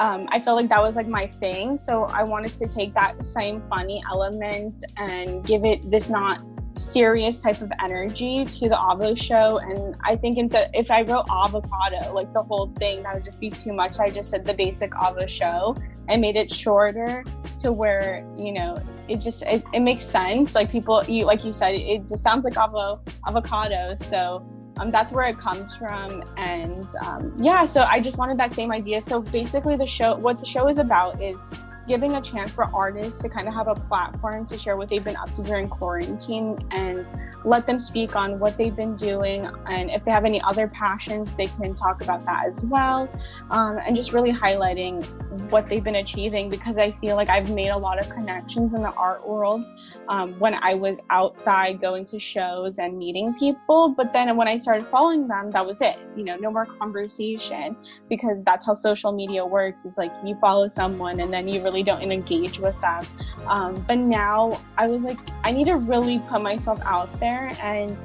um, 0.00 0.26
I 0.30 0.40
felt 0.40 0.56
like 0.56 0.70
that 0.70 0.82
was 0.82 0.96
like 0.96 1.06
my 1.06 1.26
thing. 1.26 1.76
So 1.76 2.04
I 2.04 2.22
wanted 2.22 2.58
to 2.58 2.66
take 2.66 2.94
that 2.94 3.22
same 3.22 3.62
funny 3.68 4.02
element 4.10 4.82
and 4.96 5.44
give 5.44 5.66
it 5.66 5.90
this 5.90 6.08
not 6.08 6.40
serious 6.74 7.42
type 7.42 7.60
of 7.60 7.70
energy 7.84 8.46
to 8.46 8.68
the 8.70 8.76
Avo 8.76 9.14
show. 9.14 9.58
And 9.58 9.94
I 10.02 10.16
think 10.16 10.38
instead, 10.38 10.70
if 10.72 10.90
I 10.90 11.02
wrote 11.02 11.26
avocado, 11.30 12.14
like 12.14 12.32
the 12.32 12.42
whole 12.42 12.72
thing, 12.78 13.02
that 13.02 13.14
would 13.14 13.24
just 13.24 13.40
be 13.40 13.50
too 13.50 13.74
much. 13.74 13.98
I 13.98 14.08
just 14.08 14.30
said 14.30 14.46
the 14.46 14.54
basic 14.54 14.92
Avo 14.92 15.28
show 15.28 15.76
and 16.08 16.22
made 16.22 16.34
it 16.34 16.50
shorter 16.50 17.22
to 17.58 17.70
where, 17.70 18.24
you 18.38 18.52
know, 18.54 18.82
it 19.06 19.16
just, 19.16 19.42
it, 19.42 19.62
it 19.74 19.80
makes 19.80 20.06
sense. 20.06 20.54
Like 20.54 20.70
people, 20.70 21.04
you, 21.04 21.26
like 21.26 21.44
you 21.44 21.52
said, 21.52 21.74
it 21.74 22.08
just 22.08 22.22
sounds 22.22 22.46
like 22.46 22.54
avo, 22.54 23.00
avocado. 23.26 23.94
So 23.96 24.46
um, 24.80 24.90
that's 24.90 25.12
where 25.12 25.26
it 25.26 25.38
comes 25.38 25.76
from. 25.76 26.24
And 26.36 26.88
um, 27.04 27.32
yeah 27.38 27.64
so 27.66 27.82
i 27.82 28.00
just 28.00 28.16
wanted 28.16 28.38
that 28.38 28.52
same 28.52 28.72
idea. 28.72 29.00
So 29.02 29.20
basically 29.20 29.76
the 29.76 29.86
show 29.86 30.16
what 30.16 30.40
the 30.40 30.46
show 30.46 30.68
is 30.68 30.78
about 30.78 31.22
is 31.22 31.46
giving 31.90 32.14
a 32.14 32.20
chance 32.20 32.54
for 32.54 32.72
artists 32.72 33.20
to 33.20 33.28
kind 33.28 33.48
of 33.48 33.52
have 33.52 33.66
a 33.66 33.74
platform 33.74 34.46
to 34.46 34.56
share 34.56 34.76
what 34.76 34.88
they've 34.88 35.02
been 35.02 35.16
up 35.16 35.32
to 35.32 35.42
during 35.42 35.68
quarantine 35.68 36.56
and 36.70 37.04
let 37.44 37.66
them 37.66 37.80
speak 37.80 38.14
on 38.14 38.38
what 38.38 38.56
they've 38.56 38.76
been 38.76 38.94
doing. 38.94 39.50
And 39.66 39.90
if 39.90 40.04
they 40.04 40.12
have 40.12 40.24
any 40.24 40.40
other 40.42 40.68
passions, 40.68 41.28
they 41.36 41.48
can 41.48 41.74
talk 41.74 42.00
about 42.00 42.24
that 42.26 42.46
as 42.46 42.64
well. 42.64 43.08
Um, 43.50 43.80
and 43.84 43.96
just 43.96 44.12
really 44.12 44.32
highlighting 44.32 45.04
what 45.50 45.68
they've 45.68 45.82
been 45.82 45.96
achieving 45.96 46.48
because 46.48 46.78
I 46.78 46.92
feel 46.92 47.16
like 47.16 47.28
I've 47.28 47.50
made 47.50 47.70
a 47.70 47.76
lot 47.76 47.98
of 47.98 48.08
connections 48.08 48.72
in 48.72 48.82
the 48.82 48.92
art 48.92 49.26
world 49.26 49.64
um, 50.08 50.38
when 50.38 50.54
I 50.54 50.74
was 50.74 51.00
outside 51.10 51.80
going 51.80 52.04
to 52.06 52.20
shows 52.20 52.78
and 52.78 52.98
meeting 52.98 53.34
people. 53.34 53.94
But 53.96 54.12
then 54.12 54.36
when 54.36 54.46
I 54.46 54.58
started 54.58 54.86
following 54.86 55.26
them, 55.26 55.50
that 55.50 55.66
was 55.66 55.80
it. 55.80 55.98
You 56.16 56.24
know, 56.24 56.36
no 56.36 56.52
more 56.52 56.66
conversation 56.66 57.76
because 58.08 58.38
that's 58.44 58.66
how 58.66 58.74
social 58.74 59.10
media 59.10 59.44
works. 59.44 59.84
It's 59.84 59.98
like 59.98 60.12
you 60.24 60.36
follow 60.40 60.68
someone 60.68 61.18
and 61.18 61.32
then 61.32 61.48
you 61.48 61.62
really 61.62 61.79
really 61.80 62.00
don't 62.00 62.12
engage 62.12 62.58
with 62.58 62.78
them. 62.80 63.04
Um, 63.46 63.84
but 63.86 63.98
now 63.98 64.60
I 64.76 64.86
was 64.86 65.04
like, 65.04 65.18
I 65.44 65.52
need 65.52 65.64
to 65.66 65.76
really 65.76 66.18
put 66.20 66.42
myself 66.42 66.80
out 66.82 67.08
there 67.20 67.56
and 67.60 67.96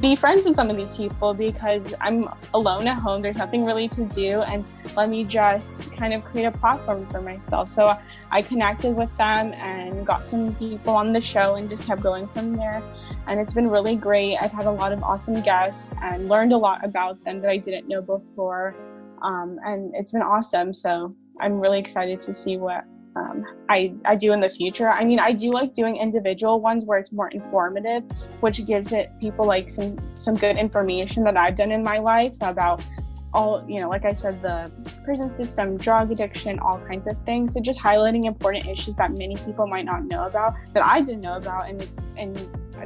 be 0.00 0.14
friends 0.14 0.46
with 0.46 0.56
some 0.56 0.68
of 0.68 0.76
these 0.76 0.96
people 0.96 1.32
because 1.32 1.94
I'm 2.00 2.28
alone 2.52 2.86
at 2.86 2.98
home. 2.98 3.22
There's 3.22 3.38
nothing 3.38 3.64
really 3.64 3.88
to 3.88 4.04
do. 4.04 4.42
And 4.42 4.64
let 4.96 5.08
me 5.08 5.24
just 5.24 5.90
kind 5.92 6.12
of 6.12 6.24
create 6.24 6.44
a 6.44 6.52
platform 6.52 7.06
for 7.08 7.20
myself. 7.20 7.70
So 7.70 7.96
I 8.30 8.42
connected 8.42 8.94
with 8.94 9.14
them 9.16 9.52
and 9.54 10.06
got 10.06 10.28
some 10.28 10.54
people 10.56 10.94
on 10.94 11.12
the 11.12 11.20
show 11.20 11.54
and 11.54 11.68
just 11.68 11.84
kept 11.84 12.02
going 12.02 12.28
from 12.28 12.56
there. 12.56 12.82
And 13.26 13.40
it's 13.40 13.54
been 13.54 13.70
really 13.70 13.96
great. 13.96 14.36
I've 14.36 14.52
had 14.52 14.66
a 14.66 14.74
lot 14.74 14.92
of 14.92 15.02
awesome 15.02 15.40
guests 15.40 15.94
and 16.02 16.28
learned 16.28 16.52
a 16.52 16.58
lot 16.58 16.84
about 16.84 17.22
them 17.24 17.40
that 17.40 17.50
I 17.50 17.56
didn't 17.56 17.88
know 17.88 18.02
before. 18.02 18.74
Um, 19.22 19.58
and 19.64 19.94
it's 19.94 20.12
been 20.12 20.22
awesome. 20.22 20.74
So 20.74 21.14
I'm 21.40 21.58
really 21.58 21.78
excited 21.78 22.20
to 22.22 22.34
see 22.34 22.58
what 22.58 22.84
um, 23.16 23.44
I, 23.68 23.94
I 24.04 24.16
do 24.16 24.32
in 24.32 24.40
the 24.40 24.48
future. 24.48 24.88
I 24.88 25.04
mean, 25.04 25.20
I 25.20 25.32
do 25.32 25.52
like 25.52 25.72
doing 25.72 25.96
individual 25.96 26.60
ones 26.60 26.84
where 26.84 26.98
it's 26.98 27.12
more 27.12 27.28
informative, 27.28 28.02
which 28.40 28.64
gives 28.66 28.92
it 28.92 29.10
people 29.20 29.46
like 29.46 29.70
some 29.70 29.98
some 30.18 30.34
good 30.34 30.56
information 30.56 31.22
that 31.24 31.36
I've 31.36 31.54
done 31.54 31.70
in 31.70 31.82
my 31.82 31.98
life 31.98 32.36
about 32.40 32.84
all 33.32 33.64
you 33.68 33.80
know, 33.80 33.88
like 33.88 34.04
I 34.04 34.12
said, 34.12 34.40
the 34.42 34.70
prison 35.04 35.32
system, 35.32 35.76
drug 35.76 36.10
addiction, 36.10 36.58
all 36.60 36.78
kinds 36.86 37.06
of 37.06 37.16
things. 37.24 37.54
So 37.54 37.60
just 37.60 37.78
highlighting 37.78 38.24
important 38.24 38.66
issues 38.66 38.94
that 38.96 39.12
many 39.12 39.36
people 39.36 39.66
might 39.66 39.84
not 39.84 40.04
know 40.04 40.26
about 40.26 40.54
that 40.72 40.84
I 40.84 41.00
didn't 41.00 41.22
know 41.22 41.36
about, 41.36 41.68
and 41.68 41.82
it's 41.82 41.98
and 42.16 42.36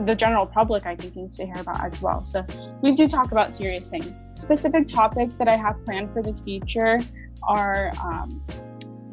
the 0.07 0.15
general 0.15 0.47
public 0.47 0.87
I 0.87 0.95
think 0.95 1.17
needs 1.17 1.37
to 1.39 1.47
hear 1.47 1.57
about 1.59 1.85
as 1.85 2.01
well. 2.03 2.25
So 2.25 2.45
we 2.83 2.93
do 2.93 3.09
talk 3.09 3.33
about 3.33 3.55
serious 3.55 3.89
things. 3.89 4.25
Specific 4.35 4.87
topics 4.87 5.37
that 5.37 5.49
I 5.49 5.57
have 5.57 5.83
planned 5.85 6.13
for 6.13 6.23
the 6.23 6.35
future 6.35 7.01
are 7.43 7.93
um, 8.03 8.43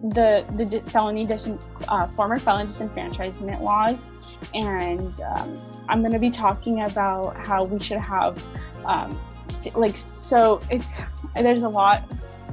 the 0.09 0.45
the 0.55 0.79
felony 0.89 1.25
dis- 1.25 1.49
uh, 1.87 2.07
former 2.09 2.39
felon 2.39 2.67
disenfranchisement 2.67 3.61
laws, 3.61 4.09
and 4.53 5.19
um, 5.21 5.59
I'm 5.89 6.01
going 6.01 6.13
to 6.13 6.19
be 6.19 6.29
talking 6.29 6.81
about 6.81 7.37
how 7.37 7.63
we 7.63 7.79
should 7.79 7.99
have 7.99 8.43
um, 8.85 9.19
st- 9.47 9.75
like 9.77 9.97
so 9.97 10.61
it's 10.69 11.01
there's 11.35 11.63
a 11.63 11.69
lot 11.69 12.03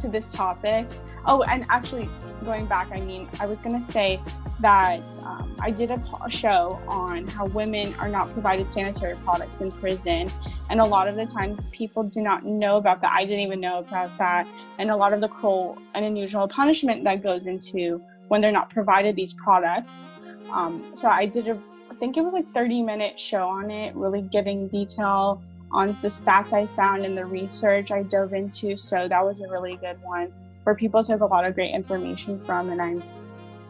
to 0.00 0.08
this 0.08 0.32
topic. 0.32 0.86
Oh, 1.26 1.42
and 1.42 1.64
actually 1.68 2.08
going 2.44 2.66
back, 2.66 2.90
I 2.90 3.00
mean, 3.00 3.28
I 3.38 3.46
was 3.46 3.60
going 3.60 3.78
to 3.78 3.86
say 3.86 4.20
that 4.60 5.02
um, 5.22 5.56
I 5.60 5.70
did 5.70 5.90
a, 5.90 6.00
show 6.28 6.80
on 6.86 7.26
how 7.26 7.46
women 7.46 7.94
are 7.94 8.08
not 8.08 8.32
provided 8.32 8.72
sanitary 8.72 9.16
products 9.24 9.60
in 9.60 9.72
prison. 9.72 10.30
And 10.70 10.80
a 10.80 10.84
lot 10.84 11.08
of 11.08 11.16
the 11.16 11.26
times 11.26 11.66
people 11.72 12.04
do 12.04 12.20
not 12.20 12.44
know 12.44 12.76
about 12.76 13.00
that. 13.02 13.12
I 13.12 13.24
didn't 13.24 13.40
even 13.40 13.60
know 13.60 13.78
about 13.78 14.16
that. 14.18 14.46
And 14.78 14.90
a 14.90 14.96
lot 14.96 15.12
of 15.12 15.20
the 15.20 15.28
cruel 15.28 15.78
and 15.94 16.04
unusual 16.04 16.46
punishment 16.48 17.04
that 17.04 17.22
goes 17.22 17.46
into 17.46 18.00
when 18.28 18.40
they're 18.40 18.52
not 18.52 18.70
provided 18.70 19.16
these 19.16 19.34
products. 19.34 20.06
Um, 20.52 20.92
so 20.94 21.08
I 21.08 21.26
did 21.26 21.48
a, 21.48 21.58
I 21.90 21.94
think 21.94 22.16
it 22.16 22.22
was 22.22 22.32
like 22.32 22.52
30 22.54 22.82
minute 22.82 23.18
show 23.18 23.48
on 23.48 23.70
it, 23.70 23.94
really 23.94 24.22
giving 24.22 24.68
detail 24.68 25.42
on 25.72 25.96
the 26.02 26.08
stats 26.08 26.52
I 26.52 26.66
found 26.76 27.04
and 27.04 27.16
the 27.16 27.24
research 27.24 27.90
I 27.90 28.02
dove 28.02 28.32
into. 28.32 28.76
So 28.76 29.08
that 29.08 29.24
was 29.24 29.40
a 29.40 29.48
really 29.48 29.76
good 29.76 30.00
one 30.02 30.32
where 30.64 30.74
people 30.74 31.02
took 31.02 31.20
a 31.20 31.26
lot 31.26 31.44
of 31.44 31.54
great 31.54 31.74
information 31.74 32.38
from. 32.38 32.70
And 32.70 32.80
I'm 32.80 33.02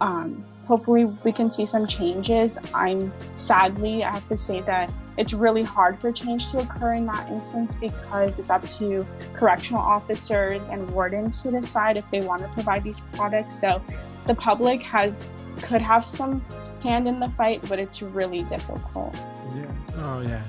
um, 0.00 0.44
hopefully 0.64 1.04
we 1.04 1.32
can 1.32 1.50
see 1.50 1.66
some 1.66 1.86
changes. 1.86 2.58
I'm 2.74 3.12
sadly, 3.34 4.04
I 4.04 4.12
have 4.12 4.26
to 4.28 4.36
say 4.36 4.60
that 4.62 4.92
it's 5.18 5.34
really 5.34 5.62
hard 5.62 6.00
for 6.00 6.10
change 6.12 6.50
to 6.52 6.60
occur 6.60 6.94
in 6.94 7.06
that 7.06 7.28
instance 7.28 7.74
because 7.74 8.38
it's 8.38 8.50
up 8.50 8.66
to 8.78 9.06
correctional 9.34 9.82
officers 9.82 10.66
and 10.68 10.90
wardens 10.90 11.42
to 11.42 11.50
decide 11.50 11.96
if 11.96 12.10
they 12.10 12.20
want 12.20 12.42
to 12.42 12.48
provide 12.48 12.82
these 12.82 13.00
products. 13.12 13.60
So 13.60 13.82
the 14.26 14.34
public 14.34 14.82
has 14.82 15.32
could 15.60 15.82
have 15.82 16.08
some 16.08 16.40
hand 16.82 17.06
in 17.06 17.20
the 17.20 17.28
fight, 17.30 17.60
but 17.68 17.78
it's 17.78 18.00
really 18.00 18.42
difficult. 18.44 19.14
Yeah. 19.54 19.66
Oh 19.96 20.22
yeah. 20.22 20.42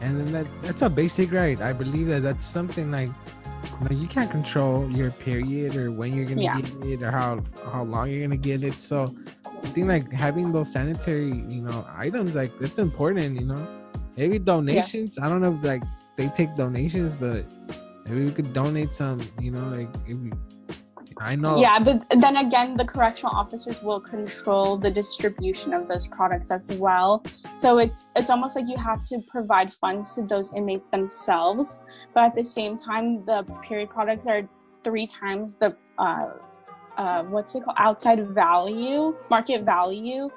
And 0.00 0.18
then 0.18 0.32
that 0.32 0.46
that's 0.62 0.82
a 0.82 0.88
basic 0.88 1.32
right. 1.32 1.60
I 1.60 1.72
believe 1.72 2.08
that 2.08 2.22
that's 2.22 2.46
something 2.46 2.90
like 2.90 3.10
you, 3.90 3.96
you 3.96 4.06
can't 4.08 4.30
control 4.30 4.90
your 4.90 5.10
period 5.10 5.76
or 5.76 5.90
when 5.92 6.14
you're 6.14 6.24
gonna 6.24 6.42
Yeah. 6.42 6.60
get 6.60 6.84
it 6.84 7.02
or 7.02 7.10
how 7.10 7.42
how 7.72 7.84
long 7.84 8.10
you're 8.10 8.22
gonna 8.22 8.36
get 8.36 8.64
it. 8.64 8.80
So 8.80 9.14
I 9.62 9.68
think 9.68 9.88
like 9.88 10.12
having 10.12 10.52
those 10.52 10.72
sanitary, 10.72 11.26
you 11.26 11.62
know, 11.62 11.86
items 11.96 12.34
like 12.34 12.56
that's 12.58 12.78
important, 12.78 13.40
you 13.40 13.46
know. 13.46 13.66
Maybe 14.16 14.38
donations. 14.38 15.18
I 15.18 15.28
don't 15.28 15.40
know 15.40 15.54
if 15.54 15.64
like 15.64 15.82
they 16.16 16.28
take 16.28 16.56
donations, 16.56 17.14
but 17.14 17.44
maybe 18.06 18.24
we 18.24 18.32
could 18.32 18.52
donate 18.52 18.92
some, 18.92 19.20
you 19.40 19.50
know, 19.50 19.64
like 19.68 19.88
if 20.06 20.18
you 20.18 20.32
I 21.20 21.34
know 21.34 21.60
Yeah, 21.60 21.78
but 21.78 22.04
then 22.20 22.36
again, 22.36 22.76
the 22.76 22.84
correctional 22.84 23.34
officers 23.34 23.82
will 23.82 24.00
control 24.00 24.76
the 24.76 24.90
distribution 24.90 25.72
of 25.72 25.88
those 25.88 26.06
products 26.06 26.50
as 26.50 26.70
well. 26.72 27.24
So 27.56 27.78
it's 27.78 28.06
it's 28.14 28.30
almost 28.30 28.56
like 28.56 28.68
you 28.68 28.76
have 28.76 29.02
to 29.04 29.20
provide 29.28 29.72
funds 29.74 30.14
to 30.14 30.22
those 30.22 30.52
inmates 30.54 30.88
themselves, 30.90 31.80
but 32.14 32.24
at 32.24 32.34
the 32.34 32.44
same 32.44 32.76
time, 32.76 33.24
the 33.24 33.44
period 33.62 33.90
products 33.90 34.26
are 34.26 34.48
three 34.84 35.06
times 35.06 35.56
the 35.56 35.76
uh, 35.98 36.30
uh, 36.98 37.22
what's 37.24 37.54
it 37.54 37.64
called 37.64 37.76
outside 37.78 38.26
value, 38.28 39.16
market 39.30 39.62
value 39.62 40.28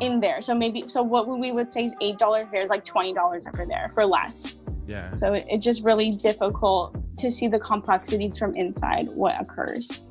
in 0.00 0.20
there. 0.20 0.40
So 0.40 0.54
maybe 0.54 0.84
so 0.88 1.02
what 1.02 1.28
we 1.28 1.52
would 1.52 1.70
say 1.70 1.84
is 1.84 1.94
eight 2.00 2.18
dollars 2.18 2.50
there 2.50 2.62
is 2.62 2.70
like 2.70 2.84
twenty 2.84 3.12
dollars 3.12 3.46
over 3.46 3.66
there 3.66 3.88
for 3.92 4.04
less. 4.06 4.58
yeah. 4.86 5.12
So 5.12 5.32
it, 5.34 5.44
it's 5.48 5.64
just 5.64 5.84
really 5.84 6.12
difficult 6.12 6.96
to 7.18 7.30
see 7.30 7.48
the 7.48 7.58
complexities 7.58 8.38
from 8.38 8.52
inside 8.54 9.08
what 9.08 9.40
occurs. 9.40 10.04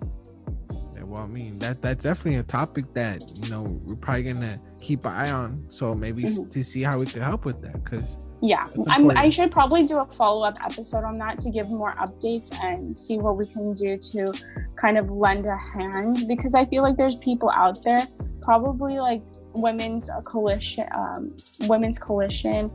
Yeah, 0.96 1.04
well, 1.04 1.24
I 1.24 1.28
mean 1.28 1.60
that 1.60 1.82
that's 1.82 2.04
definitely 2.04 2.40
a 2.40 2.44
topic 2.44 2.94
that 2.94 3.22
you 3.42 3.50
know 3.50 3.64
we're 3.86 3.96
probably 3.96 4.24
gonna 4.24 4.58
keep 4.80 5.06
an 5.06 5.12
eye 5.14 5.32
on. 5.32 5.64
So 5.68 5.94
maybe 5.94 6.24
s 6.26 6.40
Mhm. 6.40 6.50
to 6.52 6.64
see 6.64 6.84
how 6.84 7.00
we 7.00 7.06
could 7.06 7.22
help 7.22 7.46
with 7.46 7.62
that, 7.62 7.84
because 7.84 8.18
Yeah, 8.44 8.68
I'm, 8.90 9.10
I 9.12 9.30
should 9.30 9.52
probably 9.54 9.84
do 9.84 10.00
a 10.00 10.06
follow 10.06 10.46
up 10.46 10.58
episode 10.66 11.06
on 11.06 11.14
that 11.16 11.40
to 11.40 11.50
give 11.50 11.70
more 11.70 11.96
updates 11.96 12.54
and 12.62 13.00
see 13.00 13.18
what 13.18 13.38
we 13.38 13.46
can 13.46 13.74
do 13.74 13.98
to 13.98 14.34
kind 14.76 14.98
of 14.98 15.10
lend 15.10 15.46
a 15.46 15.56
hand 15.56 16.26
because 16.28 16.54
I 16.54 16.66
feel 16.66 16.84
like 16.84 16.98
there's 16.98 17.16
people 17.16 17.50
out 17.56 17.82
there, 17.86 18.06
probably 18.42 19.00
like 19.00 19.24
women's 19.54 20.10
coalition, 20.26 20.86
um, 20.94 21.38
women's 21.62 21.98
coalition 21.98 22.70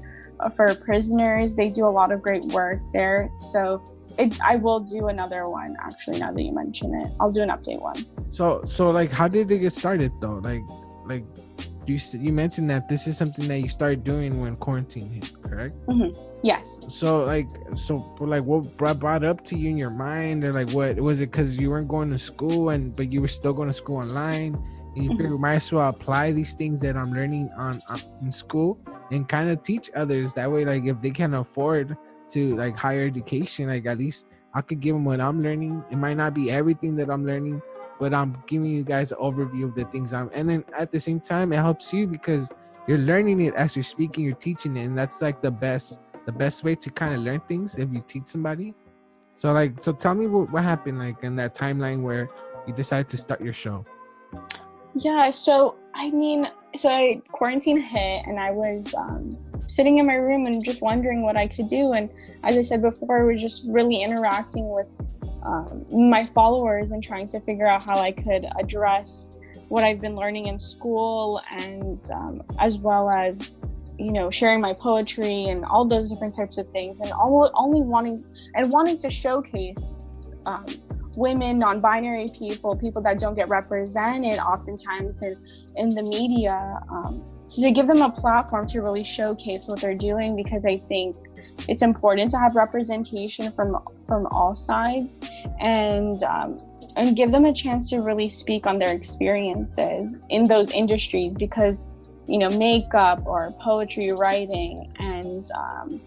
for 0.56 0.74
prisoners. 0.74 1.54
They 1.54 1.68
do 1.68 1.84
a 1.86 1.92
lot 1.92 2.12
of 2.12 2.22
great 2.22 2.44
work 2.44 2.80
there. 2.94 3.30
So 3.52 3.84
it, 4.18 4.40
I 4.40 4.56
will 4.56 4.78
do 4.78 5.08
another 5.08 5.50
one 5.50 5.76
actually. 5.84 6.18
Now 6.18 6.32
that 6.32 6.42
you 6.42 6.52
mention 6.52 6.94
it, 6.94 7.08
I'll 7.20 7.30
do 7.30 7.42
an 7.42 7.50
update 7.50 7.82
one. 7.82 8.06
so 8.30 8.64
so 8.66 8.90
like 8.90 9.10
how 9.10 9.28
did 9.28 9.48
they 9.48 9.58
get 9.58 9.74
started 9.74 10.12
though? 10.22 10.40
Like 10.42 10.62
like 11.04 11.24
you 11.88 11.98
you 12.20 12.32
mentioned 12.32 12.68
that 12.70 12.88
this 12.88 13.06
is 13.06 13.16
something 13.16 13.48
that 13.48 13.58
you 13.60 13.68
started 13.68 14.04
doing 14.04 14.40
when 14.40 14.56
quarantine 14.56 15.08
hit, 15.10 15.32
correct? 15.42 15.74
Mhm. 15.88 16.14
Yes. 16.42 16.78
So 16.88 17.24
like 17.24 17.48
so 17.74 18.14
like 18.20 18.44
what 18.44 18.76
brought 18.76 18.98
brought 19.00 19.24
up 19.24 19.44
to 19.46 19.58
you 19.58 19.70
in 19.70 19.76
your 19.76 19.90
mind 19.90 20.44
or 20.44 20.52
like 20.52 20.70
what 20.70 20.96
was 21.00 21.20
it 21.20 21.30
because 21.32 21.58
you 21.58 21.70
weren't 21.70 21.88
going 21.88 22.10
to 22.10 22.18
school 22.18 22.70
and 22.70 22.94
but 22.94 23.12
you 23.12 23.20
were 23.20 23.28
still 23.28 23.52
going 23.52 23.68
to 23.68 23.74
school 23.74 23.96
online 23.96 24.54
and 24.94 25.04
you 25.04 25.10
Mhm. 25.10 25.16
figured 25.16 25.40
might 25.40 25.54
as 25.56 25.72
well 25.72 25.88
apply 25.88 26.30
these 26.32 26.54
things 26.54 26.80
that 26.80 26.96
I'm 26.96 27.12
learning 27.12 27.50
on, 27.56 27.82
on 27.88 27.98
in 28.22 28.30
school 28.30 28.78
and 29.10 29.28
kind 29.28 29.50
of 29.50 29.62
teach 29.62 29.90
others 29.96 30.32
that 30.34 30.50
way 30.50 30.64
like 30.64 30.84
if 30.84 31.00
they 31.00 31.10
can 31.10 31.34
afford 31.34 31.96
to 32.30 32.54
like 32.56 32.76
higher 32.76 33.04
education 33.06 33.66
like 33.68 33.86
at 33.86 33.98
least 33.98 34.26
I 34.54 34.60
could 34.62 34.80
give 34.80 34.94
them 34.94 35.04
what 35.04 35.20
I'm 35.20 35.42
learning 35.42 35.82
it 35.90 35.96
might 35.96 36.16
not 36.16 36.34
be 36.34 36.50
everything 36.50 36.94
that 36.96 37.10
I'm 37.10 37.26
learning 37.26 37.60
but 37.98 38.14
I'm 38.14 38.42
giving 38.46 38.70
you 38.70 38.84
guys 38.84 39.12
an 39.12 39.18
overview 39.18 39.64
of 39.64 39.74
the 39.74 39.84
things 39.86 40.12
I'm 40.12 40.30
and 40.32 40.48
then 40.48 40.64
at 40.76 40.92
the 40.92 41.00
same 41.00 41.20
time 41.20 41.52
it 41.52 41.56
helps 41.56 41.92
you 41.92 42.06
because 42.06 42.48
you're 42.86 42.98
learning 42.98 43.40
it 43.42 43.54
as 43.54 43.76
you're 43.76 43.82
speaking 43.82 44.24
you're 44.24 44.34
teaching 44.34 44.76
it 44.76 44.84
and 44.84 44.96
that's 44.96 45.20
like 45.20 45.40
the 45.40 45.50
best 45.50 46.00
the 46.28 46.32
best 46.32 46.62
way 46.62 46.74
to 46.74 46.90
kind 46.90 47.14
of 47.14 47.20
learn 47.22 47.40
things 47.48 47.78
if 47.78 47.90
you 47.90 48.04
teach 48.06 48.26
somebody. 48.26 48.74
So 49.34 49.50
like, 49.50 49.82
so 49.82 49.94
tell 49.94 50.14
me 50.14 50.26
what, 50.26 50.52
what 50.52 50.62
happened 50.62 50.98
like 50.98 51.24
in 51.24 51.34
that 51.36 51.54
timeline 51.54 52.02
where 52.02 52.28
you 52.66 52.74
decided 52.74 53.08
to 53.08 53.16
start 53.16 53.40
your 53.40 53.54
show. 53.54 53.86
Yeah, 54.94 55.30
so 55.30 55.76
I 55.94 56.10
mean, 56.10 56.46
so 56.76 56.90
I, 56.90 57.22
quarantine 57.32 57.80
hit 57.80 58.26
and 58.26 58.38
I 58.38 58.50
was 58.50 58.94
um, 58.94 59.30
sitting 59.68 59.96
in 59.96 60.06
my 60.06 60.16
room 60.16 60.44
and 60.44 60.62
just 60.62 60.82
wondering 60.82 61.22
what 61.22 61.38
I 61.38 61.48
could 61.48 61.66
do. 61.66 61.92
And 61.92 62.10
as 62.44 62.58
I 62.58 62.60
said 62.60 62.82
before, 62.82 63.24
we're 63.24 63.34
just 63.38 63.62
really 63.64 64.02
interacting 64.02 64.68
with 64.68 64.90
um, 65.48 65.86
my 65.90 66.26
followers 66.26 66.90
and 66.90 67.02
trying 67.02 67.26
to 67.28 67.40
figure 67.40 67.66
out 67.66 67.82
how 67.82 67.98
I 67.98 68.12
could 68.12 68.44
address 68.60 69.38
what 69.68 69.82
I've 69.82 70.00
been 70.00 70.14
learning 70.14 70.46
in 70.46 70.58
school 70.58 71.40
and 71.50 71.98
um, 72.10 72.42
as 72.58 72.78
well 72.78 73.08
as 73.08 73.50
you 73.98 74.12
know 74.12 74.30
sharing 74.30 74.60
my 74.60 74.74
poetry 74.74 75.44
and 75.44 75.64
all 75.64 75.86
those 75.86 76.10
different 76.10 76.34
types 76.34 76.58
of 76.58 76.70
things 76.70 77.00
and 77.00 77.10
all, 77.12 77.50
only 77.54 77.80
wanting 77.80 78.22
and 78.54 78.70
wanting 78.70 78.98
to 78.98 79.10
showcase 79.10 79.88
um, 80.44 80.66
women, 81.16 81.56
non-binary 81.56 82.30
people, 82.38 82.76
people 82.76 83.02
that 83.02 83.18
don't 83.18 83.34
get 83.34 83.48
represented 83.48 84.38
oftentimes 84.38 85.20
in, 85.22 85.36
in 85.76 85.90
the 85.90 86.02
media, 86.02 86.78
um, 86.90 87.24
so 87.48 87.62
to 87.62 87.70
give 87.70 87.86
them 87.86 88.02
a 88.02 88.10
platform 88.10 88.66
to 88.66 88.82
really 88.82 89.02
showcase 89.02 89.66
what 89.66 89.80
they're 89.80 89.94
doing 89.94 90.36
because 90.36 90.64
I 90.64 90.78
think 90.88 91.16
it's 91.66 91.82
important 91.82 92.30
to 92.30 92.38
have 92.38 92.54
representation 92.54 93.52
from 93.52 93.78
from 94.06 94.26
all 94.26 94.54
sides 94.54 95.20
and 95.60 96.22
um, 96.22 96.58
and 96.96 97.16
give 97.16 97.32
them 97.32 97.44
a 97.44 97.52
chance 97.52 97.90
to 97.90 98.00
really 98.00 98.28
speak 98.28 98.66
on 98.66 98.78
their 98.78 98.92
experiences 98.92 100.18
in 100.30 100.46
those 100.46 100.70
industries 100.70 101.34
because 101.36 101.86
you 102.26 102.38
know 102.38 102.50
makeup 102.50 103.22
or 103.26 103.52
poetry 103.60 104.12
writing 104.12 104.92
and 104.98 105.50
um, 105.52 106.00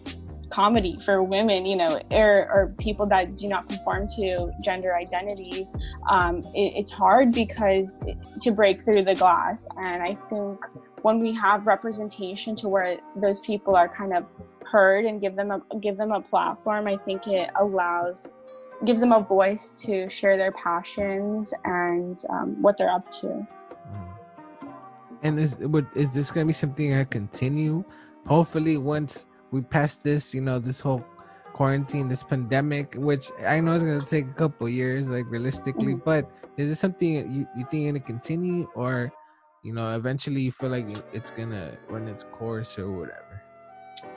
comedy 0.52 0.98
for 0.98 1.24
women, 1.24 1.66
you 1.66 1.76
know, 1.76 2.00
or, 2.12 2.50
or 2.52 2.76
people 2.78 3.08
that 3.08 3.36
do 3.36 3.48
not 3.48 3.68
conform 3.68 4.06
to 4.06 4.52
gender 4.64 4.96
identity, 4.96 5.68
um, 6.10 6.40
it, 6.54 6.74
it's 6.76 6.92
hard 6.92 7.32
because 7.32 8.00
to 8.42 8.52
break 8.52 8.82
through 8.82 9.04
the 9.04 9.16
glass. 9.16 9.68
And 9.78 10.04
I 10.04 10.16
think 10.30 10.60
when 11.02 11.20
we 11.20 11.34
have 11.36 11.66
representation 11.66 12.56
to 12.58 12.70
where 12.70 13.00
those 13.16 13.40
people 13.40 13.76
are 13.76 13.90
kind 13.90 14.14
of 14.14 14.26
heard 14.66 15.06
and 15.06 15.20
give 15.20 15.36
them 15.36 15.52
a 15.52 15.62
give 15.80 15.98
them 15.98 16.12
a 16.12 16.22
platform, 16.22 16.88
I 16.88 16.98
think 16.98 17.28
it 17.28 17.50
allows 17.56 18.34
gives 18.86 19.00
them 19.00 19.12
a 19.12 19.22
voice 19.22 19.72
to 19.84 20.10
share 20.10 20.38
their 20.38 20.52
passions 20.52 21.54
and 21.66 22.24
um, 22.30 22.62
what 22.62 22.78
they're 22.78 22.90
up 22.90 23.10
to. 23.12 23.48
And 25.24 25.40
is 25.40 25.58
would 25.58 25.88
is 25.96 26.12
this 26.12 26.32
gonna 26.32 26.48
be 26.48 26.54
something 26.54 26.94
I 26.94 27.04
continue? 27.04 27.84
Hopefully, 28.26 28.78
once 28.78 29.26
we 29.52 29.62
pass 29.62 29.96
this, 29.98 30.34
you 30.34 30.42
know, 30.42 30.58
this 30.58 30.80
whole 30.80 31.06
quarantine, 31.54 32.08
this 32.08 32.24
pandemic, 32.24 32.96
which 32.98 33.32
I 33.46 33.60
know 33.60 33.74
is 33.74 33.84
gonna 33.84 34.06
take 34.06 34.26
a 34.26 34.34
couple 34.34 34.68
years, 34.70 35.10
like 35.10 35.26
realistically. 35.30 35.96
Mhm. 35.96 36.04
But 36.04 36.32
is 36.58 36.70
this 36.70 36.80
something 36.80 37.14
you 37.32 37.48
you 37.56 37.66
think 37.70 37.88
gonna 37.88 38.00
continue, 38.00 38.68
or 38.74 39.12
you 39.64 39.74
know, 39.74 39.96
eventually 39.96 40.42
you 40.42 40.52
feel 40.52 40.70
like 40.70 40.88
it's 41.14 41.30
gonna 41.30 41.78
run 41.88 42.08
its 42.08 42.24
course 42.32 42.80
or 42.80 42.92
whatever? 42.92 43.44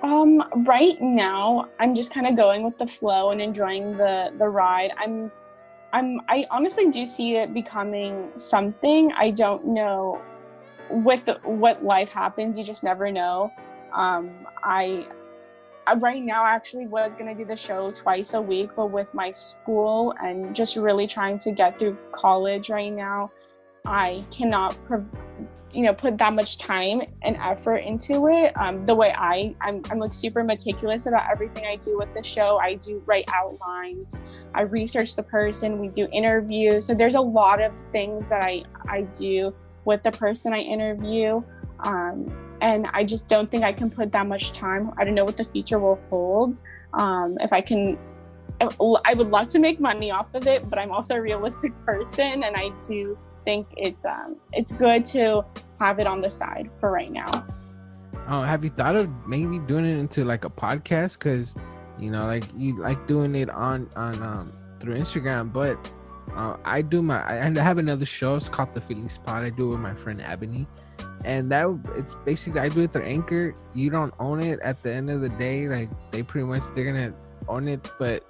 Um, 0.03 0.43
right 0.67 1.01
now, 1.01 1.69
I'm 1.79 1.95
just 1.95 2.13
kind 2.13 2.27
of 2.27 2.37
going 2.37 2.63
with 2.63 2.79
the 2.79 2.87
flow 2.87 3.31
and 3.31 3.41
enjoying 3.41 3.97
the 3.97 4.33
the 4.39 4.49
ride. 4.49 4.93
I'm, 4.99 5.31
I'm, 5.93 6.21
I 6.29 6.47
honestly 6.51 6.91
do 6.91 7.05
see 7.05 7.37
it 7.37 7.53
becoming 7.53 8.31
something. 8.37 9.13
I 9.13 9.31
don't 9.31 9.67
know. 9.67 10.23
With 10.91 11.25
the, 11.25 11.35
what 11.45 11.83
life 11.83 12.11
happens, 12.11 12.59
you 12.59 12.65
just 12.65 12.85
never 12.85 13.11
know. 13.11 13.51
Um, 13.95 14.47
I, 14.63 15.07
I 15.87 15.95
right 15.95 16.23
now 16.23 16.47
actually 16.47 16.87
was 16.87 17.15
gonna 17.15 17.35
do 17.35 17.45
the 17.45 17.57
show 17.57 17.91
twice 17.91 18.33
a 18.35 18.41
week, 18.41 18.71
but 18.75 18.87
with 18.87 19.13
my 19.13 19.31
school 19.31 20.15
and 20.23 20.55
just 20.55 20.77
really 20.77 21.07
trying 21.07 21.39
to 21.39 21.53
get 21.53 21.79
through 21.79 21.97
college 22.13 22.71
right 22.71 22.93
now, 22.93 23.31
I 23.87 24.25
cannot, 24.31 24.79
you 25.73 25.83
know, 25.83 25.93
put 25.93 26.17
that 26.17 26.33
much 26.33 26.57
time 26.57 27.03
and 27.23 27.37
effort 27.37 27.79
into 27.79 28.29
it. 28.29 28.57
Um, 28.57 28.87
the 28.87 28.95
way 28.95 29.13
I, 29.15 29.55
I'm, 29.61 29.83
I'm 29.91 29.99
like 29.99 30.15
super 30.15 30.43
meticulous 30.43 31.05
about 31.05 31.31
everything 31.31 31.67
I 31.67 31.77
do 31.77 31.99
with 31.99 32.09
the 32.15 32.23
show. 32.23 32.57
I 32.57 32.75
do 32.77 33.03
write 33.05 33.29
outlines, 33.29 34.17
I 34.55 34.63
research 34.63 35.17
the 35.17 35.23
person, 35.23 35.79
we 35.79 35.89
do 35.89 36.09
interviews. 36.13 36.87
So 36.87 36.95
there's 36.95 37.15
a 37.15 37.21
lot 37.21 37.61
of 37.61 37.77
things 37.77 38.27
that 38.29 38.43
I, 38.43 38.65
I 38.89 39.03
do 39.03 39.55
with 39.85 40.03
the 40.03 40.13
person 40.13 40.55
I 40.55 40.61
interview. 40.61 41.43
Um, 41.81 42.57
and 42.63 42.87
I 42.95 43.05
just 43.05 43.29
don't 43.29 43.51
think 43.51 43.65
I 43.65 43.73
can 43.73 43.91
put 43.91 44.13
that 44.13 44.27
much 44.27 44.55
time. 44.55 44.93
I 44.97 45.05
don't 45.05 45.15
know 45.15 45.27
what 45.27 45.37
the 45.37 45.45
future 45.45 45.79
will 45.79 46.01
hold. 46.09 46.63
Um, 46.95 47.37
if 47.41 47.53
I 47.53 47.61
can, 47.61 47.99
I 48.61 49.13
would 49.13 49.29
love 49.29 49.49
to 49.49 49.59
make 49.59 49.79
money 49.79 50.11
off 50.11 50.35
of 50.35 50.47
it, 50.47 50.71
but 50.71 50.79
I'm 50.79 50.91
also 50.91 51.17
a 51.17 51.21
realistic 51.21 51.73
person, 51.85 52.45
and 52.45 52.57
I 52.57 52.71
do 52.87 53.19
think 53.45 53.69
it's 53.77 54.05
um, 54.05 54.37
it's 54.53 54.73
good 54.73 55.05
to 55.07 55.45
have 55.81 55.99
it 55.99 56.07
on 56.07 56.21
the 56.21 56.31
side 56.31 56.71
for 56.79 56.91
right 56.91 57.11
now. 57.11 57.47
Oh, 58.29 58.43
have 58.43 58.65
you 58.65 58.71
thought 58.71 58.97
of 58.97 59.09
maybe 59.27 59.59
doing 59.59 59.85
it 59.85 59.99
into 59.99 60.25
like 60.25 60.45
a 60.45 60.51
podcast? 60.51 61.19
Cause 61.19 61.55
you 61.99 62.11
know, 62.11 62.27
like 62.27 62.45
you 62.57 62.77
like 62.79 63.07
doing 63.07 63.35
it 63.35 63.51
on 63.51 63.91
on 63.97 64.23
um 64.23 64.53
through 64.81 64.97
Instagram, 64.97 65.53
but 65.53 65.79
uh, 66.35 66.57
I 66.65 66.83
do 66.83 67.03
my 67.03 67.23
I 67.29 67.51
have 67.51 67.79
another 67.79 68.07
show. 68.07 68.37
It's 68.37 68.49
called 68.49 68.75
The 68.75 68.81
Feeling 68.81 69.09
Spot. 69.09 69.45
I 69.45 69.51
do 69.51 69.69
it 69.69 69.71
with 69.73 69.81
my 69.81 69.95
friend 69.95 70.21
Ebony, 70.21 70.67
and 71.25 71.51
that 71.53 71.67
it's 71.97 72.15
basically 72.25 72.61
I 72.61 72.69
do 72.69 72.83
it 72.83 72.93
through 72.93 73.05
Anchor. 73.05 73.55
You 73.75 73.91
don't 73.91 74.15
own 74.19 74.41
it 74.41 74.61
at 74.61 74.83
the 74.83 74.93
end 74.93 75.11
of 75.11 75.21
the 75.21 75.29
day. 75.29 75.69
Like 75.69 75.91
they 76.11 76.23
pretty 76.23 76.47
much 76.47 76.63
they're 76.75 76.85
gonna 76.85 77.15
own 77.49 77.69
it, 77.69 77.89
but 77.99 78.25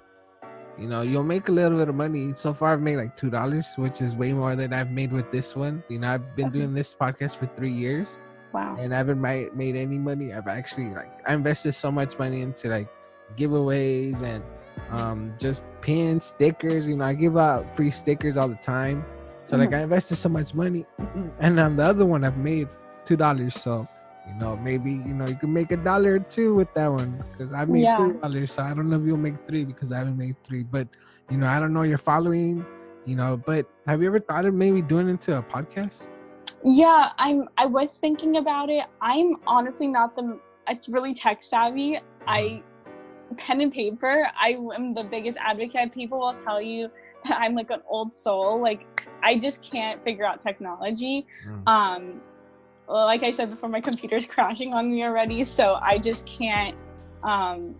you 0.77 0.87
know 0.87 1.01
you'll 1.01 1.23
make 1.23 1.49
a 1.49 1.51
little 1.51 1.77
bit 1.77 1.89
of 1.89 1.95
money. 1.95 2.33
So 2.33 2.53
far, 2.53 2.73
I've 2.73 2.81
made 2.81 2.97
like 2.97 3.15
two 3.15 3.29
dollars, 3.29 3.67
which 3.77 4.01
is 4.01 4.15
way 4.15 4.33
more 4.33 4.55
than 4.55 4.73
I've 4.73 4.91
made 4.91 5.11
with 5.11 5.31
this 5.31 5.55
one. 5.55 5.83
You 5.89 5.99
know, 5.99 6.11
I've 6.11 6.35
been 6.35 6.51
doing 6.51 6.73
this 6.73 6.93
podcast 6.93 7.37
for 7.37 7.47
three 7.55 7.71
years. 7.71 8.19
Wow. 8.53 8.77
And 8.79 8.93
I 8.93 8.97
haven't 8.97 9.19
made, 9.19 9.53
made 9.53 9.75
any 9.75 9.97
money. 9.97 10.33
I've 10.33 10.47
actually 10.47 10.89
like 10.93 11.11
I 11.27 11.33
invested 11.33 11.73
so 11.73 11.91
much 11.91 12.17
money 12.17 12.41
into 12.41 12.69
like 12.69 12.87
giveaways 13.35 14.21
and 14.21 14.43
um, 14.91 15.33
just 15.37 15.63
pins, 15.81 16.25
stickers. 16.25 16.87
You 16.87 16.97
know, 16.97 17.05
I 17.05 17.13
give 17.13 17.37
out 17.37 17.75
free 17.75 17.91
stickers 17.91 18.37
all 18.37 18.47
the 18.47 18.55
time. 18.55 19.05
So 19.45 19.53
mm-hmm. 19.53 19.65
like 19.65 19.73
I 19.73 19.83
invested 19.83 20.15
so 20.17 20.29
much 20.29 20.53
money, 20.53 20.85
and 21.39 21.59
on 21.59 21.75
the 21.75 21.83
other 21.83 22.05
one 22.05 22.23
I've 22.23 22.37
made 22.37 22.67
two 23.03 23.15
dollars. 23.15 23.55
So 23.55 23.87
you 24.27 24.33
know 24.35 24.55
maybe 24.57 24.91
you 24.91 25.13
know 25.13 25.27
you 25.27 25.35
can 25.35 25.53
make 25.53 25.71
a 25.71 25.77
dollar 25.77 26.15
or 26.15 26.19
two 26.19 26.55
with 26.55 26.73
that 26.73 26.91
one 26.91 27.23
because 27.31 27.53
I 27.53 27.65
made 27.65 27.83
yeah. 27.83 27.97
two 27.97 28.13
dollars. 28.13 28.51
So 28.53 28.63
I 28.63 28.73
don't 28.73 28.89
know 28.89 28.99
if 28.99 29.05
you'll 29.05 29.17
make 29.17 29.35
three 29.47 29.65
because 29.65 29.91
I 29.91 29.97
haven't 29.99 30.17
made 30.17 30.35
three. 30.43 30.63
But 30.63 30.87
you 31.29 31.37
know 31.37 31.47
I 31.47 31.59
don't 31.59 31.73
know 31.73 31.83
your 31.83 31.97
following. 31.97 32.65
You 33.05 33.15
know, 33.15 33.37
but 33.37 33.69
have 33.85 34.01
you 34.01 34.07
ever 34.07 34.19
thought 34.19 34.45
of 34.45 34.55
maybe 34.55 34.81
doing 34.81 35.09
into 35.09 35.37
a 35.37 35.43
podcast? 35.43 36.09
Yeah, 36.63 37.11
I'm. 37.17 37.47
I 37.57 37.67
was 37.67 37.99
thinking 37.99 38.37
about 38.37 38.69
it. 38.69 38.85
I'm 39.01 39.35
honestly 39.45 39.87
not 39.87 40.15
the. 40.15 40.39
It's 40.67 40.89
really 40.89 41.13
tech 41.13 41.43
savvy. 41.43 41.99
I 42.27 42.39
uh-huh 42.39 42.61
pen 43.37 43.61
and 43.61 43.71
paper, 43.71 44.29
I 44.35 44.57
am 44.75 44.93
the 44.93 45.03
biggest 45.03 45.37
advocate. 45.41 45.91
People 45.91 46.19
will 46.19 46.33
tell 46.33 46.61
you 46.61 46.89
I'm 47.25 47.55
like 47.55 47.71
an 47.71 47.81
old 47.87 48.13
soul. 48.13 48.61
Like 48.61 49.07
I 49.23 49.37
just 49.37 49.61
can't 49.63 50.03
figure 50.03 50.25
out 50.25 50.41
technology. 50.41 51.27
Mm. 51.47 51.67
Um, 51.67 52.21
like 52.87 53.23
I 53.23 53.31
said 53.31 53.49
before, 53.49 53.69
my 53.69 53.81
computer's 53.81 54.25
crashing 54.33 54.73
on 54.73 54.91
me 54.91 55.03
already, 55.03 55.43
so 55.43 55.77
I 55.81 55.97
just 55.97 56.25
can't 56.25 56.75
um, 57.23 57.75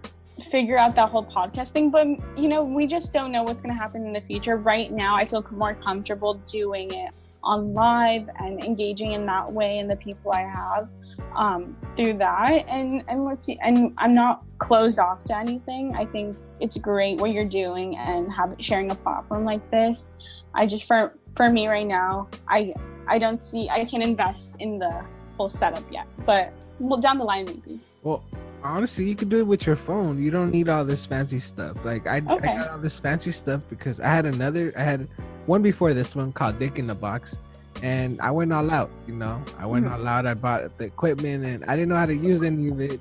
figure 0.50 0.78
out 0.78 0.96
that 0.96 1.10
whole 1.10 1.26
podcast 1.26 1.70
thing. 1.70 1.90
But 1.90 2.08
you 2.38 2.48
know, 2.48 2.64
we 2.64 2.88
just 2.88 3.14
don't 3.14 3.32
know 3.32 3.44
what's 3.44 3.62
going 3.62 3.74
to 3.74 3.80
happen 3.80 4.06
in 4.06 4.14
the 4.14 4.22
future. 4.22 4.58
Right 4.58 4.92
now, 4.92 5.16
I 5.16 5.26
feel 5.26 5.46
more 5.52 5.76
comfortable 5.76 6.36
doing 6.46 6.94
it 6.94 7.12
on 7.44 7.74
live 7.74 8.28
and 8.40 8.64
engaging 8.64 9.12
in 9.12 9.26
that 9.28 9.52
way 9.52 9.78
and 9.78 9.90
the 9.90 9.96
people 9.96 10.32
I 10.32 10.42
have 10.42 10.90
um, 11.36 11.78
through 11.96 12.18
that. 12.18 12.66
And 12.68 13.04
and 13.08 13.26
let's 13.26 13.46
see. 13.46 13.60
And 13.62 13.94
I'm 13.98 14.16
not 14.16 14.44
closed 14.58 15.00
off 15.00 15.24
to 15.26 15.38
anything. 15.38 15.96
I 15.96 16.06
think 16.06 16.38
it's 16.60 16.78
great 16.78 17.20
what 17.20 17.32
you're 17.32 17.46
doing 17.46 17.98
and 17.98 18.32
have 18.32 18.56
sharing 18.60 18.92
a 18.92 18.96
platform 18.96 19.46
like 19.46 19.70
this. 19.72 20.12
I 20.54 20.66
just 20.66 20.86
for 20.86 21.14
for 21.36 21.50
me 21.50 21.68
right 21.68 21.88
now, 21.88 22.30
I 22.48 22.74
I 23.08 23.20
don't 23.20 23.44
see 23.44 23.70
I 23.70 23.86
can 23.86 24.02
invest 24.02 24.58
in 24.60 24.80
the 24.80 25.04
whole 25.38 25.50
setup 25.50 25.84
yet, 25.92 26.08
but 26.26 26.54
well 26.80 27.00
down 27.00 27.18
the 27.18 27.24
line 27.24 27.46
maybe. 27.46 27.80
Well, 28.04 28.24
honestly, 28.64 29.08
you 29.08 29.16
can 29.16 29.30
do 29.30 29.40
it 29.40 29.48
with 29.48 29.66
your 29.66 29.76
phone. 29.76 30.22
You 30.22 30.32
don't 30.32 30.52
need 30.52 30.70
all 30.70 30.84
this 30.84 31.06
fancy 31.06 31.40
stuff. 31.40 31.84
Like 31.86 32.08
I, 32.08 32.18
okay. 32.18 32.50
I 32.50 32.56
got 32.58 32.72
all 32.72 32.78
this 32.80 33.00
fancy 33.00 33.32
stuff 33.32 33.68
because 33.70 34.00
I 34.00 34.08
had 34.08 34.26
another. 34.26 34.74
I 34.76 34.82
had 34.82 35.08
one 35.46 35.62
before 35.62 35.94
this 35.94 36.16
one 36.16 36.34
called 36.34 36.60
Dick 36.60 36.80
in 36.80 36.88
the 36.88 36.96
Box, 36.96 37.38
and 37.84 38.20
I 38.22 38.32
went 38.32 38.52
all 38.52 38.70
out. 38.72 38.90
You 39.08 39.16
know, 39.16 39.44
I 39.58 39.66
went 39.66 39.86
mm-hmm. 39.86 39.94
all 39.94 40.08
out. 40.08 40.26
I 40.26 40.34
bought 40.34 40.78
the 40.78 40.86
equipment, 40.86 41.46
and 41.46 41.64
I 41.66 41.76
didn't 41.76 41.90
know 41.90 41.96
how 41.96 42.08
to 42.08 42.16
use 42.16 42.42
any 42.44 42.70
of 42.70 42.82
it, 42.82 43.00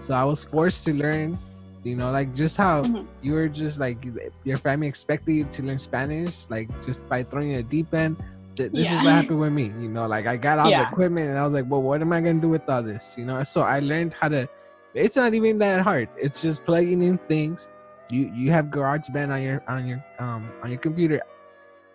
so 0.00 0.14
I 0.14 0.24
was 0.24 0.44
forced 0.44 0.84
to 0.86 0.94
learn. 0.94 1.38
You 1.82 1.94
know, 1.94 2.10
like 2.10 2.34
just 2.34 2.56
how 2.56 2.82
mm-hmm. 2.82 3.06
you 3.22 3.34
were 3.34 3.48
just 3.48 3.78
like 3.78 4.04
your 4.44 4.58
family 4.58 4.88
expected 4.88 5.32
you 5.32 5.44
to 5.44 5.62
learn 5.62 5.78
Spanish, 5.78 6.46
like 6.50 6.68
just 6.84 7.06
by 7.08 7.22
throwing 7.22 7.54
a 7.54 7.62
deep 7.62 7.94
end. 7.94 8.16
This 8.56 8.70
yeah. 8.72 8.98
is 8.98 9.04
what 9.04 9.12
happened 9.12 9.40
with 9.40 9.52
me. 9.52 9.64
You 9.64 9.88
know, 9.88 10.06
like 10.06 10.26
I 10.26 10.36
got 10.36 10.58
all 10.58 10.70
yeah. 10.70 10.84
the 10.84 10.90
equipment, 10.90 11.28
and 11.28 11.38
I 11.38 11.44
was 11.44 11.52
like, 11.52 11.66
well, 11.68 11.82
what 11.82 12.00
am 12.00 12.12
I 12.12 12.20
gonna 12.20 12.40
do 12.40 12.48
with 12.48 12.68
all 12.68 12.82
this? 12.82 13.14
You 13.16 13.24
know, 13.24 13.42
so 13.44 13.62
I 13.62 13.80
learned 13.80 14.14
how 14.14 14.28
to. 14.28 14.48
It's 14.94 15.16
not 15.16 15.34
even 15.34 15.58
that 15.58 15.82
hard. 15.82 16.08
It's 16.16 16.40
just 16.40 16.64
plugging 16.64 17.02
in 17.02 17.18
things. 17.28 17.68
You 18.10 18.30
you 18.34 18.50
have 18.52 18.66
GarageBand 18.66 19.30
on 19.30 19.42
your 19.42 19.62
on 19.68 19.86
your 19.86 20.04
um 20.18 20.50
on 20.62 20.70
your 20.70 20.78
computer 20.78 21.20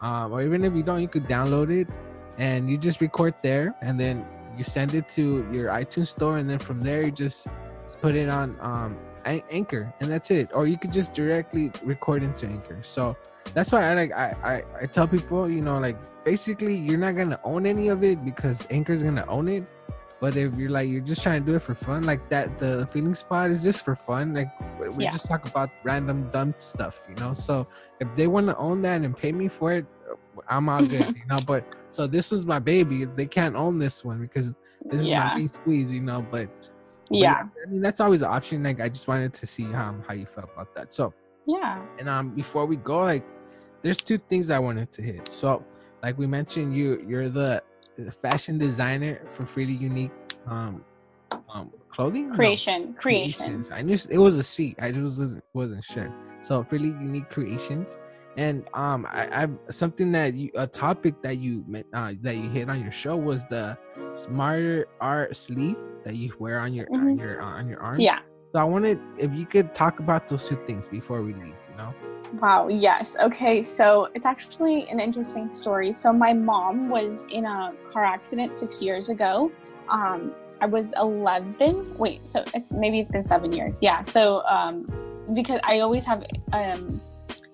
um, 0.01 0.33
or 0.33 0.41
even 0.41 0.63
if 0.63 0.73
you 0.73 0.83
don't, 0.83 1.01
you 1.01 1.07
could 1.07 1.25
download 1.25 1.69
it 1.69 1.87
and 2.37 2.69
you 2.69 2.77
just 2.77 3.01
record 3.01 3.35
there, 3.43 3.75
and 3.81 3.99
then 3.99 4.25
you 4.57 4.63
send 4.63 4.93
it 4.95 5.07
to 5.09 5.47
your 5.51 5.69
iTunes 5.69 6.07
store, 6.07 6.37
and 6.37 6.49
then 6.49 6.59
from 6.59 6.81
there 6.81 7.03
you 7.03 7.11
just 7.11 7.47
put 8.01 8.15
it 8.15 8.29
on 8.29 8.57
um, 8.61 8.97
Anchor, 9.25 9.93
and 9.99 10.09
that's 10.09 10.31
it. 10.31 10.49
Or 10.53 10.65
you 10.65 10.77
could 10.77 10.91
just 10.91 11.13
directly 11.13 11.71
record 11.83 12.23
into 12.23 12.47
Anchor. 12.47 12.79
So 12.81 13.15
that's 13.53 13.71
why 13.71 13.89
I 13.89 13.93
like 13.93 14.11
I, 14.11 14.35
I 14.43 14.83
I 14.83 14.85
tell 14.85 15.07
people, 15.07 15.49
you 15.49 15.61
know, 15.61 15.79
like 15.79 15.97
basically 16.23 16.75
you're 16.75 16.97
not 16.97 17.15
gonna 17.15 17.39
own 17.43 17.65
any 17.65 17.89
of 17.89 18.03
it 18.03 18.23
because 18.23 18.65
Anchor's 18.69 19.03
gonna 19.03 19.25
own 19.27 19.47
it. 19.47 19.63
But 20.19 20.37
if 20.37 20.53
you're 20.55 20.69
like 20.69 20.87
you're 20.87 21.01
just 21.01 21.23
trying 21.23 21.43
to 21.43 21.51
do 21.51 21.55
it 21.55 21.63
for 21.63 21.73
fun, 21.73 22.03
like 22.03 22.29
that, 22.29 22.59
the 22.59 22.87
feeling 22.87 23.15
spot 23.15 23.49
is 23.49 23.63
just 23.63 23.83
for 23.83 23.95
fun. 23.95 24.35
Like 24.35 24.49
we 24.95 25.05
yeah. 25.05 25.11
just 25.11 25.25
talk 25.25 25.47
about 25.47 25.71
random 25.83 26.29
dumb 26.29 26.53
stuff, 26.59 27.01
you 27.09 27.15
know. 27.15 27.33
So 27.33 27.67
if 27.99 28.07
they 28.15 28.27
want 28.27 28.47
to 28.47 28.57
own 28.57 28.83
that 28.83 29.01
and 29.01 29.17
pay 29.17 29.31
me 29.31 29.47
for 29.47 29.73
it, 29.73 29.85
I'm 30.47 30.69
all 30.69 30.85
good, 30.85 31.15
you 31.15 31.25
know. 31.27 31.39
But 31.45 31.65
so 31.89 32.05
this 32.05 32.29
was 32.29 32.45
my 32.45 32.59
baby. 32.59 33.05
They 33.05 33.25
can't 33.25 33.55
own 33.55 33.79
this 33.79 34.05
one 34.05 34.21
because 34.21 34.51
this 34.85 35.03
yeah. 35.03 35.29
is 35.29 35.33
my 35.33 35.37
main 35.39 35.47
squeeze, 35.47 35.91
you 35.91 36.01
know. 36.01 36.23
But, 36.29 36.49
but 37.09 37.17
yeah. 37.17 37.43
I 37.65 37.69
mean 37.69 37.81
that's 37.81 37.99
always 37.99 38.21
an 38.21 38.29
option. 38.29 38.61
Like 38.61 38.79
I 38.79 38.89
just 38.89 39.07
wanted 39.07 39.33
to 39.33 39.47
see 39.47 39.63
how 39.63 39.95
how 40.07 40.13
you 40.13 40.27
felt 40.27 40.51
about 40.53 40.75
that. 40.75 40.93
So 40.93 41.15
yeah. 41.45 41.81
And 41.99 42.09
um 42.09 42.29
before 42.29 42.65
we 42.65 42.75
go, 42.75 42.99
like 42.99 43.25
there's 43.81 43.97
two 43.97 44.17
things 44.17 44.49
I 44.49 44.59
wanted 44.59 44.91
to 44.91 45.01
hit. 45.01 45.31
So 45.31 45.63
like 46.03 46.17
we 46.17 46.27
mentioned, 46.27 46.75
you 46.75 47.01
you're 47.05 47.29
the 47.29 47.63
fashion 48.21 48.57
designer 48.57 49.21
for 49.29 49.45
Freely 49.45 49.73
Unique 49.73 50.11
um, 50.47 50.83
um 51.53 51.71
clothing 51.89 52.33
creation 52.33 52.91
no. 52.91 52.93
creations. 52.93 53.71
I 53.71 53.81
knew 53.81 53.97
it 54.09 54.17
was 54.17 54.37
a 54.37 54.43
C. 54.43 54.75
I 54.79 54.91
just 54.91 55.19
wasn't, 55.19 55.43
wasn't 55.53 55.83
sure. 55.83 56.13
So 56.41 56.63
Freely 56.63 56.89
Unique 56.89 57.29
Creations, 57.29 57.99
and 58.37 58.65
um, 58.73 59.05
I, 59.09 59.43
I 59.43 59.47
something 59.69 60.11
that 60.13 60.33
you 60.33 60.49
a 60.55 60.65
topic 60.65 61.21
that 61.21 61.37
you 61.37 61.63
uh, 61.93 62.13
that 62.21 62.35
you 62.35 62.49
hit 62.49 62.69
on 62.69 62.81
your 62.81 62.91
show 62.91 63.15
was 63.15 63.45
the 63.47 63.77
smarter 64.13 64.87
art 64.99 65.35
sleeve 65.35 65.77
that 66.03 66.15
you 66.15 66.33
wear 66.39 66.59
on 66.59 66.73
your 66.73 66.87
mm-hmm. 66.87 67.07
on 67.07 67.17
your 67.17 67.41
uh, 67.41 67.45
on 67.45 67.67
your 67.67 67.79
arm. 67.79 67.99
Yeah. 67.99 68.19
So 68.51 68.59
I 68.59 68.63
wanted 68.63 68.99
if 69.17 69.33
you 69.33 69.45
could 69.45 69.73
talk 69.73 69.99
about 69.99 70.27
those 70.27 70.47
two 70.47 70.57
things 70.67 70.87
before 70.87 71.21
we 71.21 71.33
leave. 71.33 71.55
You 71.69 71.77
know. 71.77 71.93
Wow, 72.41 72.67
yes. 72.67 73.17
Okay, 73.19 73.61
so 73.63 74.09
it's 74.13 74.25
actually 74.25 74.87
an 74.89 74.99
interesting 74.99 75.51
story. 75.51 75.93
So 75.93 76.13
my 76.13 76.33
mom 76.33 76.89
was 76.89 77.25
in 77.29 77.45
a 77.45 77.73
car 77.91 78.05
accident 78.05 78.57
six 78.57 78.81
years 78.81 79.09
ago. 79.09 79.51
Um, 79.89 80.33
I 80.61 80.65
was 80.65 80.93
11. 80.97 81.97
Wait, 81.97 82.27
so 82.29 82.45
maybe 82.69 82.99
it's 82.99 83.09
been 83.09 83.23
seven 83.23 83.51
years. 83.51 83.79
Yeah. 83.81 84.01
So 84.01 84.45
um, 84.45 84.85
because 85.33 85.59
I 85.63 85.79
always 85.79 86.05
have, 86.05 86.23
um, 86.53 87.01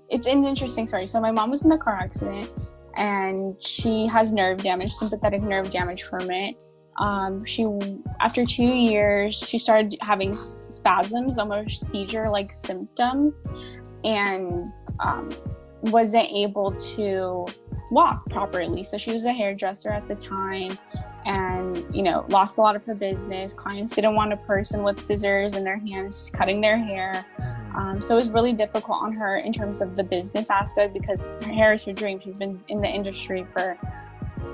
it's 0.10 0.28
an 0.28 0.45
interesting 0.45 0.88
story. 0.88 1.08
So 1.08 1.20
my 1.20 1.32
mom 1.32 1.50
was 1.50 1.64
in 1.64 1.72
a 1.72 1.78
car 1.78 1.95
accident 1.95 2.50
and 2.95 3.62
she 3.62 4.08
has 4.08 4.32
nerve 4.32 4.62
damage, 4.62 4.91
sympathetic 4.91 5.41
nerve 5.41 5.72
damage 5.72 6.04
from 6.04 6.30
it. 6.30 6.62
Um, 6.98 7.45
she 7.45 7.68
after 8.20 8.43
two 8.43 8.64
years 8.64 9.38
she 9.38 9.60
started 9.60 9.95
having 10.02 10.36
spasms 10.36 11.38
almost 11.38 11.91
seizure 11.91 12.28
like 12.30 12.52
symptoms 12.52 13.38
and 14.04 14.66
um, 15.00 15.30
wasn't 15.82 16.28
able 16.30 16.72
to 16.72 17.45
walk 17.91 18.26
properly. 18.30 18.84
So 18.84 18.98
she 18.98 19.14
was 19.14 19.26
a 19.26 19.34
hairdresser 19.34 19.89
at 19.89 20.08
the 20.08 20.16
time 20.16 20.78
and, 21.26 21.84
you 21.93 22.04
know, 22.04 22.26
lost 22.30 22.58
a 22.58 22.62
lot 22.62 22.76
of 22.76 22.84
her 22.86 22.95
business. 22.95 23.54
Clients 23.54 23.93
didn't 23.93 24.16
want 24.16 24.34
a 24.34 24.38
person 24.38 24.84
with 24.84 25.00
scissors 25.00 25.54
in 25.54 25.64
their 25.64 25.78
hands 25.78 26.30
cutting 26.34 26.62
their 26.62 26.78
hair. 26.78 27.26
Mm-hmm. 27.39 27.76
Um, 27.76 28.02
so 28.02 28.16
it 28.16 28.20
was 28.20 28.30
really 28.30 28.54
difficult 28.54 29.02
on 29.02 29.14
her 29.14 29.38
in 29.38 29.54
terms 29.54 29.82
of 29.82 29.95
the 29.95 30.04
business 30.04 30.50
aspect 30.50 30.93
because 30.93 31.28
her 31.28 31.52
hair 31.52 31.74
is 31.74 31.84
her 31.84 31.93
dream. 31.93 32.20
She's 32.20 32.38
been 32.38 32.64
in 32.70 32.82
the 32.82 32.88
industry 32.88 33.45
for 33.54 33.78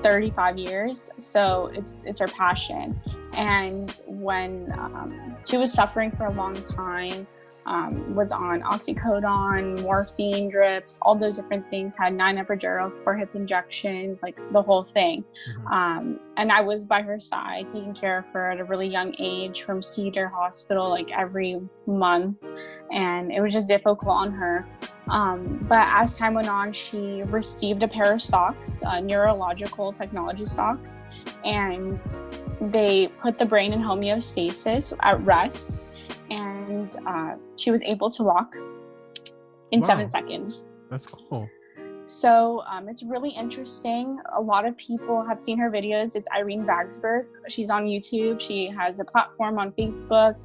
35 0.02 0.58
years, 0.58 1.10
so 1.18 1.70
it, 1.74 1.84
it's 2.04 2.20
her 2.20 2.28
passion. 2.28 3.00
And 3.32 4.02
when 4.06 4.72
um, 4.78 5.36
she 5.46 5.56
was 5.56 5.72
suffering 5.72 6.10
for 6.10 6.26
a 6.26 6.32
long 6.32 6.62
time, 6.62 7.26
um, 7.66 8.14
was 8.14 8.32
on 8.32 8.62
oxycodone, 8.62 9.82
morphine 9.82 10.50
drips, 10.50 10.98
all 11.02 11.14
those 11.14 11.36
different 11.36 11.68
things, 11.70 11.96
had 11.96 12.14
nine 12.14 12.36
epidural, 12.36 12.92
four 13.02 13.16
hip 13.16 13.34
injections, 13.34 14.18
like 14.22 14.36
the 14.52 14.62
whole 14.62 14.84
thing. 14.84 15.24
Mm-hmm. 15.48 15.66
Um, 15.68 16.20
and 16.36 16.52
I 16.52 16.60
was 16.60 16.84
by 16.84 17.02
her 17.02 17.18
side, 17.18 17.68
taking 17.68 17.94
care 17.94 18.18
of 18.18 18.26
her 18.26 18.50
at 18.50 18.60
a 18.60 18.64
really 18.64 18.88
young 18.88 19.14
age 19.18 19.62
from 19.62 19.82
Cedar 19.82 20.28
Hospital, 20.28 20.90
like 20.90 21.10
every 21.10 21.60
month. 21.86 22.36
And 22.92 23.32
it 23.32 23.40
was 23.40 23.52
just 23.52 23.68
difficult 23.68 24.08
on 24.08 24.32
her. 24.32 24.66
Um, 25.08 25.58
but 25.68 25.86
as 25.90 26.16
time 26.16 26.34
went 26.34 26.48
on, 26.48 26.72
she 26.72 27.22
received 27.26 27.82
a 27.82 27.88
pair 27.88 28.14
of 28.14 28.22
socks, 28.22 28.82
uh, 28.84 29.00
neurological 29.00 29.92
technology 29.92 30.46
socks, 30.46 30.98
and 31.44 32.00
they 32.60 33.08
put 33.20 33.38
the 33.38 33.44
brain 33.44 33.72
in 33.72 33.80
homeostasis 33.80 34.96
at 35.02 35.20
rest 35.24 35.82
and 36.30 36.96
uh, 37.06 37.34
she 37.56 37.70
was 37.70 37.82
able 37.82 38.08
to 38.10 38.22
walk 38.22 38.54
in 39.72 39.80
wow. 39.80 39.86
seven 39.86 40.08
seconds. 40.08 40.64
That's 40.90 41.06
cool. 41.06 41.48
So 42.06 42.62
um, 42.70 42.88
it's 42.88 43.02
really 43.02 43.30
interesting. 43.30 44.18
A 44.36 44.40
lot 44.40 44.66
of 44.66 44.76
people 44.76 45.24
have 45.24 45.40
seen 45.40 45.58
her 45.58 45.70
videos. 45.70 46.16
It's 46.16 46.28
Irene 46.34 46.64
Vagsburg. 46.64 47.26
She's 47.48 47.70
on 47.70 47.84
YouTube. 47.84 48.40
She 48.40 48.66
has 48.66 49.00
a 49.00 49.04
platform 49.04 49.58
on 49.58 49.72
Facebook. 49.72 50.36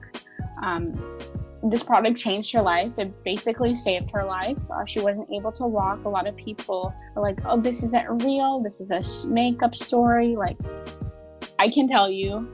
Um, 0.64 0.94
this 1.64 1.84
product 1.84 2.18
changed 2.18 2.54
her 2.54 2.62
life. 2.62 2.98
It 2.98 3.24
basically 3.24 3.74
saved 3.74 4.12
her 4.12 4.24
life. 4.24 4.60
Uh, 4.72 4.86
she 4.86 5.00
wasn't 5.00 5.28
able 5.36 5.52
to 5.54 5.66
walk. 5.66 6.06
A 6.06 6.10
lot 6.10 6.28
of 6.28 6.36
people 6.36 6.94
are 7.16 7.22
like, 7.22 7.40
oh, 7.46 7.60
this 7.60 7.84
isn't 7.84 8.24
real. 8.24 8.60
This 8.60 8.80
is 8.80 8.92
a 8.92 9.28
makeup 9.28 9.76
story. 9.76 10.36
Like, 10.36 10.58
I 11.60 11.70
can 11.70 11.88
tell 11.88 12.10
you, 12.10 12.48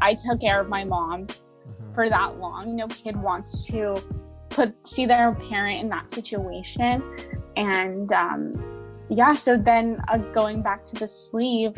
I 0.00 0.14
took 0.14 0.40
care 0.40 0.60
of 0.60 0.68
my 0.68 0.84
mom 0.84 1.26
mm-hmm. 1.26 1.94
for 1.94 2.08
that 2.08 2.38
long. 2.38 2.76
No 2.76 2.86
kid 2.88 3.16
wants 3.16 3.66
to 3.66 4.02
put 4.48 4.74
see 4.86 5.04
their 5.04 5.32
parent 5.32 5.80
in 5.80 5.88
that 5.90 6.08
situation. 6.08 7.02
And 7.56 8.12
um, 8.12 8.52
yeah, 9.10 9.34
so 9.34 9.56
then 9.56 10.00
uh, 10.08 10.18
going 10.18 10.62
back 10.62 10.84
to 10.86 10.96
the 10.96 11.08
sleeve, 11.08 11.74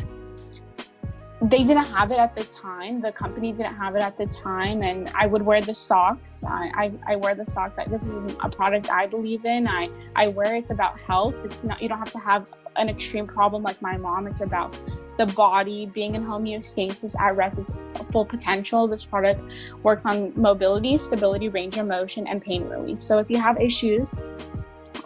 they 1.43 1.65
didn't 1.65 1.85
have 1.85 2.11
it 2.11 2.19
at 2.19 2.35
the 2.35 2.45
time. 2.45 3.01
The 3.01 3.13
company 3.13 3.53
didn't 3.53 3.75
have 3.75 3.95
it 3.95 4.03
at 4.03 4.17
the 4.17 4.27
time, 4.27 4.83
and 4.83 5.11
I 5.15 5.27
would 5.27 5.43
wear 5.43 5.61
the 5.61 5.75
socks. 5.75 6.43
I, 6.47 6.71
I, 6.75 7.13
I 7.13 7.17
wear 7.17 7.35
the 7.35 7.45
socks. 7.45 7.77
this 7.89 8.05
is 8.05 8.37
a 8.41 8.49
product 8.49 8.91
I 8.91 9.07
believe 9.07 9.45
in. 9.45 9.69
I, 9.69 9.91
I 10.15 10.29
wear 10.29 10.57
it's 10.57 10.71
about 10.71 10.99
health. 10.99 11.35
It's 11.45 11.63
not 11.63 11.83
you 11.83 11.89
don't 11.89 11.99
have 11.99 12.13
to 12.13 12.19
have 12.19 12.49
an 12.77 12.89
extreme 12.89 13.27
problem 13.27 13.63
like 13.63 13.81
my 13.83 13.99
mom. 13.99 14.27
It's 14.27 14.41
about 14.41 14.77
the 15.19 15.27
body 15.27 15.87
being 15.87 16.15
in 16.15 16.25
homeostasis 16.25 17.19
at 17.21 17.37
rest 17.37 17.59
its 17.59 17.75
full 18.13 18.25
potential. 18.25 18.87
This 18.87 19.05
product 19.05 19.41
works 19.83 20.07
on 20.07 20.33
mobility, 20.37 20.97
stability, 20.97 21.49
range 21.51 21.77
of 21.77 21.87
motion, 21.87 22.27
and 22.27 22.41
pain 22.41 22.65
relief. 22.65 23.03
So 23.03 23.19
if 23.19 23.31
you 23.31 23.39
have 23.39 23.61
issues 23.61 24.15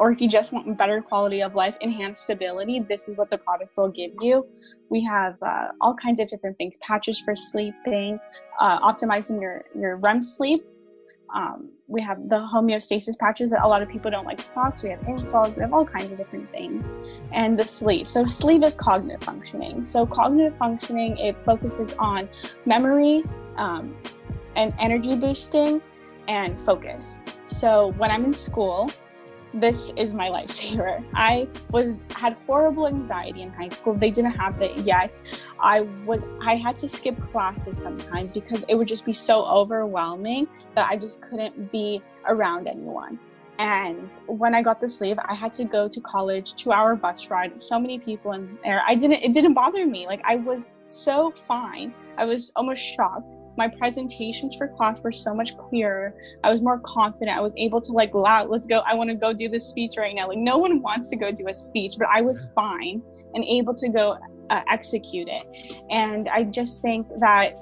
or 0.01 0.11
if 0.11 0.21
you 0.21 0.29
just 0.29 0.51
want 0.51 0.79
better 0.79 1.03
quality 1.03 1.43
of 1.43 1.55
life, 1.55 1.77
enhanced 1.83 2.23
stability, 2.23 2.81
this 2.89 3.07
is 3.07 3.17
what 3.17 3.29
the 3.29 3.37
product 3.37 3.77
will 3.77 3.91
give 3.91 4.13
you. 4.23 4.47
We 4.89 5.05
have 5.05 5.37
uh, 5.43 5.69
all 5.83 5.95
kinds 5.95 6.21
of 6.21 6.27
different 6.29 6.57
things: 6.57 6.75
patches 6.81 7.21
for 7.21 7.37
sleeping, 7.37 8.19
uh, 8.59 8.81
optimizing 8.81 9.41
your 9.41 9.63
your 9.79 9.97
REM 9.97 10.23
sleep. 10.23 10.65
Um, 11.35 11.71
we 11.87 12.01
have 12.01 12.23
the 12.25 12.37
homeostasis 12.37 13.17
patches 13.19 13.51
that 13.51 13.63
a 13.63 13.69
lot 13.69 13.83
of 13.83 13.91
people 13.91 14.11
don't 14.11 14.25
like 14.25 14.41
socks. 14.41 14.83
We 14.83 14.89
have 14.89 15.01
insoles. 15.01 15.55
We 15.55 15.63
have 15.63 15.75
all 15.75 15.85
kinds 15.85 16.11
of 16.11 16.17
different 16.17 16.51
things, 16.51 16.95
and 17.33 17.59
the 17.59 17.67
sleep. 17.67 18.07
So 18.07 18.27
sleep 18.27 18.65
is 18.65 18.75
cognitive 18.75 19.23
functioning. 19.23 19.85
So 19.85 20.07
cognitive 20.07 20.57
functioning 20.57 21.19
it 21.19 21.37
focuses 21.45 21.95
on 21.99 22.27
memory 22.65 23.23
um, 23.59 23.95
and 24.57 24.73
energy 24.81 25.15
boosting 25.15 25.83
and 26.27 26.59
focus. 26.59 27.21
So 27.45 27.89
when 27.99 28.11
I'm 28.11 28.25
in 28.25 28.35
school, 28.35 28.91
this 29.55 29.93
is 29.97 30.15
my 30.15 30.29
lifesaver. 30.29 31.05
I 31.15 31.49
was 31.71 31.95
had 32.11 32.37
horrible 32.47 32.87
anxiety 32.87 33.43
in 33.43 33.53
high 33.53 33.69
school. 33.69 33.95
They 33.95 34.11
didn't 34.11 34.33
have 34.33 34.61
it 34.63 34.77
yet. 34.79 35.21
I 35.61 35.81
would 35.81 36.23
I 36.41 36.57
had 36.57 36.79
to 36.79 36.89
skip 36.89 37.21
classes 37.33 37.79
sometimes 37.79 38.33
because 38.33 38.65
it 38.69 38.75
would 38.75 38.89
just 38.89 39.05
be 39.05 39.13
so 39.13 39.45
overwhelming 39.45 40.47
that 40.75 40.89
I 40.89 40.97
just 40.97 41.21
couldn't 41.21 41.73
be 41.73 42.03
around 42.27 42.69
anyone. 42.69 43.19
And 43.59 44.09
when 44.27 44.55
I 44.55 44.63
got 44.63 44.81
the 44.81 44.89
sleeve, 44.89 45.19
I 45.23 45.35
had 45.35 45.53
to 45.55 45.65
go 45.65 45.87
to 45.87 46.01
college, 46.01 46.55
two 46.55 46.73
hour 46.73 46.97
bus 46.97 47.29
ride, 47.29 47.61
so 47.61 47.79
many 47.79 47.99
people 47.99 48.33
in 48.33 48.59
there. 48.65 48.83
I 48.89 48.95
didn't, 48.95 49.23
it 49.23 49.35
didn't 49.35 49.53
bother 49.53 49.87
me. 49.87 50.07
Like 50.07 50.23
I 50.25 50.37
was 50.37 50.71
so 50.89 51.31
fine. 51.31 51.93
I 52.17 52.25
was 52.25 52.53
almost 52.57 52.83
shocked. 52.83 53.37
My 53.61 53.69
presentations 53.69 54.55
for 54.55 54.69
class 54.69 55.03
were 55.03 55.13
so 55.13 55.35
much 55.35 55.55
clearer. 55.59 56.15
I 56.43 56.49
was 56.49 56.63
more 56.63 56.79
confident. 56.79 57.37
I 57.37 57.43
was 57.43 57.53
able 57.59 57.79
to 57.83 57.93
like, 57.93 58.15
let's 58.15 58.67
go. 58.67 58.79
I 58.87 58.95
want 58.95 59.11
to 59.11 59.15
go 59.15 59.35
do 59.35 59.51
this 59.51 59.69
speech 59.69 59.97
right 59.99 60.15
now. 60.15 60.29
Like 60.29 60.39
no 60.39 60.57
one 60.57 60.81
wants 60.81 61.11
to 61.11 61.17
go 61.17 61.31
do 61.31 61.47
a 61.47 61.53
speech, 61.53 61.97
but 61.99 62.09
I 62.11 62.23
was 62.23 62.51
fine 62.55 63.03
and 63.35 63.45
able 63.45 63.75
to 63.75 63.91
go 63.91 64.17
uh, 64.49 64.63
execute 64.67 65.29
it. 65.29 65.45
And 65.91 66.27
I 66.31 66.45
just 66.45 66.81
think 66.81 67.07
that 67.19 67.59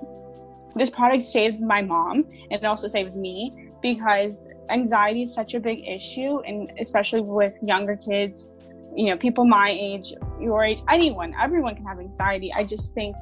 this 0.76 0.88
product 0.88 1.24
saved 1.24 1.60
my 1.60 1.82
mom 1.82 2.18
and 2.52 2.62
it 2.62 2.64
also 2.64 2.86
saved 2.86 3.16
me 3.16 3.72
because 3.82 4.48
anxiety 4.70 5.22
is 5.22 5.34
such 5.34 5.54
a 5.54 5.60
big 5.60 5.84
issue 5.84 6.38
and 6.46 6.70
especially 6.78 7.22
with 7.22 7.54
younger 7.60 7.96
kids 7.96 8.52
you 8.94 9.06
know 9.10 9.16
people 9.16 9.44
my 9.44 9.70
age 9.70 10.12
your 10.40 10.64
age 10.64 10.80
anyone 10.88 11.34
everyone 11.40 11.74
can 11.74 11.84
have 11.84 12.00
anxiety 12.00 12.52
i 12.54 12.64
just 12.64 12.94
think 12.94 13.14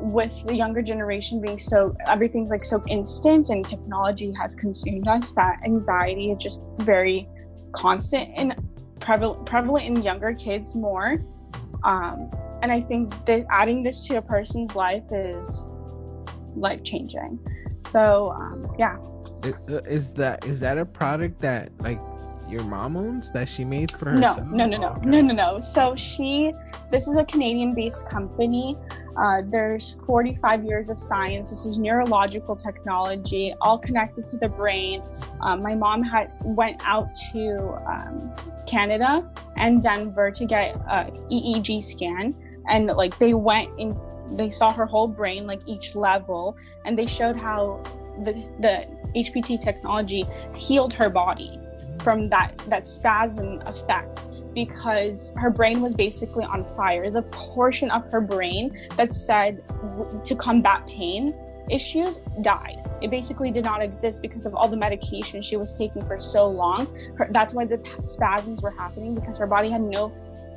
with 0.00 0.32
the 0.46 0.54
younger 0.54 0.82
generation 0.82 1.40
being 1.40 1.58
so 1.58 1.94
everything's 2.06 2.50
like 2.50 2.64
so 2.64 2.82
instant 2.88 3.50
and 3.50 3.66
technology 3.66 4.32
has 4.32 4.54
consumed 4.54 5.06
us 5.06 5.32
that 5.32 5.60
anxiety 5.64 6.30
is 6.30 6.38
just 6.38 6.60
very 6.78 7.28
constant 7.72 8.28
and 8.36 8.54
prevalent 9.00 9.44
prevalent 9.46 9.84
in 9.86 10.02
younger 10.02 10.34
kids 10.34 10.74
more 10.74 11.22
um, 11.84 12.30
and 12.62 12.72
i 12.72 12.80
think 12.80 13.12
that 13.26 13.44
adding 13.50 13.82
this 13.82 14.06
to 14.06 14.16
a 14.16 14.22
person's 14.22 14.74
life 14.74 15.04
is 15.10 15.66
life 16.56 16.82
changing 16.82 17.38
so 17.86 18.30
um, 18.30 18.74
yeah 18.78 18.96
uh, 19.44 19.76
is 19.88 20.12
that 20.14 20.44
is 20.46 20.60
that 20.60 20.78
a 20.78 20.84
product 20.84 21.38
that 21.40 21.70
like 21.80 22.00
your 22.50 22.64
mom 22.64 22.96
owns 22.96 23.30
that 23.30 23.48
she 23.48 23.64
made 23.64 23.90
for 23.92 24.10
herself? 24.10 24.38
No, 24.46 24.66
no, 24.66 24.66
no, 24.66 24.78
no, 24.78 24.88
okay. 24.94 25.06
no, 25.06 25.20
no, 25.20 25.34
no. 25.34 25.60
So 25.60 25.94
she, 25.94 26.52
this 26.90 27.06
is 27.06 27.16
a 27.16 27.24
Canadian-based 27.24 28.08
company. 28.08 28.76
Uh, 29.20 29.42
there's 29.44 30.00
45 30.06 30.64
years 30.64 30.88
of 30.88 30.98
science. 30.98 31.50
This 31.50 31.66
is 31.66 31.78
neurological 31.78 32.56
technology, 32.56 33.52
all 33.60 33.78
connected 33.78 34.26
to 34.28 34.38
the 34.38 34.48
brain. 34.48 35.02
Um, 35.42 35.60
my 35.60 35.74
mom 35.74 36.02
had 36.02 36.32
went 36.42 36.80
out 36.86 37.12
to 37.32 37.58
um, 37.86 38.34
Canada 38.66 39.30
and 39.56 39.82
Denver 39.82 40.30
to 40.30 40.46
get 40.46 40.74
a 40.74 41.10
EEG 41.30 41.82
scan, 41.82 42.34
and 42.68 42.86
like 42.86 43.18
they 43.18 43.34
went 43.34 43.68
in, 43.78 43.94
they 44.30 44.48
saw 44.48 44.72
her 44.72 44.86
whole 44.86 45.08
brain, 45.08 45.46
like 45.46 45.60
each 45.66 45.94
level, 45.94 46.56
and 46.86 46.98
they 46.98 47.06
showed 47.06 47.36
how 47.36 47.82
the 48.24 48.32
the 48.60 48.86
HPT 49.14 49.62
technology 49.62 50.24
healed 50.56 50.94
her 50.94 51.10
body 51.10 51.60
from 52.00 52.30
that 52.30 52.56
that 52.68 52.88
spasm 52.88 53.60
effect 53.66 54.26
because 54.54 55.32
her 55.36 55.50
brain 55.50 55.80
was 55.80 55.94
basically 55.94 56.44
on 56.44 56.64
fire. 56.64 57.10
The 57.10 57.22
portion 57.22 57.90
of 57.90 58.04
her 58.12 58.20
brain 58.20 58.76
that 58.96 59.12
said 59.12 59.62
to 60.24 60.34
combat 60.34 60.86
pain 60.86 61.34
issues 61.70 62.20
died. 62.42 62.78
It 63.00 63.10
basically 63.10 63.50
did 63.50 63.64
not 63.64 63.82
exist 63.82 64.22
because 64.22 64.44
of 64.44 64.54
all 64.54 64.68
the 64.68 64.76
medication 64.76 65.40
she 65.40 65.56
was 65.56 65.72
taking 65.72 66.04
for 66.04 66.18
so 66.18 66.48
long. 66.48 66.86
Her, 67.16 67.28
that's 67.30 67.54
why 67.54 67.64
the 67.64 67.80
spasms 68.00 68.60
were 68.60 68.72
happening 68.72 69.14
because 69.14 69.38
her 69.38 69.46
body 69.46 69.70
had 69.70 69.80
no 69.80 70.12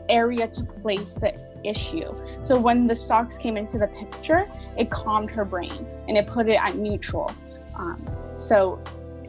area 0.10 0.48
to 0.48 0.64
place 0.64 1.14
the 1.14 1.34
issue. 1.64 2.14
So 2.42 2.60
when 2.60 2.88
the 2.88 2.96
socks 2.96 3.38
came 3.38 3.56
into 3.56 3.78
the 3.78 3.88
picture, 3.88 4.50
it 4.78 4.90
calmed 4.90 5.32
her 5.32 5.46
brain 5.46 5.86
and 6.08 6.18
it 6.18 6.28
put 6.28 6.50
it 6.50 6.56
at 6.56 6.76
neutral. 6.76 7.34
Um, 7.76 8.06
so 8.36 8.82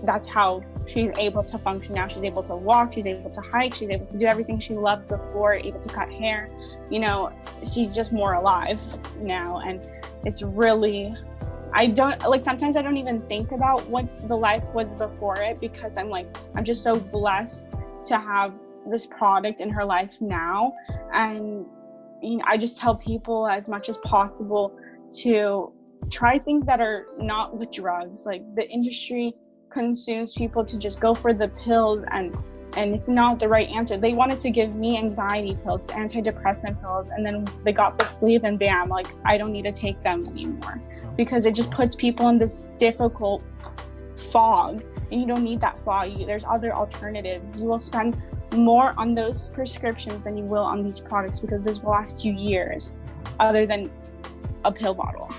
that's 0.02 0.26
how 0.26 0.60
she's 0.86 1.10
able 1.18 1.42
to 1.42 1.58
function 1.58 1.94
now. 1.94 2.08
She's 2.08 2.22
able 2.22 2.42
to 2.44 2.56
walk, 2.56 2.94
she's 2.94 3.06
able 3.06 3.30
to 3.30 3.40
hike, 3.40 3.74
she's 3.74 3.90
able 3.90 4.06
to 4.06 4.16
do 4.16 4.26
everything 4.26 4.58
she 4.58 4.74
loved 4.74 5.08
before, 5.08 5.54
able 5.54 5.80
to 5.80 5.88
cut 5.88 6.10
hair. 6.10 6.50
You 6.90 7.00
know, 7.00 7.32
she's 7.72 7.94
just 7.94 8.12
more 8.12 8.34
alive 8.34 8.80
now. 9.18 9.60
And 9.60 9.82
it's 10.24 10.42
really, 10.42 11.14
I 11.72 11.86
don't 11.86 12.20
like 12.28 12.44
sometimes 12.44 12.76
I 12.76 12.82
don't 12.82 12.98
even 12.98 13.22
think 13.22 13.52
about 13.52 13.88
what 13.88 14.28
the 14.28 14.36
life 14.36 14.64
was 14.74 14.94
before 14.94 15.38
it 15.38 15.60
because 15.60 15.96
I'm 15.96 16.10
like, 16.10 16.26
I'm 16.54 16.64
just 16.64 16.82
so 16.82 16.98
blessed 16.98 17.70
to 18.06 18.18
have 18.18 18.54
this 18.90 19.06
product 19.06 19.60
in 19.60 19.70
her 19.70 19.84
life 19.84 20.20
now. 20.20 20.74
And 21.12 21.66
you 22.22 22.38
know, 22.38 22.44
I 22.46 22.56
just 22.56 22.78
tell 22.78 22.94
people 22.96 23.46
as 23.48 23.68
much 23.68 23.88
as 23.88 23.98
possible 23.98 24.78
to 25.22 25.72
try 26.10 26.38
things 26.38 26.66
that 26.66 26.80
are 26.80 27.06
not 27.18 27.56
with 27.56 27.70
drugs. 27.70 28.26
Like 28.26 28.42
the 28.54 28.68
industry 28.68 29.34
consumes 29.74 30.32
people 30.32 30.64
to 30.64 30.78
just 30.78 31.00
go 31.00 31.12
for 31.12 31.34
the 31.34 31.48
pills 31.48 32.04
and 32.12 32.34
and 32.76 32.92
it's 32.92 33.08
not 33.08 33.38
the 33.38 33.48
right 33.48 33.68
answer. 33.68 33.96
They 33.96 34.14
wanted 34.14 34.40
to 34.40 34.50
give 34.50 34.74
me 34.74 34.98
anxiety 34.98 35.56
pills, 35.62 35.90
antidepressant 35.90 36.80
pills, 36.80 37.08
and 37.08 37.24
then 37.24 37.46
they 37.62 37.70
got 37.70 38.00
the 38.00 38.04
sleeve 38.04 38.42
and 38.42 38.58
bam, 38.58 38.88
like 38.88 39.06
I 39.24 39.38
don't 39.38 39.52
need 39.52 39.62
to 39.62 39.70
take 39.70 40.02
them 40.02 40.26
anymore 40.26 40.82
because 41.16 41.46
it 41.46 41.54
just 41.54 41.70
puts 41.70 41.94
people 41.94 42.28
in 42.30 42.38
this 42.38 42.58
difficult 42.78 43.44
fog 44.16 44.82
and 45.12 45.20
you 45.20 45.26
don't 45.26 45.44
need 45.44 45.60
that 45.60 45.78
fog. 45.78 46.26
There's 46.26 46.44
other 46.44 46.74
alternatives. 46.74 47.60
You 47.60 47.66
will 47.66 47.78
spend 47.78 48.20
more 48.56 48.92
on 48.96 49.14
those 49.14 49.50
prescriptions 49.50 50.24
than 50.24 50.36
you 50.36 50.44
will 50.44 50.64
on 50.64 50.82
these 50.82 51.00
products 51.00 51.38
because 51.38 51.62
this 51.62 51.80
will 51.80 51.92
last 51.92 52.24
you 52.24 52.32
years 52.32 52.92
other 53.38 53.66
than 53.66 53.88
a 54.64 54.72
pill 54.72 54.94
bottle. 54.94 55.32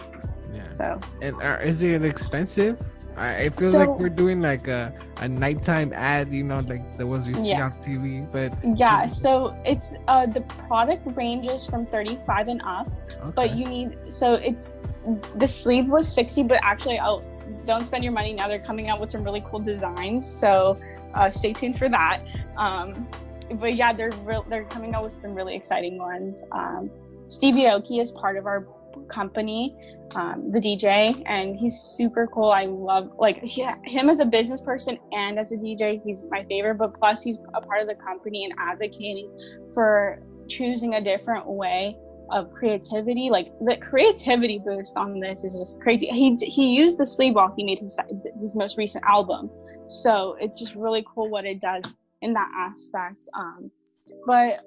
Yeah. 0.54 0.68
So. 0.68 1.00
And 1.22 1.36
uh, 1.42 1.58
is 1.62 1.82
it 1.82 2.06
expensive? 2.06 2.78
I, 3.18 3.30
it 3.32 3.56
feels 3.56 3.72
so, 3.72 3.80
like 3.80 4.00
we're 4.00 4.10
doing 4.10 4.42
like 4.42 4.68
a, 4.68 4.94
a 5.22 5.28
nighttime 5.28 5.94
ad, 5.94 6.34
you 6.34 6.44
know, 6.44 6.60
like 6.60 6.98
the 6.98 7.08
ones 7.08 7.28
you 7.28 7.34
see 7.36 7.50
yeah. 7.50 7.66
on 7.66 7.72
TV. 7.74 8.30
But 8.32 8.54
yeah, 8.78 9.06
so 9.06 9.56
it's 9.66 9.94
uh 10.08 10.26
the 10.26 10.42
product 10.42 11.04
ranges 11.16 11.66
from 11.66 11.86
35 11.86 12.48
and 12.50 12.62
up, 12.64 12.88
okay. 13.22 13.32
but 13.36 13.56
you 13.56 13.66
need 13.66 13.98
so 14.10 14.34
it's 14.36 14.74
the 15.36 15.48
sleeve 15.48 15.88
was 15.88 16.12
60, 16.12 16.44
but 16.44 16.60
actually 16.64 17.00
I'll 17.00 17.24
don't 17.66 17.86
spend 17.86 18.04
your 18.04 18.14
money 18.14 18.34
now. 18.34 18.48
They're 18.48 18.60
coming 18.60 18.90
out 18.90 19.00
with 19.00 19.12
some 19.12 19.24
really 19.24 19.44
cool 19.46 19.60
designs, 19.60 20.28
so 20.28 20.78
uh, 21.14 21.30
stay 21.30 21.54
tuned 21.54 21.78
for 21.78 21.90
that. 21.90 22.22
Um, 22.58 23.08
but 23.54 23.76
yeah, 23.76 23.94
they're 23.94 24.12
real, 24.24 24.44
they're 24.44 24.66
coming 24.66 24.94
out 24.96 25.04
with 25.04 25.14
some 25.14 25.34
really 25.34 25.56
exciting 25.56 25.98
ones. 25.98 26.46
Um, 26.52 26.90
Stevie 27.28 27.62
Aoki 27.62 28.02
is 28.02 28.12
part 28.12 28.38
of 28.38 28.46
our 28.46 28.68
company, 29.08 29.76
um, 30.16 30.52
the 30.52 30.60
DJ, 30.60 31.22
and 31.26 31.58
he's 31.58 31.76
super 31.76 32.28
cool. 32.28 32.52
I 32.52 32.66
love 32.66 33.12
like 33.18 33.42
he, 33.44 33.66
him 33.84 34.10
as 34.10 34.20
a 34.20 34.26
business 34.26 34.62
person 34.62 34.98
and 35.12 35.38
as 35.38 35.52
a 35.52 35.58
DJ. 35.58 36.02
He's 36.04 36.24
my 36.30 36.44
favorite. 36.46 36.76
But 36.76 36.94
plus, 36.94 37.24
he's 37.24 37.38
a 37.54 37.62
part 37.62 37.82
of 37.82 37.88
the 37.88 37.96
company 37.96 38.46
and 38.46 38.54
advocating 38.58 39.30
for 39.74 40.22
choosing 40.48 40.96
a 40.96 41.02
different 41.02 41.46
way 41.48 41.98
of 42.32 42.52
creativity. 42.54 43.30
Like 43.30 43.52
the 43.62 43.78
creativity 43.78 44.60
boost 44.60 44.98
on 44.98 45.20
this 45.20 45.44
is 45.44 45.58
just 45.58 45.82
crazy. 45.82 46.08
He 46.08 46.36
he 46.36 46.76
used 46.76 46.98
the 46.98 47.06
sleeve 47.06 47.36
while 47.36 47.54
he 47.56 47.64
made 47.64 47.80
his 47.80 48.00
his 48.42 48.56
most 48.56 48.78
recent 48.78 49.04
album, 49.06 49.50
so 49.88 50.38
it's 50.40 50.60
just 50.60 50.76
really 50.76 51.06
cool 51.14 51.30
what 51.30 51.46
it 51.46 51.60
does 51.60 51.96
in 52.22 52.34
that 52.34 52.50
aspect. 52.58 53.28
Um, 53.38 53.72
but 54.26 54.62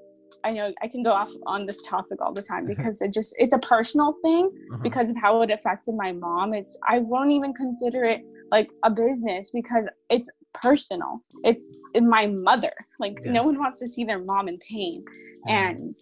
I 0.45 0.53
know 0.53 0.73
I 0.83 0.89
can 0.89 1.03
go 1.03 1.11
off 1.11 1.31
on 1.47 1.67
this 1.67 1.83
topic 1.83 2.21
all 2.21 2.33
the 2.33 2.43
time 2.43 2.67
because 2.67 3.01
it 3.03 3.13
just 3.13 3.35
it's 3.39 3.55
a 3.55 3.59
personal 3.59 4.15
thing 4.23 4.51
uh-huh. 4.73 4.83
because 4.83 5.11
of 5.11 5.17
how 5.17 5.43
it 5.43 5.51
affected 5.51 5.95
my 5.95 6.13
mom. 6.13 6.55
It's 6.55 6.79
I 6.89 6.99
won't 6.99 7.31
even 7.31 7.53
consider 7.55 8.05
it 8.05 8.23
like 8.51 8.71
a 8.85 8.91
business 8.91 9.51
because 9.51 9.85
it's 10.11 10.31
personal. 10.55 11.23
It's 11.45 11.75
my 12.01 12.27
mother. 12.27 12.73
Like 12.99 13.21
yeah. 13.25 13.33
no 13.33 13.43
one 13.43 13.59
wants 13.59 13.79
to 13.81 13.89
see 13.89 14.05
their 14.05 14.23
mom 14.23 14.49
in 14.49 14.59
pain. 14.59 15.05
Mm-hmm. 15.05 15.51
And 15.51 15.97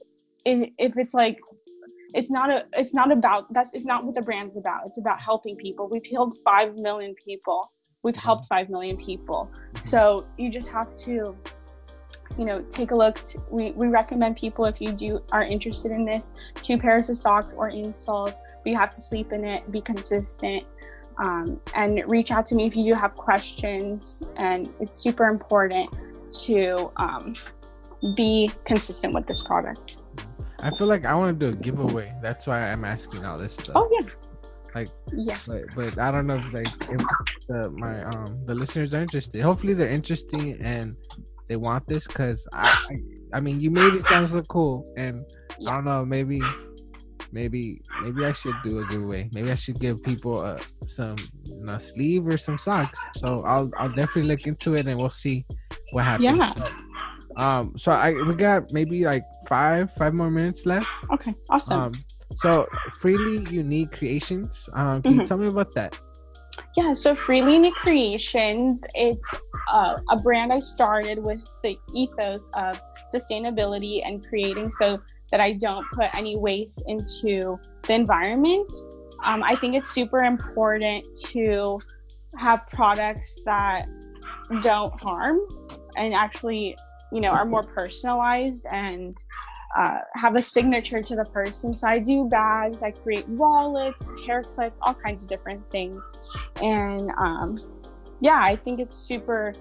if, 0.44 0.70
if 0.78 0.92
it's 0.96 1.14
like 1.14 1.38
it's 2.14 2.30
not 2.30 2.50
a 2.50 2.64
it's 2.74 2.94
not 2.94 3.10
about 3.10 3.52
that's 3.52 3.72
it's 3.74 3.84
not 3.84 4.04
what 4.04 4.14
the 4.14 4.22
brand's 4.22 4.56
about. 4.56 4.86
It's 4.86 4.98
about 4.98 5.20
helping 5.20 5.56
people. 5.56 5.88
We've 5.88 6.04
healed 6.04 6.34
five 6.44 6.76
million 6.76 7.14
people. 7.14 7.68
We've 8.02 8.14
mm-hmm. 8.14 8.22
helped 8.22 8.46
five 8.46 8.70
million 8.70 8.96
people. 8.96 9.50
So 9.82 10.26
you 10.36 10.50
just 10.50 10.68
have 10.68 10.94
to 10.96 11.36
you 12.38 12.44
know 12.44 12.62
take 12.70 12.90
a 12.90 12.94
look. 12.94 13.18
We, 13.50 13.72
we 13.72 13.88
recommend 13.88 14.36
people 14.36 14.64
if 14.66 14.80
you 14.80 14.92
do 14.92 15.22
are 15.32 15.44
interested 15.44 15.92
in 15.92 16.04
this 16.04 16.30
two 16.62 16.78
pairs 16.78 17.10
of 17.10 17.16
socks 17.16 17.54
or 17.54 17.70
insoles 17.70 18.34
but 18.62 18.70
you 18.70 18.76
have 18.76 18.90
to 18.90 19.00
sleep 19.00 19.32
in 19.32 19.44
it 19.44 19.70
be 19.70 19.80
consistent 19.80 20.64
um, 21.18 21.60
and 21.74 22.02
reach 22.06 22.30
out 22.30 22.46
to 22.46 22.54
me 22.54 22.66
if 22.66 22.76
you 22.76 22.84
do 22.84 22.94
have 22.94 23.14
questions. 23.14 24.22
And 24.36 24.68
it's 24.80 25.00
super 25.00 25.26
important 25.26 25.94
to 26.44 26.90
um, 26.96 27.34
be 28.14 28.50
consistent 28.64 29.14
with 29.14 29.26
this 29.26 29.42
product. 29.42 30.02
I 30.60 30.70
feel 30.70 30.86
like 30.86 31.04
i 31.04 31.14
want 31.14 31.38
to 31.38 31.46
do 31.46 31.52
a 31.52 31.54
giveaway 31.54 32.10
that's 32.22 32.46
why 32.46 32.70
i'm 32.70 32.84
asking 32.84 33.26
all 33.26 33.36
this 33.36 33.52
stuff. 33.52 33.72
Oh 33.74 33.88
yeah. 33.92 34.08
Like 34.74 34.88
yeah. 35.12 35.36
but, 35.46 35.64
but 35.76 35.98
i 35.98 36.10
don't 36.10 36.26
know 36.26 36.36
if 36.36 36.52
like 36.52 36.66
if 36.66 37.00
the 37.46 37.70
my 37.70 38.02
um 38.04 38.38
the 38.46 38.54
listeners 38.54 38.94
are 38.94 39.02
interested. 39.02 39.42
Hopefully 39.42 39.74
they're 39.74 39.90
interesting 39.90 40.58
and 40.60 40.96
they 41.48 41.56
want 41.56 41.86
this 41.86 42.06
because 42.06 42.46
I, 42.52 42.98
I, 43.32 43.40
mean 43.40 43.60
you 43.60 43.70
made 43.70 43.94
it 43.94 44.02
sound 44.02 44.28
so 44.28 44.42
cool 44.42 44.92
and. 44.96 45.24
I 45.66 45.72
don't 45.72 45.84
know 45.84 46.04
maybe 46.04 46.42
maybe 47.32 47.80
maybe 48.02 48.24
I 48.24 48.32
should 48.32 48.54
do 48.62 48.80
a 48.80 48.86
giveaway. 48.86 49.28
Maybe 49.32 49.50
I 49.50 49.54
should 49.54 49.80
give 49.80 50.02
people 50.02 50.40
uh, 50.40 50.58
some 50.84 51.16
you 51.44 51.64
know, 51.64 51.78
sleeve 51.78 52.26
or 52.26 52.36
some 52.36 52.58
socks. 52.58 52.98
So 53.16 53.42
I'll 53.46 53.70
I'll 53.78 53.88
definitely 53.88 54.24
look 54.24 54.46
into 54.46 54.74
it 54.74 54.86
and 54.86 55.00
we'll 55.00 55.10
see 55.10 55.44
what 55.92 56.04
happens. 56.04 56.36
Yeah. 56.36 56.52
So, 56.54 56.64
um 57.36 57.74
so 57.76 57.92
I 57.92 58.12
we 58.12 58.34
got 58.34 58.72
maybe 58.72 59.04
like 59.04 59.24
five 59.48 59.92
five 59.92 60.14
more 60.14 60.30
minutes 60.30 60.66
left. 60.66 60.88
Okay 61.12 61.34
awesome. 61.50 61.80
Um 61.80 62.04
so 62.36 62.66
freely 63.00 63.44
unique 63.50 63.92
creations 63.92 64.68
um 64.74 65.00
can 65.00 65.12
mm-hmm. 65.12 65.20
you 65.20 65.26
tell 65.26 65.38
me 65.38 65.46
about 65.46 65.74
that 65.74 65.96
yeah, 66.76 66.92
so 66.92 67.14
Freely 67.14 67.54
Unique 67.54 67.74
Creations, 67.76 68.86
it's 68.94 69.34
uh, 69.72 69.96
a 70.10 70.16
brand 70.16 70.52
I 70.52 70.58
started 70.58 71.18
with 71.18 71.40
the 71.62 71.78
ethos 71.94 72.50
of 72.54 72.78
sustainability 73.12 74.02
and 74.04 74.26
creating 74.28 74.70
so 74.70 75.00
that 75.30 75.40
I 75.40 75.54
don't 75.54 75.86
put 75.92 76.14
any 76.14 76.36
waste 76.36 76.84
into 76.86 77.58
the 77.84 77.94
environment. 77.94 78.70
Um, 79.24 79.42
I 79.42 79.56
think 79.56 79.74
it's 79.74 79.90
super 79.90 80.24
important 80.24 81.06
to 81.28 81.80
have 82.38 82.66
products 82.68 83.40
that 83.46 83.86
don't 84.60 85.00
harm 85.00 85.40
and 85.96 86.12
actually, 86.12 86.76
you 87.10 87.22
know, 87.22 87.30
are 87.30 87.46
more 87.46 87.62
personalized 87.62 88.66
and 88.70 89.16
uh, 89.76 89.98
have 90.14 90.36
a 90.36 90.42
signature 90.42 91.02
to 91.02 91.14
the 91.14 91.24
person. 91.24 91.76
So 91.76 91.86
I 91.86 91.98
do 91.98 92.24
bags, 92.24 92.82
I 92.82 92.92
create 92.92 93.28
wallets, 93.28 94.10
hair 94.26 94.42
clips, 94.42 94.78
all 94.80 94.94
kinds 94.94 95.22
of 95.22 95.28
different 95.28 95.70
things. 95.70 96.10
And 96.62 97.10
um, 97.18 97.58
yeah, 98.20 98.40
I 98.40 98.56
think 98.56 98.80
it's 98.80 98.94
super 98.94 99.52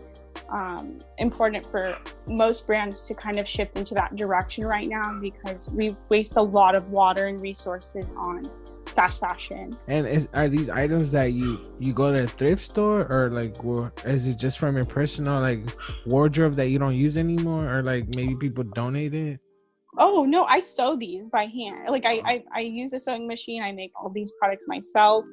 um, 0.50 1.00
important 1.18 1.66
for 1.66 1.98
most 2.28 2.66
brands 2.66 3.02
to 3.08 3.14
kind 3.14 3.40
of 3.40 3.48
shift 3.48 3.78
into 3.78 3.94
that 3.96 4.16
direction 4.16 4.66
right 4.66 4.88
now 4.88 5.20
because 5.20 5.70
we 5.70 5.96
waste 6.10 6.38
a 6.38 6.42
lot 6.42 6.76
of 6.76 6.92
water 6.92 7.28
and 7.28 7.42
resources 7.42 8.14
on 8.18 8.50
fast 8.96 9.20
fashion. 9.20 9.76
And 9.88 10.08
is, 10.08 10.30
are 10.34 10.48
these 10.48 10.70
items 10.70 11.12
that 11.12 11.34
you 11.34 11.60
you 11.80 11.92
go 11.92 12.14
to 12.14 12.24
a 12.24 12.28
thrift 12.28 12.64
store 12.64 13.06
or 13.12 13.30
like 13.30 13.66
or 13.66 13.92
is 14.06 14.28
it 14.28 14.38
just 14.38 14.60
from 14.60 14.78
your 14.78 14.86
personal 14.86 15.42
like 15.42 15.60
wardrobe 16.06 16.54
that 16.54 16.70
you 16.70 16.80
don't 16.80 16.96
use 16.96 17.18
anymore 17.18 17.68
or 17.70 17.84
like 17.84 18.16
maybe 18.16 18.36
people 18.36 18.64
donate 18.64 19.14
it? 19.14 19.40
Oh 19.98 20.26
no, 20.26 20.46
I 20.46 20.60
sew 20.60 20.98
these 20.98 21.30
by 21.30 21.46
hand. 21.46 21.90
Like 21.90 22.06
I, 22.06 22.22
I, 22.26 22.44
I 22.54 22.60
use 22.62 22.94
a 22.94 23.00
sewing 23.00 23.28
machine. 23.28 23.64
I 23.64 23.72
make 23.72 23.92
all 24.00 24.10
these 24.10 24.32
products 24.40 24.68
myself. 24.68 25.26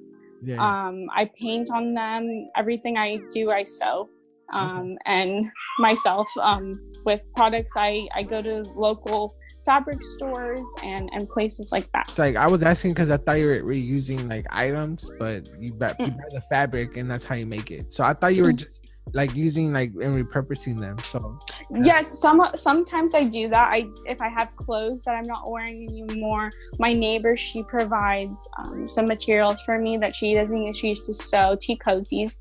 Yeah, 0.44 0.56
yeah. 0.56 0.86
Um, 0.88 1.06
I 1.14 1.30
paint 1.38 1.68
on 1.72 1.94
them. 1.94 2.48
Everything 2.56 2.96
I 2.96 3.18
do, 3.32 3.50
I 3.50 3.64
sew. 3.64 4.08
Um, 4.52 4.98
and 5.06 5.50
myself 5.78 6.28
um, 6.38 6.78
with 7.06 7.26
products, 7.34 7.72
I, 7.74 8.06
I 8.14 8.22
go 8.22 8.42
to 8.42 8.62
local 8.76 9.34
fabric 9.64 10.02
stores 10.02 10.66
and 10.82 11.08
and 11.12 11.28
places 11.28 11.70
like 11.72 11.90
that. 11.92 12.12
like 12.18 12.36
I 12.36 12.46
was 12.46 12.62
asking 12.62 12.92
because 12.92 13.10
I 13.10 13.16
thought 13.16 13.34
you 13.34 13.46
were 13.46 13.62
reusing 13.62 14.28
like 14.28 14.46
items, 14.50 15.10
but 15.18 15.48
you 15.58 15.72
buy, 15.72 15.94
mm. 15.94 16.06
you 16.06 16.12
buy 16.12 16.28
the 16.30 16.42
fabric 16.50 16.96
and 16.96 17.10
that's 17.10 17.24
how 17.24 17.34
you 17.34 17.46
make 17.46 17.70
it. 17.70 17.92
So 17.92 18.04
I 18.04 18.12
thought 18.12 18.34
you 18.34 18.42
were 18.42 18.52
mm. 18.52 18.56
just 18.56 18.80
like 19.14 19.34
using 19.34 19.72
like 19.72 19.90
and 20.00 20.14
repurposing 20.14 20.78
them 20.78 20.96
so 21.00 21.36
yeah. 21.70 21.80
yes 21.82 22.20
some 22.20 22.40
sometimes 22.54 23.14
i 23.14 23.24
do 23.24 23.48
that. 23.48 23.70
I 23.70 23.86
if 24.06 24.20
i 24.20 24.28
have 24.28 24.54
clothes 24.56 25.02
that 25.04 25.12
i'm 25.12 25.24
not 25.24 25.50
wearing 25.50 25.88
anymore 25.90 26.50
my 26.78 26.92
neighbor 26.92 27.36
she 27.36 27.62
provides 27.64 28.48
um, 28.58 28.88
some 28.88 29.06
materials 29.06 29.60
for 29.62 29.78
me 29.78 29.96
that 29.98 30.14
she 30.14 30.34
doesn't 30.34 30.56
use. 30.56 30.78
She 30.78 30.88
used 30.88 31.06
to 31.06 31.12
sew 31.12 31.56
tea 31.60 31.76
cozies 31.76 32.38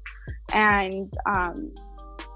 and 0.53 1.11
um, 1.25 1.73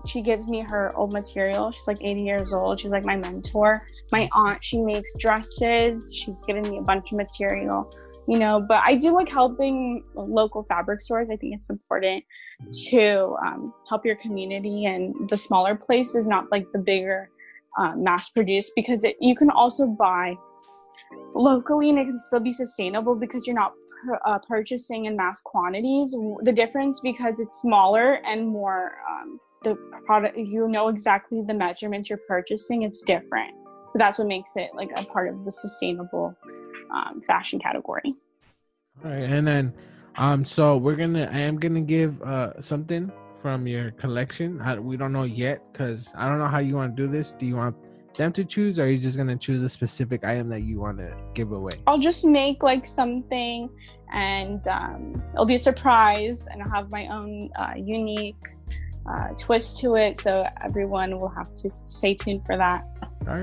she 0.05 0.21
gives 0.21 0.47
me 0.47 0.61
her 0.61 0.95
old 0.95 1.13
material. 1.13 1.71
She's 1.71 1.87
like 1.87 2.03
80 2.03 2.21
years 2.21 2.53
old. 2.53 2.79
She's 2.79 2.91
like 2.91 3.05
my 3.05 3.15
mentor. 3.15 3.85
My 4.11 4.29
aunt 4.33 4.63
she 4.63 4.79
makes 4.79 5.13
dresses. 5.17 6.13
She's 6.13 6.43
given 6.43 6.63
me 6.63 6.77
a 6.77 6.81
bunch 6.81 7.11
of 7.11 7.17
material 7.17 7.91
you 8.27 8.39
know 8.39 8.59
but 8.59 8.81
i 8.83 8.95
do 8.95 9.13
like 9.13 9.29
helping 9.29 10.03
local 10.15 10.63
fabric 10.63 10.99
stores. 10.99 11.29
I 11.29 11.35
think 11.35 11.55
it's 11.55 11.69
important 11.69 12.23
to 12.89 13.35
um, 13.45 13.73
help 13.89 14.05
your 14.05 14.15
community 14.15 14.85
and 14.85 15.29
the 15.29 15.37
smaller 15.37 15.75
places 15.75 16.25
not 16.25 16.45
like 16.51 16.65
the 16.73 16.79
bigger 16.79 17.29
uh, 17.77 17.93
mass 17.95 18.29
produced 18.29 18.71
because 18.75 19.03
it, 19.03 19.15
you 19.19 19.35
can 19.35 19.49
also 19.49 19.87
buy 19.87 20.35
locally 21.33 21.89
and 21.89 21.99
it 21.99 22.05
can 22.05 22.19
still 22.19 22.39
be 22.39 22.51
sustainable 22.51 23.15
because 23.15 23.45
you're 23.45 23.55
not 23.55 23.73
uh, 24.25 24.39
purchasing 24.47 25.05
in 25.05 25.15
mass 25.15 25.41
quantities 25.41 26.15
the 26.43 26.51
difference 26.51 26.99
because 27.01 27.39
it's 27.39 27.61
smaller 27.61 28.19
and 28.25 28.47
more 28.47 28.97
um, 29.09 29.39
the 29.63 29.75
product 30.05 30.37
you 30.37 30.67
know 30.67 30.87
exactly 30.87 31.41
the 31.47 31.53
measurements 31.53 32.09
you're 32.09 32.19
purchasing 32.27 32.83
it's 32.83 33.01
different 33.01 33.53
so 33.95 33.99
that's 33.99 34.19
what 34.19 34.27
makes 34.27 34.51
it 34.57 34.71
like 34.75 34.89
a 34.97 35.05
part 35.05 35.29
of 35.29 35.45
the 35.45 35.51
sustainable 35.51 36.35
um, 36.93 37.21
fashion 37.21 37.59
category. 37.59 38.13
All 39.03 39.11
right, 39.11 39.23
and 39.23 39.47
then 39.47 39.73
um, 40.17 40.45
so 40.45 40.77
we're 40.77 40.95
gonna 40.95 41.29
I 41.31 41.39
am 41.39 41.57
gonna 41.57 41.81
give 41.81 42.21
uh 42.21 42.59
something 42.61 43.11
from 43.41 43.67
your 43.67 43.91
collection. 43.91 44.61
I, 44.61 44.79
we 44.79 44.97
don't 44.97 45.13
know 45.13 45.23
yet 45.23 45.61
because 45.71 46.11
I 46.15 46.27
don't 46.27 46.39
know 46.39 46.47
how 46.47 46.59
you 46.59 46.75
want 46.75 46.95
to 46.95 47.03
do 47.05 47.11
this. 47.11 47.33
Do 47.33 47.45
you 47.45 47.57
want 47.57 47.75
them 48.17 48.31
to 48.31 48.45
choose, 48.45 48.79
or 48.79 48.83
are 48.83 48.87
you 48.87 48.97
just 48.97 49.17
gonna 49.17 49.35
choose 49.35 49.61
a 49.61 49.69
specific 49.69 50.23
item 50.23 50.49
that 50.49 50.61
you 50.61 50.79
want 50.79 50.97
to 50.99 51.15
give 51.33 51.51
away? 51.51 51.71
I'll 51.85 51.99
just 51.99 52.25
make 52.25 52.63
like 52.63 52.85
something, 52.85 53.69
and 54.13 54.65
um, 54.67 55.21
it'll 55.33 55.45
be 55.45 55.55
a 55.55 55.59
surprise, 55.59 56.47
and 56.49 56.63
I'll 56.63 56.71
have 56.71 56.91
my 56.91 57.07
own 57.07 57.49
uh, 57.55 57.73
unique 57.75 58.55
uh, 59.05 59.27
twist 59.37 59.79
to 59.81 59.95
it. 59.95 60.19
So 60.19 60.45
everyone 60.63 61.19
will 61.19 61.29
have 61.29 61.53
to 61.55 61.69
stay 61.69 62.15
tuned 62.15 62.45
for 62.45 62.57
that 62.57 62.85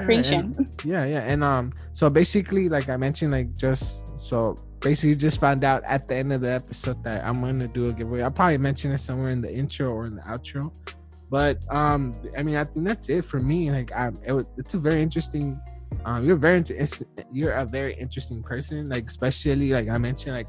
creation. 0.00 0.54
And, 0.56 0.68
yeah, 0.84 1.04
yeah, 1.04 1.20
and 1.20 1.44
um, 1.44 1.72
so 1.92 2.08
basically, 2.08 2.68
like 2.68 2.88
I 2.88 2.96
mentioned, 2.96 3.32
like 3.32 3.54
just 3.56 4.04
so 4.20 4.56
basically 4.83 5.14
just 5.14 5.41
found 5.41 5.64
out 5.64 5.83
at 5.85 6.09
the 6.09 6.14
end 6.16 6.33
of 6.33 6.41
the 6.41 6.51
episode 6.51 7.03
that 7.05 7.24
I'm 7.24 7.41
gonna 7.41 7.68
do 7.68 7.89
a 7.89 7.93
giveaway. 7.93 8.22
I'll 8.22 8.30
probably 8.30 8.59
mention 8.59 8.93
it 8.93 8.99
somewhere 8.99 9.30
in 9.30 9.41
the 9.41 9.53
intro 9.53 9.91
or 9.91 10.07
in 10.07 10.16
the 10.16 10.22
outro. 10.22 10.72
But 11.30 11.59
um, 11.70 12.14
I 12.37 12.43
mean, 12.43 12.57
I 12.57 12.64
think 12.64 12.87
that's 12.87 13.09
it 13.09 13.24
for 13.24 13.41
me. 13.41 13.70
Like, 13.70 13.93
I 13.93 14.11
it 14.24 14.33
was, 14.33 14.47
it's 14.59 14.74
a 14.74 14.78
very 14.78 15.01
interesting. 15.01 15.59
Um, 16.05 16.26
you're 16.26 16.37
very 16.37 16.64
you're 17.33 17.53
a 17.53 17.64
very 17.64 17.95
interesting 17.95 18.43
person. 18.43 18.89
Like, 18.89 19.09
especially 19.09 19.70
like 19.70 19.89
I 19.89 19.97
mentioned, 19.99 20.37
like, 20.37 20.49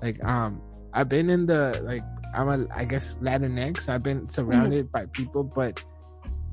like 0.00 0.24
um, 0.24 0.62
I've 0.94 1.08
been 1.08 1.28
in 1.28 1.44
the 1.44 1.80
like 1.84 2.02
I'm 2.34 2.48
a 2.48 2.66
I 2.74 2.84
guess 2.84 3.16
Latinx. 3.20 3.88
I've 3.88 4.02
been 4.02 4.28
surrounded 4.28 4.86
mm-hmm. 4.86 4.92
by 4.92 5.06
people, 5.06 5.42
but 5.42 5.84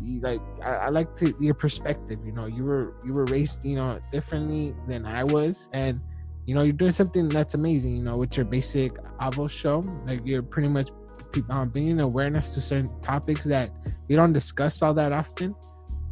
you 0.01 0.19
like 0.19 0.41
I, 0.61 0.69
I 0.69 0.89
like 0.89 1.15
to, 1.17 1.33
your 1.39 1.53
perspective. 1.53 2.19
You 2.25 2.31
know, 2.31 2.47
you 2.47 2.63
were 2.63 2.95
you 3.05 3.13
were 3.13 3.25
raised, 3.25 3.63
you 3.63 3.75
know, 3.75 3.99
differently 4.11 4.75
than 4.87 5.05
I 5.05 5.23
was, 5.23 5.69
and 5.71 6.01
you 6.45 6.55
know, 6.55 6.63
you're 6.63 6.73
doing 6.73 6.91
something 6.91 7.27
that's 7.29 7.53
amazing. 7.53 7.95
You 7.95 8.03
know, 8.03 8.17
with 8.17 8.37
your 8.37 8.45
basic 8.45 8.93
Avo 9.19 9.49
show, 9.49 9.79
like 10.05 10.21
you're 10.25 10.43
pretty 10.43 10.69
much 10.69 10.89
um, 11.49 11.69
bringing 11.69 11.99
awareness 11.99 12.51
to 12.51 12.61
certain 12.61 12.89
topics 13.01 13.43
that 13.45 13.71
we 14.07 14.15
don't 14.15 14.33
discuss 14.33 14.81
all 14.81 14.93
that 14.93 15.11
often, 15.11 15.55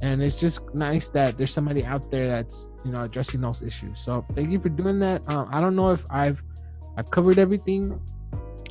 and 0.01 0.21
it's 0.21 0.39
just 0.39 0.61
nice 0.73 1.09
that 1.09 1.37
there's 1.37 1.53
somebody 1.53 1.85
out 1.85 2.09
there 2.11 2.27
that's 2.27 2.67
you 2.83 2.91
know 2.91 3.01
addressing 3.01 3.41
those 3.41 3.61
issues. 3.61 3.99
So 3.99 4.25
thank 4.33 4.51
you 4.51 4.59
for 4.59 4.69
doing 4.69 4.99
that. 4.99 5.21
Um, 5.29 5.49
I 5.51 5.61
don't 5.61 5.75
know 5.75 5.91
if 5.91 6.05
I've 6.09 6.43
I've 6.97 7.09
covered 7.11 7.39
everything 7.39 7.99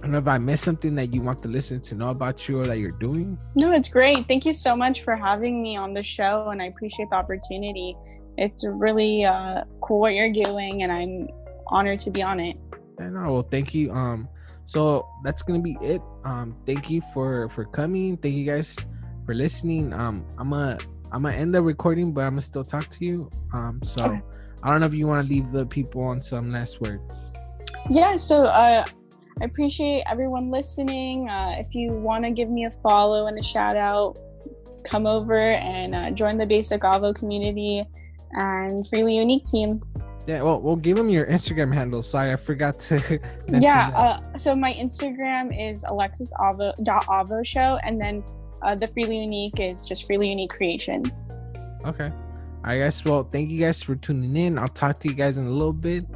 I 0.03 0.07
don't 0.07 0.13
know 0.13 0.19
if 0.19 0.27
I 0.27 0.39
missed 0.39 0.65
something 0.65 0.97
that 0.97 1.15
you 1.15 1.21
want 1.21 1.43
to 1.43 1.49
listen 1.49 1.81
to 1.83 1.95
know 1.95 2.11
about 2.11 2.49
you 2.49 2.61
or 2.61 2.67
that 2.67 2.79
you're 2.79 2.91
doing. 2.91 3.39
No, 3.55 3.73
it's 3.73 3.89
great. 3.89 4.27
Thank 4.27 4.45
you 4.45 4.53
so 4.53 4.75
much 4.75 5.05
for 5.05 5.15
having 5.15 5.63
me 5.63 5.77
on 5.77 5.95
the 5.95 6.03
show, 6.03 6.49
and 6.51 6.61
I 6.61 6.65
appreciate 6.65 7.11
the 7.11 7.17
opportunity. 7.17 7.97
It's 8.37 8.67
really 8.67 9.25
uh, 9.25 9.63
cool 9.81 10.01
what 10.01 10.15
you're 10.15 10.33
doing, 10.33 10.83
and 10.83 10.91
I'm 10.91 11.29
honored 11.73 11.99
to 12.01 12.11
be 12.11 12.23
on 12.23 12.39
it. 12.39 12.57
Yeah, 13.01 13.09
no, 13.09 13.33
well, 13.33 13.49
thank 13.51 13.75
you. 13.75 13.91
Um, 13.93 14.29
so 14.67 15.09
that's 15.25 15.43
gonna 15.43 15.61
be 15.61 15.77
it. 15.81 16.01
Um, 16.25 16.57
thank 16.67 16.91
you 16.91 17.01
for 17.13 17.49
for 17.49 17.65
coming. 17.65 18.17
Thank 18.17 18.35
you 18.35 18.45
guys 18.45 18.77
for 19.27 19.35
listening. 19.35 19.93
Um, 19.93 20.25
I'm 20.39 20.51
gonna 20.51 20.79
I'm 21.11 21.23
gonna 21.23 21.37
end 21.37 21.55
the 21.55 21.63
recording, 21.63 22.13
but 22.13 22.23
I'm 22.23 22.33
gonna 22.33 22.43
still 22.43 22.65
talk 22.65 22.89
to 22.89 23.05
you. 23.05 23.31
Um, 23.53 23.81
so 23.83 24.05
okay. 24.05 24.23
I 24.63 24.71
don't 24.71 24.81
know 24.81 24.87
if 24.87 24.95
you 24.95 25.07
want 25.07 25.27
to 25.27 25.33
leave 25.33 25.51
the 25.51 25.67
people 25.67 26.03
on 26.03 26.21
some 26.21 26.53
last 26.53 26.81
words. 26.81 27.33
Yeah. 27.91 28.17
So 28.17 28.47
uh 28.47 28.85
I 29.41 29.45
appreciate 29.45 30.05
everyone 30.07 30.51
listening. 30.51 31.29
Uh, 31.29 31.57
if 31.59 31.75
you 31.75 31.91
want 31.91 32.25
to 32.25 32.31
give 32.31 32.51
me 32.51 32.67
a 32.67 32.71
follow 32.71 33.27
and 33.27 33.39
a 33.39 33.43
shout 33.43 33.77
out, 33.77 34.19
come 34.85 35.07
over 35.07 35.39
and 35.39 35.95
uh, 35.95 36.11
join 36.11 36.37
the 36.37 36.47
Basic 36.47 36.83
Avo 36.83 37.15
community 37.15 37.85
and 38.33 38.87
Freely 38.87 39.17
Unique 39.17 39.45
team. 39.47 39.83
Yeah, 40.27 40.43
well, 40.43 40.61
we'll 40.61 40.77
give 40.77 40.97
them 40.97 41.09
your 41.09 41.27
Instagram 41.27 41.75
handle. 41.75 42.03
Sorry, 42.03 42.33
I 42.33 42.37
forgot 42.37 42.79
to. 42.81 43.19
yeah, 43.49 43.89
uh, 43.89 44.39
so 44.39 44.55
my 44.55 44.73
Instagram 44.75 45.51
is 45.53 45.85
Alexis 45.89 46.33
Avo 46.35 46.73
dot 46.85 47.07
Avo 47.07 47.45
show, 47.45 47.79
and 47.83 48.01
then 48.01 48.23
uh, 48.63 48.75
the 48.75 48.87
Freely 48.87 49.19
Unique 49.19 49.59
is 49.59 49.85
just 49.85 50.07
Freely 50.07 50.29
Unique 50.31 50.51
Creations. 50.51 51.25
Okay. 51.85 52.07
All 52.07 52.63
right, 52.65 52.79
guys. 52.79 53.05
Well, 53.05 53.25
thank 53.25 53.51
you 53.51 53.59
guys 53.59 53.83
for 53.83 53.97
tuning 53.97 54.37
in. 54.37 54.59
I'll 54.59 54.69
talk 54.69 55.01
to 55.01 55.09
you 55.09 55.15
guys 55.15 55.39
in 55.39 55.47
a 55.47 55.51
little 55.51 55.73
bit, 55.73 56.07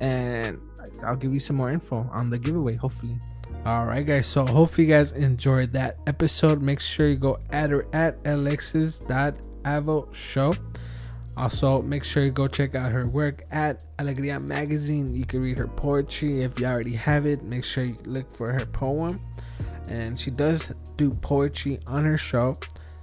and 0.00 0.60
I'll 1.02 1.16
give 1.16 1.32
you 1.32 1.40
some 1.40 1.56
more 1.56 1.70
info 1.70 2.08
on 2.12 2.28
the 2.28 2.38
giveaway, 2.38 2.74
hopefully. 2.74 3.18
All 3.64 3.86
right, 3.86 4.04
guys. 4.04 4.26
So 4.26 4.44
hopefully 4.44 4.86
you 4.86 4.92
guys 4.92 5.12
enjoyed 5.12 5.72
that 5.72 5.96
episode. 6.06 6.60
Make 6.60 6.80
sure 6.80 7.08
you 7.08 7.16
go 7.16 7.38
at 7.50 7.70
her 7.70 7.86
at 7.94 8.18
alexis.avo 8.26 10.14
show. 10.14 10.54
Also, 11.36 11.82
make 11.82 12.02
sure 12.02 12.24
you 12.24 12.30
go 12.30 12.46
check 12.48 12.74
out 12.74 12.90
her 12.92 13.06
work 13.06 13.44
at 13.50 13.82
Alegria 13.98 14.40
Magazine. 14.40 15.14
You 15.14 15.26
can 15.26 15.42
read 15.42 15.58
her 15.58 15.68
poetry 15.68 16.42
if 16.42 16.58
you 16.58 16.66
already 16.66 16.94
have 16.94 17.26
it. 17.26 17.42
Make 17.42 17.64
sure 17.64 17.84
you 17.84 17.98
look 18.04 18.32
for 18.34 18.52
her 18.52 18.64
poem. 18.64 19.20
And 19.86 20.18
she 20.18 20.30
does 20.30 20.72
do 20.96 21.10
poetry 21.10 21.78
on 21.86 22.04
her 22.04 22.16
show. 22.16 22.58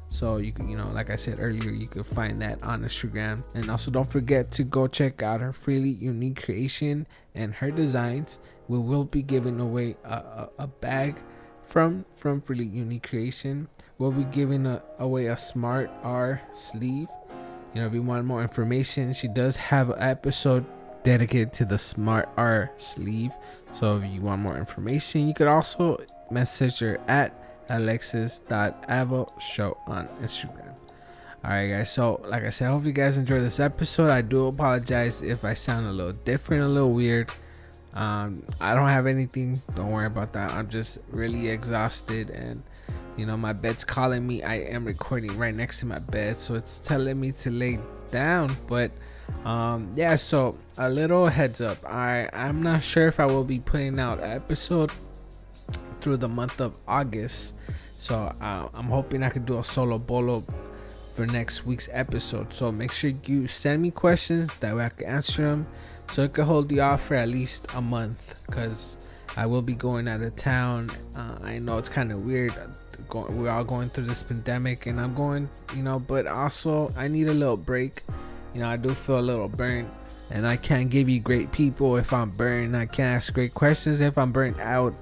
So 0.10 0.38
you 0.38 0.52
can, 0.52 0.68
you 0.68 0.78
know, 0.78 0.90
like 0.94 1.10
I 1.10 1.16
said 1.16 1.38
earlier, 1.40 1.72
you 1.72 1.88
can 1.88 2.04
find 2.04 2.42
that 2.42 2.62
on 2.64 2.84
Instagram. 2.84 3.44
And 3.54 3.70
also 3.70 3.92
don't 3.92 4.10
forget 4.10 4.52
to 4.54 4.64
go 4.64 4.88
check 4.88 5.22
out 5.22 5.40
her 5.42 5.54
freely 5.54 5.90
unique 5.90 6.44
creation 6.44 7.08
and 7.36 7.54
her 7.54 7.72
designs. 7.72 8.40
We 8.68 8.80
will 8.80 9.06
be 9.06 9.22
giving 9.22 9.60
away 9.60 9.96
a, 10.04 10.14
a, 10.14 10.50
a 10.60 10.68
bag 10.68 11.18
from 11.66 12.06
from 12.16 12.42
freely 12.42 12.66
unique 12.66 13.08
creation. 13.10 13.68
We'll 13.98 14.12
be 14.12 14.26
giving 14.26 14.66
a, 14.66 14.84
away 15.00 15.28
a 15.28 15.38
smart 15.38 15.90
R 16.04 16.42
sleeve. 16.54 17.08
You 17.74 17.82
know, 17.82 17.88
if 17.88 17.94
you 17.94 18.04
want 18.04 18.26
more 18.26 18.42
information, 18.42 19.14
she 19.14 19.28
does 19.28 19.56
have 19.56 19.90
an 19.90 20.02
episode 20.02 20.66
dedicated 21.04 21.54
to 21.54 21.66
the 21.66 21.78
smart 21.78 22.30
R 22.38 22.72
sleeve. 22.78 23.32
So 23.74 23.98
if 23.98 24.12
you 24.12 24.22
want 24.22 24.42
more 24.42 24.58
information, 24.58 25.28
you 25.28 25.34
could 25.34 25.48
also 25.48 25.98
message 26.30 26.80
her 26.80 27.00
at 27.08 27.34
alexis.avo 27.70 29.42
show 29.42 29.78
on 29.88 30.08
Instagram. 30.22 30.76
Alright, 31.44 31.72
guys. 31.72 31.92
So, 31.92 32.22
like 32.26 32.44
I 32.44 32.52
said, 32.52 32.70
I 32.70 32.72
hope 32.72 32.86
you 32.86 32.94
guys 32.94 33.18
enjoyed 33.18 33.44
this 33.44 33.60
episode. 33.60 34.10
I 34.10 34.22
do 34.22 34.48
apologize 34.48 35.22
if 35.22 35.44
I 35.44 35.56
sound 35.56 35.88
a 35.88 35.92
little 35.92 36.14
different, 36.14 36.64
a 36.64 36.68
little 36.68 36.94
weird. 36.94 37.32
Um, 37.94 38.44
I 38.62 38.74
don't 38.76 38.88
have 38.88 39.08
anything. 39.08 39.62
Don't 39.76 39.92
worry 39.92 40.08
about 40.08 40.32
that. 40.34 40.52
I'm 40.52 40.70
just 40.70 41.00
really 41.10 41.50
exhausted, 41.50 42.30
and 42.30 42.64
you 43.18 43.26
know, 43.26 43.38
my 43.38 43.54
bed's 43.54 43.84
calling 43.84 44.26
me. 44.26 44.42
I 44.44 44.56
am 44.56 44.86
recording 44.86 45.38
right 45.38 45.54
next 45.54 45.80
to 45.82 45.86
my 45.86 46.00
bed, 46.00 46.40
so 46.40 46.56
it's 46.56 46.80
telling 46.80 47.20
me 47.20 47.32
to 47.34 47.52
lay 47.52 47.80
down. 48.12 48.56
But 48.68 48.92
um, 49.46 49.92
yeah, 49.96 50.16
so 50.16 50.58
a 50.78 50.90
little 50.90 51.28
heads 51.28 51.62
up. 51.62 51.78
I 51.86 52.30
I'm 52.34 52.64
not 52.64 52.84
sure 52.84 53.08
if 53.08 53.20
I 53.20 53.26
will 53.26 53.44
be 53.44 53.60
putting 53.60 54.00
out 54.00 54.20
an 54.20 54.32
episode 54.32 54.92
through 56.02 56.18
the 56.18 56.30
month 56.30 56.60
of 56.60 56.76
August. 56.88 57.56
So 57.98 58.16
uh, 58.16 58.68
I'm 58.74 58.88
hoping 58.88 59.24
I 59.24 59.30
can 59.30 59.46
do 59.46 59.60
a 59.60 59.64
solo 59.64 59.98
bolo 59.98 60.44
for 61.14 61.26
next 61.26 61.66
week's 61.66 61.88
episode. 61.92 62.54
So 62.54 62.72
make 62.72 62.92
sure 62.92 63.12
you 63.26 63.48
send 63.48 63.82
me 63.82 63.92
questions 63.92 64.58
that 64.58 64.76
way 64.76 64.86
I 64.86 64.90
can 64.90 65.06
answer 65.06 65.44
them. 65.44 65.68
So 66.10 66.24
it 66.24 66.34
could 66.34 66.46
hold 66.46 66.72
you 66.72 66.82
off 66.82 67.04
for 67.04 67.16
at 67.16 67.30
least 67.30 67.68
a 67.76 67.82
month 67.82 68.36
because 68.46 68.98
I 69.36 69.46
will 69.46 69.62
be 69.62 69.74
going 69.74 70.08
out 70.08 70.22
of 70.22 70.36
town. 70.36 70.92
Uh, 71.16 71.38
I 71.42 71.60
know 71.60 71.78
it's 71.78 71.90
kind 71.90 72.12
of 72.12 72.24
weird. 72.26 72.54
we're 73.12 73.50
all 73.50 73.64
going 73.64 73.90
through 73.90 74.06
this 74.06 74.22
pandemic, 74.22 74.86
and 74.86 75.00
I'm 75.00 75.16
going, 75.16 75.50
you 75.76 75.84
know, 75.84 76.00
but 76.00 76.28
also 76.28 76.94
I 76.96 77.08
need 77.08 77.28
a 77.28 77.34
little 77.34 77.58
break. 77.58 78.04
You 78.54 78.62
know, 78.62 78.70
I 78.70 78.78
do 78.78 78.90
feel 78.92 79.20
a 79.20 79.22
little 79.22 79.48
burnt, 79.48 79.90
and 80.30 80.48
I 80.48 80.56
can't 80.58 80.90
give 80.90 81.10
you 81.10 81.20
great 81.20 81.52
people 81.52 81.98
if 81.98 82.14
I'm 82.14 82.30
burned. 82.30 82.78
I 82.78 82.86
can't 82.86 83.16
ask 83.16 83.34
great 83.34 83.54
questions 83.54 84.02
if 84.02 84.18
I'm 84.18 84.32
burnt 84.32 84.60
out. 84.60 84.94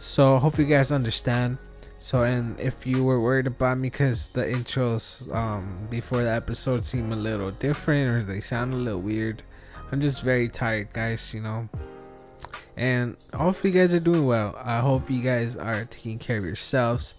So 0.00 0.38
hopefully 0.38 0.66
you 0.68 0.74
guys 0.74 0.90
understand. 0.90 1.58
So 2.00 2.22
and 2.22 2.58
if 2.58 2.86
you 2.86 3.04
were 3.04 3.20
worried 3.20 3.46
about 3.46 3.78
me 3.78 3.90
because 3.90 4.28
the 4.28 4.44
intros 4.44 5.32
um, 5.34 5.86
before 5.90 6.22
the 6.22 6.30
episode 6.30 6.84
seem 6.84 7.12
a 7.12 7.16
little 7.16 7.50
different 7.50 8.08
or 8.08 8.22
they 8.22 8.40
sound 8.40 8.72
a 8.72 8.76
little 8.76 9.00
weird, 9.00 9.42
I'm 9.92 10.00
just 10.00 10.22
very 10.22 10.48
tired, 10.48 10.92
guys. 10.92 11.32
You 11.32 11.42
know. 11.42 11.68
And 12.78 13.16
hopefully 13.34 13.72
you 13.72 13.80
guys 13.80 13.92
are 13.92 13.98
doing 13.98 14.24
well. 14.24 14.54
I 14.56 14.78
hope 14.78 15.10
you 15.10 15.20
guys 15.20 15.56
are 15.56 15.84
taking 15.86 16.20
care 16.20 16.38
of 16.38 16.44
yourselves, 16.44 17.16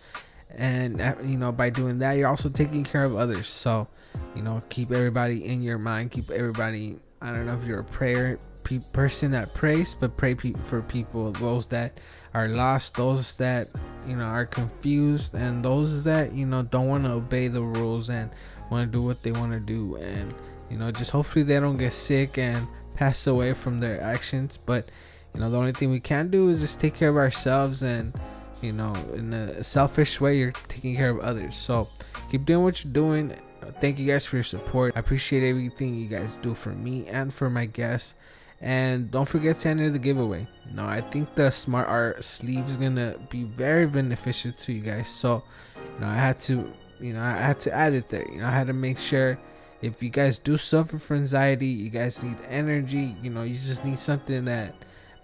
and 0.55 1.01
uh, 1.01 1.15
you 1.21 1.37
know 1.37 1.51
by 1.51 1.69
doing 1.69 1.99
that 1.99 2.13
you're 2.13 2.29
also 2.29 2.47
taking 2.47 2.85
care 2.85 3.03
of 3.03 3.17
others. 3.17 3.49
So 3.49 3.89
you 4.35 4.41
know 4.41 4.63
keep 4.69 4.89
everybody 4.89 5.45
in 5.45 5.61
your 5.61 5.77
mind. 5.77 6.11
Keep 6.11 6.31
everybody. 6.31 6.95
I 7.21 7.33
don't 7.33 7.45
know 7.45 7.59
if 7.61 7.65
you're 7.65 7.81
a 7.81 7.83
prayer 7.83 8.39
pe- 8.63 8.79
person 8.93 9.31
that 9.31 9.53
prays, 9.53 9.93
but 9.93 10.15
pray 10.15 10.33
pe- 10.33 10.53
for 10.63 10.81
people 10.81 11.33
those 11.33 11.67
that 11.67 11.99
are 12.33 12.47
lost, 12.47 12.95
those 12.95 13.35
that 13.35 13.67
you 14.07 14.15
know 14.15 14.23
are 14.23 14.45
confused, 14.45 15.35
and 15.35 15.61
those 15.61 16.05
that 16.05 16.31
you 16.31 16.45
know 16.45 16.63
don't 16.63 16.87
want 16.87 17.03
to 17.03 17.11
obey 17.11 17.49
the 17.49 17.61
rules 17.61 18.09
and 18.09 18.29
want 18.71 18.89
to 18.89 18.97
do 18.97 19.03
what 19.03 19.23
they 19.23 19.33
want 19.33 19.51
to 19.51 19.59
do, 19.59 19.97
and 19.97 20.33
you 20.71 20.77
know 20.77 20.89
just 20.89 21.11
hopefully 21.11 21.43
they 21.43 21.59
don't 21.59 21.75
get 21.75 21.91
sick 21.91 22.37
and 22.37 22.65
pass 22.95 23.27
away 23.27 23.53
from 23.53 23.81
their 23.81 23.99
actions. 23.99 24.55
But 24.55 24.87
you 25.33 25.39
know 25.39 25.49
the 25.49 25.57
only 25.57 25.71
thing 25.71 25.91
we 25.91 25.99
can 25.99 26.29
do 26.29 26.49
is 26.49 26.59
just 26.59 26.79
take 26.79 26.95
care 26.95 27.09
of 27.09 27.17
ourselves 27.17 27.83
and 27.83 28.13
you 28.61 28.73
know 28.73 28.93
in 29.13 29.33
a 29.33 29.63
selfish 29.63 30.19
way 30.19 30.37
you're 30.37 30.53
taking 30.67 30.95
care 30.95 31.09
of 31.09 31.19
others. 31.19 31.55
So 31.55 31.89
keep 32.31 32.45
doing 32.45 32.63
what 32.63 32.83
you're 32.83 32.93
doing. 32.93 33.35
Thank 33.81 33.99
you 33.99 34.07
guys 34.07 34.25
for 34.25 34.37
your 34.37 34.43
support. 34.43 34.93
I 34.95 34.99
appreciate 34.99 35.47
everything 35.47 35.95
you 35.95 36.07
guys 36.07 36.37
do 36.37 36.53
for 36.53 36.69
me 36.69 37.05
and 37.07 37.33
for 37.33 37.49
my 37.49 37.65
guests 37.65 38.15
and 38.61 39.09
don't 39.09 39.27
forget 39.27 39.57
to 39.57 39.69
enter 39.69 39.89
the 39.89 39.99
giveaway 39.99 40.45
you 40.67 40.75
know 40.75 40.85
i 40.85 40.99
think 40.99 41.33
the 41.35 41.49
smart 41.49 41.87
art 41.87 42.23
sleeve 42.23 42.67
is 42.67 42.75
gonna 42.75 43.15
be 43.29 43.43
very 43.43 43.87
beneficial 43.87 44.51
to 44.51 44.73
you 44.73 44.81
guys 44.81 45.07
so 45.07 45.43
you 45.75 45.99
know 46.01 46.07
i 46.07 46.15
had 46.15 46.37
to 46.39 46.71
you 46.99 47.13
know 47.13 47.21
i 47.21 47.31
had 47.31 47.59
to 47.59 47.73
add 47.73 47.93
it 47.93 48.09
there 48.09 48.29
you 48.29 48.39
know 48.39 48.45
i 48.45 48.51
had 48.51 48.67
to 48.67 48.73
make 48.73 48.97
sure 48.97 49.39
if 49.81 50.03
you 50.03 50.09
guys 50.09 50.37
do 50.39 50.57
suffer 50.57 50.99
from 50.99 51.17
anxiety 51.17 51.67
you 51.67 51.89
guys 51.89 52.21
need 52.21 52.35
energy 52.49 53.15
you 53.23 53.29
know 53.29 53.43
you 53.43 53.55
just 53.55 53.85
need 53.85 53.97
something 53.97 54.43
that 54.43 54.75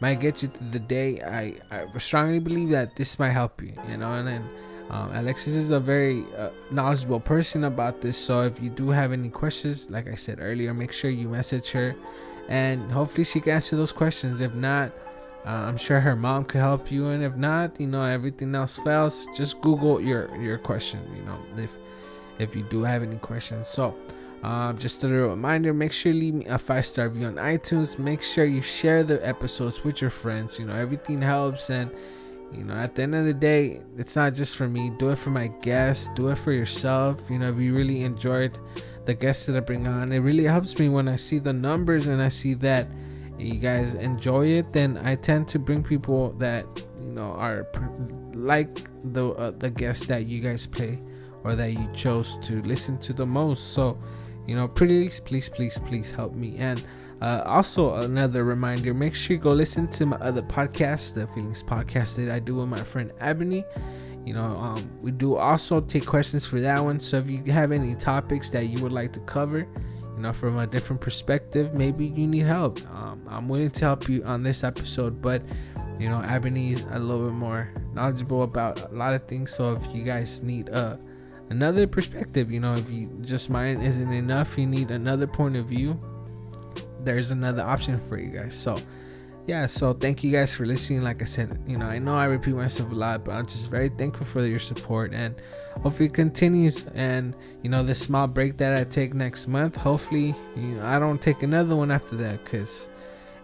might 0.06 0.20
get 0.20 0.42
you 0.42 0.50
through 0.54 0.72
the 0.78 0.84
day 0.98 1.10
i 1.42 1.44
i 1.76 1.98
strongly 1.98 2.42
believe 2.50 2.70
that 2.78 2.96
this 3.00 3.12
might 3.22 3.36
help 3.42 3.54
you 3.62 3.74
you 3.90 3.98
know 4.02 4.12
and 4.20 4.28
then 4.28 4.44
um, 4.88 5.10
Alexis 5.16 5.56
is 5.56 5.72
a 5.72 5.80
very 5.80 6.24
uh, 6.38 6.52
knowledgeable 6.70 7.20
person 7.20 7.64
about 7.64 8.02
this, 8.02 8.16
so 8.16 8.44
if 8.44 8.62
you 8.62 8.70
do 8.70 8.92
have 8.92 9.12
any 9.12 9.30
questions, 9.30 9.90
like 9.90 10.08
I 10.08 10.14
said 10.14 10.38
earlier, 10.40 10.76
make 10.76 10.92
sure 10.92 11.10
you 11.10 11.28
message 11.28 11.72
her 11.72 11.96
and 12.48 12.92
hopefully 12.92 13.24
she 13.24 13.40
can 13.40 13.54
answer 13.54 13.76
those 13.76 13.92
questions. 13.92 14.40
If 14.42 14.54
not, 14.54 14.92
uh, 15.46 15.50
I'm 15.50 15.78
sure 15.78 16.00
her 16.00 16.16
mom 16.16 16.46
could 16.46 16.62
help 16.62 16.92
you, 16.92 17.08
and 17.08 17.24
if 17.24 17.36
not, 17.36 17.80
you 17.80 17.88
know 17.88 18.04
everything 18.04 18.54
else 18.56 18.78
fails. 18.78 19.28
Just 19.36 19.62
Google 19.62 20.02
your 20.02 20.36
your 20.38 20.58
question. 20.58 21.00
You 21.16 21.24
know 21.24 21.40
if 21.58 21.72
if 22.40 22.56
you 22.56 22.64
do 22.64 22.84
have 22.84 23.04
any 23.04 23.18
questions. 23.18 23.68
So. 23.68 23.96
Um, 24.46 24.78
just 24.78 25.04
a 25.04 25.10
reminder 25.10 25.74
make 25.74 25.92
sure 25.92 26.12
you 26.12 26.20
leave 26.20 26.34
me 26.36 26.46
a 26.46 26.60
five 26.60 26.86
star 26.86 27.10
review 27.10 27.26
on 27.26 27.36
iTunes. 27.38 27.98
Make 27.98 28.22
sure 28.22 28.46
you 28.46 28.62
share 28.62 29.04
the 29.04 29.26
episodes 29.28 29.84
with 29.84 30.02
your 30.02 30.12
friends. 30.12 30.60
You 30.60 30.68
know, 30.68 30.76
everything 30.76 31.20
helps, 31.20 31.72
and 31.72 31.90
you 32.52 32.64
know, 32.64 32.76
at 32.76 32.94
the 32.94 33.02
end 33.02 33.16
of 33.16 33.26
the 33.26 33.34
day, 33.34 33.82
it's 33.98 34.16
not 34.16 34.36
just 34.36 34.56
for 34.56 34.68
me. 34.68 34.92
Do 35.00 35.10
it 35.10 35.18
for 35.18 35.32
my 35.32 35.48
guests. 35.64 36.10
Do 36.14 36.28
it 36.28 36.38
for 36.38 36.52
yourself. 36.52 37.22
You 37.28 37.40
know, 37.40 37.50
if 37.50 37.58
you 37.58 37.74
really 37.74 38.02
enjoyed 38.02 38.56
the 39.06 39.16
guests 39.16 39.48
that 39.48 39.58
I 39.58 39.62
bring 39.62 39.88
on, 39.88 40.12
it 40.12 40.20
really 40.20 40.44
helps 40.44 40.78
me 40.78 40.90
when 40.90 41.08
I 41.08 41.16
see 41.16 41.40
the 41.40 41.54
numbers 41.54 42.06
and 42.06 42.22
I 42.22 42.30
see 42.30 42.54
that 42.54 42.88
you 43.40 43.56
guys 43.56 43.96
enjoy 43.96 44.46
it. 44.60 44.72
Then 44.72 45.00
I 45.00 45.16
tend 45.16 45.48
to 45.50 45.60
bring 45.60 45.82
people 45.82 46.34
that 46.34 46.68
you 47.04 47.14
know 47.14 47.32
are 47.32 47.68
like 48.36 48.70
the 49.12 49.30
uh, 49.30 49.52
the 49.58 49.72
guests 49.72 50.06
that 50.06 50.28
you 50.28 50.40
guys 50.40 50.68
play 50.68 51.00
or 51.44 51.56
that 51.56 51.72
you 51.72 51.90
chose 51.94 52.38
to 52.44 52.62
listen 52.62 53.00
to 53.00 53.12
the 53.12 53.26
most. 53.26 53.74
So, 53.74 53.98
you 54.48 54.56
know, 54.56 54.68
please, 54.68 55.20
please, 55.20 55.50
please, 55.50 55.80
please 55.80 56.12
help 56.12 56.34
me 56.34 56.58
and 56.58 56.84
uh, 57.22 57.42
also, 57.46 57.96
another 57.96 58.44
reminder 58.44 58.94
make 58.94 59.16
sure 59.16 59.36
you 59.36 59.42
go 59.42 59.52
listen 59.52 59.88
to 59.88 60.06
my 60.06 60.18
other 60.18 60.42
podcast, 60.42 61.14
the 61.14 61.28
Feelings 61.28 61.64
Podcast 61.64 62.16
that 62.18 62.30
I 62.30 62.40
do 62.40 62.56
with 62.56 62.68
my 62.68 62.84
friend 62.84 63.12
Ebony. 63.22 63.64
You 64.26 64.34
know, 64.34 64.58
um, 64.58 64.90
we 65.02 65.12
do 65.12 65.36
also 65.38 65.80
take 65.82 66.06
questions 66.06 66.46
for 66.46 66.60
that 66.60 66.84
one. 66.84 67.00
So 67.00 67.18
if 67.18 67.30
you 67.30 67.44
have 67.52 67.72
any 67.72 67.96
topics 67.96 68.50
that 68.50 68.66
you 68.66 68.82
would 68.84 68.92
like 68.92 69.14
to 69.14 69.20
cover, 69.22 69.60
you 69.60 70.22
know, 70.22 70.34
from 70.34 70.58
a 70.58 70.68
different 70.68 71.02
perspective, 71.02 71.74
maybe 71.74 72.08
you 72.08 72.28
need 72.28 72.46
help. 72.46 72.80
Um, 72.92 73.22
I'm 73.30 73.48
willing 73.48 73.72
to 73.72 73.86
help 73.86 74.10
you 74.10 74.24
on 74.24 74.44
this 74.44 74.64
episode, 74.64 75.22
but 75.22 75.42
you 76.00 76.10
know, 76.10 76.22
Ebony's 76.22 76.84
a 76.92 77.00
little 77.00 77.26
bit 77.26 77.34
more 77.34 77.72
knowledgeable 77.94 78.44
about 78.44 78.92
a 78.92 78.94
lot 78.94 79.14
of 79.14 79.26
things. 79.28 79.52
So 79.52 79.74
if 79.74 79.96
you 79.96 80.04
guys 80.04 80.42
need 80.42 80.70
uh, 80.70 80.98
another 81.50 81.88
perspective, 81.88 82.52
you 82.52 82.60
know, 82.60 82.74
if 82.74 82.90
you 82.90 83.10
just 83.22 83.50
mine 83.50 83.82
isn't 83.82 84.12
enough, 84.12 84.58
you 84.58 84.66
need 84.66 84.92
another 84.92 85.28
point 85.28 85.56
of 85.56 85.66
view 85.66 85.98
there's 87.06 87.32
another 87.32 87.62
option 87.62 88.00
for 88.00 88.18
you 88.18 88.30
guys. 88.30 88.56
So, 88.56 88.78
yeah, 89.46 89.68
so 89.68 89.94
thank 89.94 90.24
you 90.24 90.32
guys 90.32 90.54
for 90.54 90.66
listening. 90.66 91.04
Like 91.04 91.22
I 91.22 91.26
said, 91.26 91.62
you 91.68 91.78
know, 91.78 91.86
I 91.86 92.00
know 92.00 92.18
I 92.18 92.26
repeat 92.26 92.56
myself 92.56 92.92
a 92.92 92.96
lot, 92.96 93.24
but 93.24 93.34
I'm 93.34 93.46
just 93.46 93.70
very 93.70 93.90
thankful 93.90 94.26
for 94.26 94.46
your 94.46 94.60
support 94.60 95.14
and 95.14 95.36
hopefully 95.82 96.08
it 96.08 96.14
continues. 96.14 96.84
And, 96.96 97.36
you 97.62 97.70
know, 97.70 97.84
this 97.84 98.02
small 98.02 98.28
break 98.28 98.58
that 98.58 98.76
I 98.76 98.84
take 98.84 99.14
next 99.14 99.48
month, 99.48 99.78
hopefully, 99.78 100.36
you 100.56 100.64
know, 100.64 100.86
I 100.86 101.00
don't 101.00 101.22
take 101.22 101.44
another 101.44 101.76
one 101.76 101.92
after 101.92 102.16
that 102.18 102.44
because, 102.44 102.90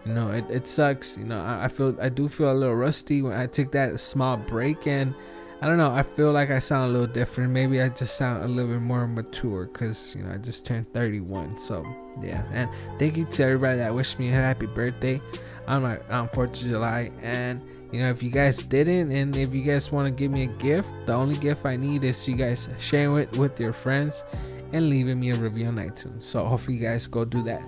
you 0.04 0.12
know, 0.12 0.30
it, 0.30 0.44
it 0.50 0.68
sucks. 0.68 1.16
You 1.16 1.24
know, 1.24 1.40
I, 1.40 1.64
I 1.64 1.68
feel, 1.68 1.96
I 2.00 2.08
do 2.08 2.28
feel 2.28 2.52
a 2.52 2.54
little 2.54 2.74
rusty 2.74 3.22
when 3.22 3.34
I 3.34 3.46
take 3.46 3.70
that 3.72 3.98
small 4.00 4.36
break 4.36 4.86
and, 4.86 5.14
I 5.62 5.66
don't 5.66 5.78
know. 5.78 5.92
I 5.92 6.02
feel 6.02 6.32
like 6.32 6.50
I 6.50 6.58
sound 6.58 6.90
a 6.90 6.92
little 6.92 7.06
different. 7.06 7.52
Maybe 7.52 7.80
I 7.80 7.88
just 7.88 8.16
sound 8.16 8.42
a 8.42 8.48
little 8.48 8.72
bit 8.72 8.80
more 8.80 9.06
mature 9.06 9.66
because 9.66 10.12
you 10.12 10.24
know 10.24 10.32
I 10.32 10.38
just 10.38 10.66
turned 10.66 10.92
31. 10.92 11.56
So 11.56 11.86
yeah, 12.20 12.44
and 12.52 12.68
thank 12.98 13.16
you 13.16 13.24
to 13.26 13.44
everybody 13.44 13.78
that 13.78 13.94
wished 13.94 14.18
me 14.18 14.30
a 14.30 14.32
happy 14.32 14.66
birthday 14.66 15.22
on 15.68 15.82
my 15.82 16.00
on 16.10 16.28
4th 16.30 16.60
of 16.60 16.68
July. 16.68 17.12
And 17.22 17.62
you 17.92 18.00
know 18.00 18.10
if 18.10 18.24
you 18.24 18.30
guys 18.30 18.64
didn't, 18.64 19.12
and 19.12 19.36
if 19.36 19.54
you 19.54 19.62
guys 19.62 19.92
want 19.92 20.08
to 20.08 20.10
give 20.10 20.32
me 20.32 20.42
a 20.42 20.52
gift, 20.58 20.90
the 21.06 21.12
only 21.12 21.36
gift 21.36 21.64
I 21.64 21.76
need 21.76 22.02
is 22.02 22.26
you 22.26 22.34
guys 22.34 22.68
sharing 22.80 23.18
it 23.18 23.30
with 23.36 23.60
your 23.60 23.72
friends 23.72 24.24
and 24.72 24.90
leaving 24.90 25.20
me 25.20 25.30
a 25.30 25.36
review 25.36 25.68
on 25.68 25.76
iTunes. 25.76 26.24
So 26.24 26.44
hopefully 26.44 26.78
you 26.78 26.82
guys 26.82 27.06
go 27.06 27.24
do 27.24 27.40
that. 27.44 27.62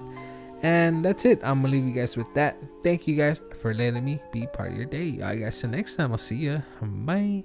And 0.62 1.05
that's 1.05 1.27
it. 1.27 1.39
I'm 1.45 1.62
gonna 1.62 1.73
leave 1.73 1.87
you 1.87 1.95
guys 1.95 2.16
with 2.16 2.33
that. 2.35 2.57
Thank 2.83 3.07
you 3.07 3.15
guys 3.15 3.41
for 3.61 3.73
letting 3.73 4.05
me 4.05 4.19
be 4.33 4.49
part 4.49 4.73
of 4.73 4.77
your 4.77 4.87
day. 4.87 5.23
I 5.23 5.37
guys 5.37 5.61
till 5.61 5.71
next 5.71 5.95
time. 5.95 6.11
I'll 6.11 6.19
see 6.19 6.37
you. 6.37 6.61
Bye. 6.83 7.45